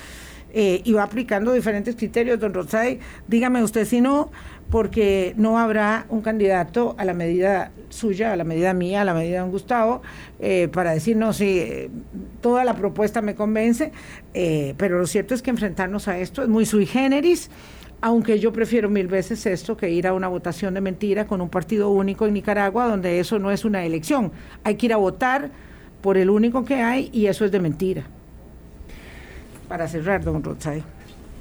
Eh, 0.54 0.82
y 0.84 0.92
va 0.92 1.04
aplicando 1.04 1.52
diferentes 1.52 1.96
criterios, 1.96 2.38
don 2.38 2.52
Rosay. 2.52 2.98
Dígame 3.26 3.62
usted 3.62 3.86
si 3.86 4.02
no, 4.02 4.30
porque 4.70 5.32
no 5.38 5.58
habrá 5.58 6.04
un 6.10 6.20
candidato 6.20 6.94
a 6.98 7.06
la 7.06 7.14
medida 7.14 7.72
suya, 7.88 8.32
a 8.32 8.36
la 8.36 8.44
medida 8.44 8.74
mía, 8.74 9.00
a 9.00 9.04
la 9.04 9.14
medida 9.14 9.36
de 9.36 9.38
don 9.40 9.50
Gustavo, 9.50 10.02
eh, 10.40 10.68
para 10.70 10.92
decir, 10.92 11.16
no, 11.16 11.30
eh, 11.40 11.90
toda 12.42 12.64
la 12.64 12.74
propuesta 12.74 13.22
me 13.22 13.34
convence, 13.34 13.92
pero 14.76 14.98
lo 14.98 15.06
cierto 15.06 15.34
es 15.34 15.40
que 15.40 15.50
enfrentarnos 15.50 16.06
a 16.08 16.18
esto 16.18 16.42
es 16.42 16.48
muy 16.48 16.66
sui 16.66 16.86
generis 16.86 17.50
aunque 18.04 18.40
yo 18.40 18.52
prefiero 18.52 18.90
mil 18.90 19.06
veces 19.06 19.46
esto 19.46 19.76
que 19.76 19.88
ir 19.88 20.08
a 20.08 20.12
una 20.12 20.26
votación 20.26 20.74
de 20.74 20.80
mentira 20.80 21.28
con 21.28 21.40
un 21.40 21.48
partido 21.48 21.88
único 21.90 22.26
en 22.26 22.34
Nicaragua, 22.34 22.88
donde 22.88 23.20
eso 23.20 23.38
no 23.38 23.52
es 23.52 23.64
una 23.64 23.84
elección. 23.84 24.32
Hay 24.64 24.74
que 24.74 24.86
ir 24.86 24.92
a 24.92 24.96
votar 24.96 25.52
por 26.00 26.18
el 26.18 26.28
único 26.28 26.64
que 26.64 26.82
hay 26.82 27.10
y 27.12 27.26
eso 27.26 27.44
es 27.44 27.52
de 27.52 27.60
mentira 27.60 28.04
para 29.72 29.88
cerrar, 29.88 30.22
don 30.22 30.44
Rotzai. 30.44 30.84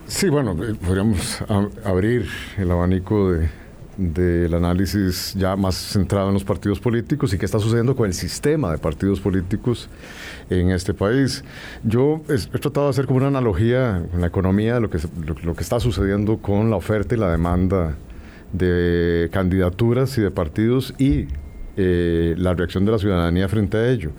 Sí, 0.08 0.30
bueno, 0.30 0.52
eh, 0.64 0.74
podríamos 0.74 1.44
abrir 1.84 2.30
el 2.58 2.72
abanico 2.72 3.30
de, 3.30 3.50
del 3.98 4.54
análisis 4.54 5.34
ya 5.34 5.58
más 5.58 5.76
centrado 5.76 6.30
en 6.30 6.36
los 6.36 6.46
partidos 6.46 6.80
políticos 6.80 7.34
y 7.34 7.38
qué 7.38 7.44
está 7.44 7.60
sucediendo 7.60 7.94
con 7.94 8.08
el 8.08 8.14
sistema 8.14 8.72
de 8.72 8.78
partidos 8.78 9.20
políticos 9.20 9.90
en 10.50 10.72
este 10.72 10.94
país. 10.94 11.44
Yo 11.84 12.22
he, 12.30 12.38
tratado 12.58 12.86
de 12.86 12.92
hacer 12.92 13.06
como 13.06 13.18
una 13.18 13.28
analogía 13.28 14.02
con 14.10 14.22
la 14.22 14.28
economía 14.28 14.80
lo 14.80 14.90
que, 14.90 15.00
lo 15.44 15.54
que 15.54 15.64
está 15.64 15.82
sucediendo 15.82 16.38
con 16.38 16.70
la 16.70 16.78
oferta 16.78 17.16
y 17.16 17.18
la 17.18 17.32
demanda 17.32 17.98
de 18.54 19.30
candidaturas 19.34 20.18
y 20.18 20.22
de 20.22 20.32
partidos 20.32 20.94
y 20.98 21.28
eh, 21.78 22.36
la 22.38 22.53
reacción 22.53 22.86
de 22.86 22.91
la 22.91 22.99
ciudadanía 22.99 23.47
frente 23.47 23.78
a 23.78 23.89
ello. 23.89 24.11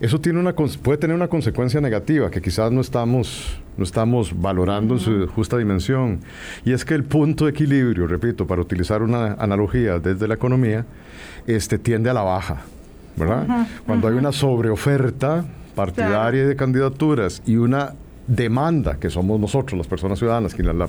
Eso 0.00 0.20
tiene 0.20 0.38
una, 0.38 0.54
puede 0.54 0.98
tener 0.98 1.16
una 1.16 1.28
consecuencia 1.28 1.80
negativa 1.80 2.30
que 2.30 2.40
quizás 2.40 2.70
no 2.70 2.80
estamos, 2.80 3.58
no 3.76 3.84
estamos 3.84 4.32
valorando 4.40 4.94
en 4.94 5.00
su 5.00 5.26
justa 5.28 5.56
dimensión. 5.56 6.20
Y 6.64 6.72
es 6.72 6.84
que 6.84 6.94
el 6.94 7.04
punto 7.04 7.44
de 7.44 7.52
equilibrio, 7.52 8.06
repito, 8.06 8.46
para 8.46 8.60
utilizar 8.60 9.02
una 9.02 9.34
analogía 9.34 9.98
desde 9.98 10.28
la 10.28 10.34
economía, 10.34 10.84
este, 11.46 11.78
tiende 11.78 12.10
a 12.10 12.14
la 12.14 12.22
baja. 12.22 12.62
¿verdad? 13.16 13.66
Cuando 13.86 14.08
hay 14.08 14.14
una 14.14 14.32
sobreoferta 14.32 15.44
partidaria 15.74 16.46
de 16.46 16.56
candidaturas 16.56 17.42
y 17.46 17.56
una 17.56 17.94
demanda, 18.30 18.96
que 18.98 19.10
somos 19.10 19.40
nosotros, 19.40 19.76
las 19.76 19.88
personas 19.88 20.18
ciudadanas, 20.18 20.54
quienes 20.54 20.74
la, 20.76 20.86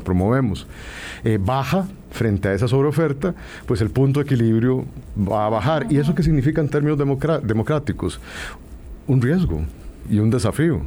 promovemos, 0.00 0.66
eh, 1.24 1.38
baja 1.40 1.86
frente 2.10 2.48
a 2.48 2.54
esa 2.54 2.68
sobreoferta, 2.68 3.34
pues 3.66 3.80
el 3.80 3.90
punto 3.90 4.20
de 4.20 4.24
equilibrio 4.24 4.84
va 5.18 5.46
a 5.46 5.48
bajar. 5.48 5.86
¿Y 5.90 5.98
eso 5.98 6.14
qué 6.14 6.22
significa 6.22 6.60
en 6.60 6.68
términos 6.68 6.96
democráticos? 6.96 8.20
Un 9.08 9.20
riesgo 9.20 9.62
y 10.08 10.18
un 10.18 10.30
desafío. 10.30 10.82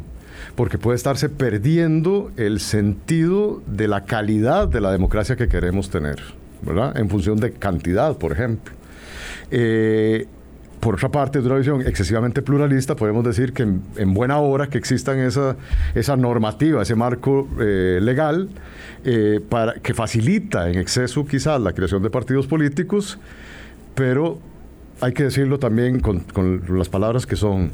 porque 0.56 0.78
puede 0.78 0.96
estarse 0.96 1.30
perdiendo 1.30 2.32
el 2.38 2.60
sentido 2.60 3.62
de 3.66 3.88
la 3.88 4.06
calidad 4.06 4.68
de 4.68 4.82
la 4.82 4.92
democracia 4.92 5.36
que 5.36 5.48
queremos 5.48 5.90
tener, 5.90 6.20
¿verdad? 6.62 6.96
En 6.98 7.10
función 7.10 7.40
de 7.40 7.52
cantidad, 7.52 8.18
por 8.18 8.32
ejemplo. 8.32 8.74
Eh, 9.52 10.28
por 10.80 10.96
otra 10.96 11.10
parte, 11.10 11.42
de 11.42 11.48
una 11.48 11.58
visión 11.58 11.82
excesivamente 11.82 12.42
pluralista, 12.42 12.96
podemos 12.96 13.24
decir 13.24 13.54
que 13.54 13.64
en, 13.64 14.14
buena 14.14 14.38
hora 14.40 14.68
que 14.68 14.78
existan 14.78 15.20
esa, 15.20 15.56
esa 15.96 16.16
normativa, 16.16 16.82
ese 16.82 16.96
marco 16.96 17.48
eh, 17.60 18.00
legal, 18.02 18.50
eh, 19.04 19.40
para, 19.50 19.74
que 19.76 19.94
facilita 19.94 20.70
en 20.70 20.78
exceso 20.78 21.26
quizás 21.26 21.60
la 21.62 21.74
creación 21.74 22.04
de 22.04 22.10
partidos 22.10 22.48
políticos, 22.48 23.18
pero 23.96 24.40
hay 25.02 25.14
que 25.14 25.24
decirlo 25.24 25.60
también 25.60 26.00
con, 26.00 26.20
con 26.20 26.64
las 26.78 26.90
palabras 26.90 27.26
que 27.26 27.36
son, 27.36 27.72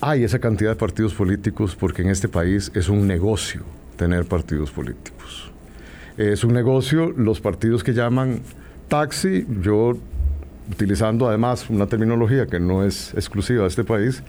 hay 0.00 0.24
esa 0.24 0.38
cantidad 0.38 0.70
de 0.70 0.76
partidos 0.76 1.14
políticos 1.14 1.76
porque 1.78 2.02
en 2.02 2.10
este 2.10 2.28
país 2.28 2.70
es 2.74 2.88
un 2.88 3.06
negocio 3.06 3.62
tener 3.96 4.24
partidos 4.24 4.70
políticos. 4.70 5.50
Es 6.16 6.44
un 6.44 6.52
negocio, 6.52 7.12
los 7.16 7.40
partidos 7.40 7.84
que 7.84 7.92
llaman 7.94 8.40
taxi, 8.88 9.46
yo 9.62 9.98
utilizando 10.70 11.28
además 11.28 11.68
una 11.70 11.86
terminología 11.86 12.46
que 12.46 12.60
no 12.60 12.84
es 12.84 13.12
exclusiva 13.14 13.62
de 13.62 13.68
este 13.68 13.84
país 13.84 14.22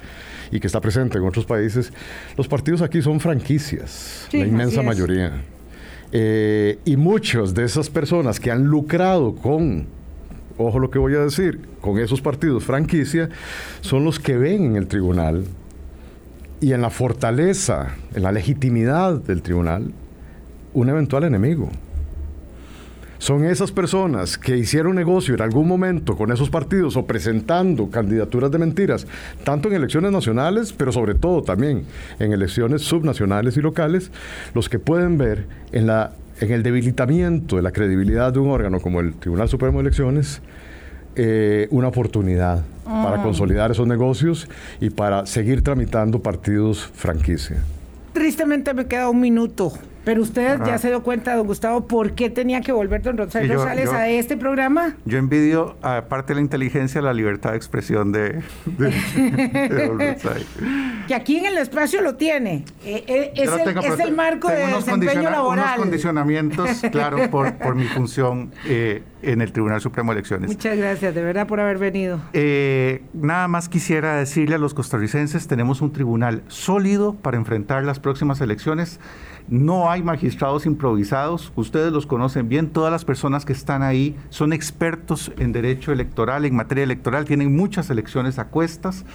y 0.52 0.60
que 0.60 0.68
está 0.68 0.82
presente 0.82 1.18
en 1.18 1.26
otros 1.26 1.46
países, 1.46 1.92
los 2.38 2.48
partidos 2.48 2.82
aquí 2.82 3.02
son 3.02 3.20
franquicias, 3.20 4.28
la 4.32 4.46
inmensa 4.46 4.82
mayoría. 4.82 5.44
Eh, 6.12 6.80
y 6.86 6.98
muchas 6.98 7.54
de 7.54 7.66
esas 7.66 7.90
personas 7.90 8.40
que 8.40 8.50
han 8.50 8.64
lucrado 8.64 9.36
con, 9.36 9.86
ojo 10.58 10.80
lo 10.80 10.90
que 10.90 10.98
voy 10.98 11.14
a 11.16 11.20
decir, 11.20 11.60
con 11.82 12.00
esos 12.00 12.22
partidos 12.22 12.64
franquicia, 12.64 13.30
son 13.82 14.04
los 14.04 14.20
que 14.20 14.38
ven 14.38 14.66
en 14.66 14.76
el 14.76 14.88
tribunal 14.88 15.46
y 16.62 16.74
en 16.74 16.82
la 16.82 16.90
fortaleza, 16.90 17.96
en 18.16 18.24
la 18.24 18.32
legitimidad 18.32 19.22
del 19.22 19.42
tribunal, 19.42 19.94
un 20.74 20.90
eventual 20.90 21.26
enemigo 21.26 21.70
son 23.20 23.44
esas 23.44 23.72
personas 23.72 24.38
que 24.38 24.58
hicieron 24.58 24.96
negocio 24.96 25.36
en 25.36 25.42
algún 25.42 25.68
momento 25.68 26.16
con 26.16 26.32
esos 26.32 26.50
partidos 26.50 26.98
o 26.98 27.06
presentando 27.06 27.90
candidaturas 27.90 28.50
de 28.50 28.58
mentiras, 28.58 29.06
tanto 29.44 29.68
en 29.68 29.76
elecciones 29.76 30.12
nacionales, 30.12 30.74
pero 30.74 30.92
sobre 30.92 31.14
todo 31.14 31.44
también 31.44 31.84
en 32.18 32.32
elecciones 32.32 32.82
subnacionales 32.82 33.58
y 33.58 33.62
locales, 33.62 34.12
los 34.56 34.70
que 34.70 34.80
pueden 34.80 35.18
ver 35.18 35.46
en, 35.74 35.86
la, 35.86 36.14
en 36.40 36.52
el 36.52 36.64
debilitamiento 36.64 37.58
de 37.58 37.62
la 37.62 37.72
credibilidad 37.72 38.34
de 38.34 38.40
un 38.40 38.50
órgano 38.50 38.80
como 38.80 39.02
el 39.02 39.14
Tribunal 39.16 39.50
Supremo 39.50 39.80
de 39.80 39.82
Elecciones 39.82 40.42
eh, 41.16 41.68
una 41.72 41.90
oportunidad 41.90 42.64
para 42.86 43.22
consolidar 43.22 43.72
esos 43.72 43.86
negocios 43.86 44.48
y 44.80 44.90
para 44.90 45.26
seguir 45.26 45.62
tramitando 45.62 46.22
partidos 46.24 46.90
franquicia. 46.94 47.58
Tristemente 48.14 48.74
me 48.74 48.88
queda 48.88 49.10
un 49.10 49.20
minuto. 49.20 49.74
Pero 50.10 50.24
usted 50.24 50.60
ya 50.66 50.80
se 50.80 50.88
dio 50.88 51.04
cuenta, 51.04 51.36
don 51.36 51.46
Gustavo, 51.46 51.86
por 51.86 52.14
qué 52.14 52.32
tenía 52.32 52.62
que 52.62 52.72
volver 52.72 53.04
don 53.04 53.16
Rosario 53.16 53.54
Rosales 53.54 53.90
a 53.90 54.10
este 54.10 54.38
programa. 54.38 54.96
Yo 55.06 55.20
envidio, 55.20 55.76
aparte 55.84 56.30
de 56.30 56.38
la 56.38 56.42
inteligencia, 56.42 57.00
la 57.00 57.14
libertad 57.14 57.52
de 57.52 57.58
expresión 57.58 58.12
de, 58.12 58.42
don 58.66 60.00
Rosario. 60.00 60.48
Que 61.08 61.14
aquí 61.14 61.38
en 61.38 61.46
el 61.46 61.60
espacio 61.60 62.02
lo 62.02 62.16
tiene. 62.16 62.66
Eh, 62.84 63.04
eh, 63.06 63.34
es, 63.36 63.52
el, 64.00 64.16
marco 64.16 64.48
de 64.48 64.66
desempeño 64.66 65.30
laboral. 65.30 65.66
Unos 65.76 65.80
condicionamientos, 65.80 66.82
claro, 66.92 67.30
por, 67.30 67.54
por 67.60 67.76
mi 67.76 67.86
función 67.86 68.52
eh, 68.66 69.04
en 69.22 69.42
el 69.42 69.52
Tribunal 69.52 69.80
Supremo 69.80 70.12
de 70.12 70.22
Elecciones. 70.22 70.50
Muchas 70.50 70.76
gracias, 70.76 71.14
de 71.14 71.22
verdad, 71.22 71.46
por 71.46 71.60
haber 71.60 71.78
venido. 71.78 72.20
nada 73.14 73.48
más 73.48 73.70
quisiera 73.70 74.16
decirle 74.16 74.56
a 74.56 74.58
los 74.58 74.74
costarricenses, 74.74 75.48
tenemos 75.48 75.82
un 75.82 75.94
tribunal 75.94 76.42
sólido 76.48 77.14
para 77.14 77.38
enfrentar 77.38 77.84
las 77.84 78.00
próximas 78.00 78.42
elecciones 78.42 79.00
no 79.50 79.90
hay 79.90 80.04
magistrados 80.04 80.66
improvisados, 80.66 81.52
ustedes 81.56 81.92
los 81.92 82.06
conocen 82.06 82.48
bien, 82.50 82.70
todas 82.70 82.92
las 82.92 83.04
personas 83.04 83.46
que 83.46 83.54
están 83.54 83.82
ahí 83.82 84.16
son 84.30 84.54
expertos 84.54 85.32
en 85.40 85.52
derecho 85.52 85.92
electoral, 85.92 86.46
en 86.46 86.56
materia 86.56 86.84
electoral, 86.84 87.26
tienen 87.26 87.56
muchas 87.56 87.90
elecciones 87.90 88.38
a 88.38 88.46
cuestas. 88.46 89.06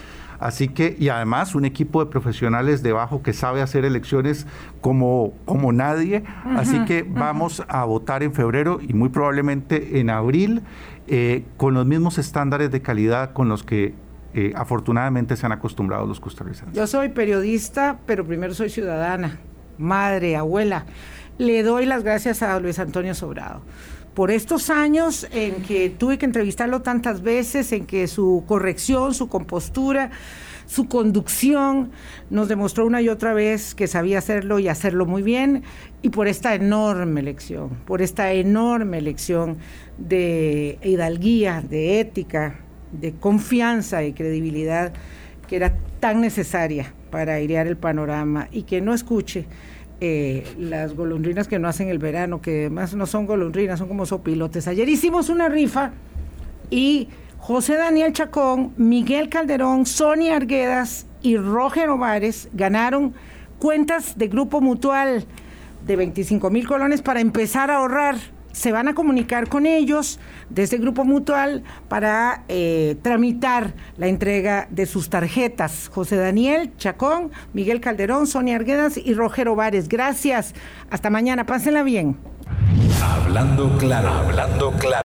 Así 0.40 0.68
que, 0.68 0.96
y 0.98 1.08
además 1.08 1.54
un 1.54 1.64
equipo 1.64 2.04
de 2.04 2.10
profesionales 2.10 2.82
debajo 2.82 3.22
que 3.22 3.32
sabe 3.32 3.62
hacer 3.62 3.84
elecciones 3.84 4.46
como, 4.80 5.32
como 5.44 5.72
nadie. 5.72 6.24
Así 6.44 6.84
que 6.84 7.04
vamos 7.04 7.62
a 7.68 7.84
votar 7.84 8.24
en 8.24 8.32
febrero 8.34 8.80
y 8.82 8.92
muy 8.94 9.10
probablemente 9.10 10.00
en 10.00 10.10
abril 10.10 10.62
eh, 11.06 11.44
con 11.56 11.74
los 11.74 11.86
mismos 11.86 12.18
estándares 12.18 12.72
de 12.72 12.82
calidad 12.82 13.32
con 13.32 13.48
los 13.48 13.62
que 13.62 13.94
eh, 14.34 14.52
afortunadamente 14.56 15.36
se 15.36 15.46
han 15.46 15.52
acostumbrado 15.52 16.04
los 16.04 16.18
costarricenses. 16.18 16.74
Yo 16.74 16.88
soy 16.88 17.10
periodista, 17.10 18.00
pero 18.04 18.26
primero 18.26 18.52
soy 18.52 18.68
ciudadana 18.68 19.38
madre, 19.78 20.36
abuela. 20.36 20.86
Le 21.38 21.62
doy 21.62 21.86
las 21.86 22.04
gracias 22.04 22.42
a 22.42 22.58
Luis 22.60 22.78
Antonio 22.78 23.14
Sobrado 23.14 23.62
por 24.14 24.30
estos 24.30 24.70
años 24.70 25.26
en 25.32 25.62
que 25.62 25.90
tuve 25.90 26.18
que 26.18 26.24
entrevistarlo 26.24 26.82
tantas 26.82 27.22
veces, 27.22 27.72
en 27.72 27.84
que 27.84 28.06
su 28.06 28.44
corrección, 28.46 29.12
su 29.12 29.28
compostura, 29.28 30.10
su 30.66 30.88
conducción 30.88 31.90
nos 32.30 32.48
demostró 32.48 32.86
una 32.86 33.02
y 33.02 33.08
otra 33.08 33.34
vez 33.34 33.74
que 33.74 33.86
sabía 33.86 34.18
hacerlo 34.18 34.58
y 34.58 34.68
hacerlo 34.68 35.04
muy 35.04 35.22
bien, 35.22 35.64
y 36.00 36.10
por 36.10 36.28
esta 36.28 36.54
enorme 36.54 37.22
lección, 37.22 37.70
por 37.86 38.02
esta 38.02 38.32
enorme 38.32 39.00
lección 39.00 39.58
de 39.98 40.78
hidalguía, 40.82 41.62
de 41.68 42.00
ética, 42.00 42.60
de 42.92 43.12
confianza 43.14 44.04
y 44.04 44.12
credibilidad 44.12 44.92
que 45.48 45.56
era 45.56 45.76
tan 46.00 46.20
necesaria 46.20 46.94
para 47.14 47.34
airear 47.34 47.68
el 47.68 47.76
panorama 47.76 48.48
y 48.50 48.64
que 48.64 48.80
no 48.80 48.92
escuche 48.92 49.46
eh, 50.00 50.42
las 50.58 50.96
golondrinas 50.96 51.46
que 51.46 51.60
no 51.60 51.68
hacen 51.68 51.88
el 51.88 52.00
verano, 52.00 52.42
que 52.42 52.62
además 52.62 52.92
no 52.96 53.06
son 53.06 53.24
golondrinas, 53.24 53.78
son 53.78 53.86
como 53.86 54.04
sopilotes. 54.04 54.66
Ayer 54.66 54.88
hicimos 54.88 55.28
una 55.28 55.48
rifa 55.48 55.92
y 56.70 57.08
José 57.38 57.76
Daniel 57.76 58.12
Chacón, 58.12 58.72
Miguel 58.78 59.28
Calderón, 59.28 59.86
Sonia 59.86 60.34
Arguedas 60.34 61.06
y 61.22 61.36
Roger 61.36 61.88
Ovares 61.88 62.48
ganaron 62.52 63.14
cuentas 63.60 64.18
de 64.18 64.26
Grupo 64.26 64.60
Mutual 64.60 65.24
de 65.86 65.94
25 65.94 66.50
mil 66.50 66.66
colones 66.66 67.00
para 67.00 67.20
empezar 67.20 67.70
a 67.70 67.76
ahorrar 67.76 68.16
se 68.54 68.72
van 68.72 68.88
a 68.88 68.94
comunicar 68.94 69.48
con 69.48 69.66
ellos 69.66 70.20
desde 70.48 70.78
Grupo 70.78 71.04
Mutual 71.04 71.64
para 71.88 72.44
eh, 72.48 72.96
tramitar 73.02 73.74
la 73.96 74.06
entrega 74.06 74.68
de 74.70 74.86
sus 74.86 75.10
tarjetas. 75.10 75.90
José 75.92 76.16
Daniel 76.16 76.72
Chacón, 76.78 77.32
Miguel 77.52 77.80
Calderón, 77.80 78.26
Sonia 78.26 78.56
Arguedas 78.56 78.96
y 78.96 79.12
Rogero 79.14 79.56
Vares. 79.56 79.88
Gracias. 79.88 80.54
Hasta 80.88 81.10
mañana. 81.10 81.44
Pásenla 81.46 81.82
bien. 81.82 82.16
Hablando 83.02 83.76
claro, 83.78 84.08
hablando 84.08 84.70
claro. 84.72 85.02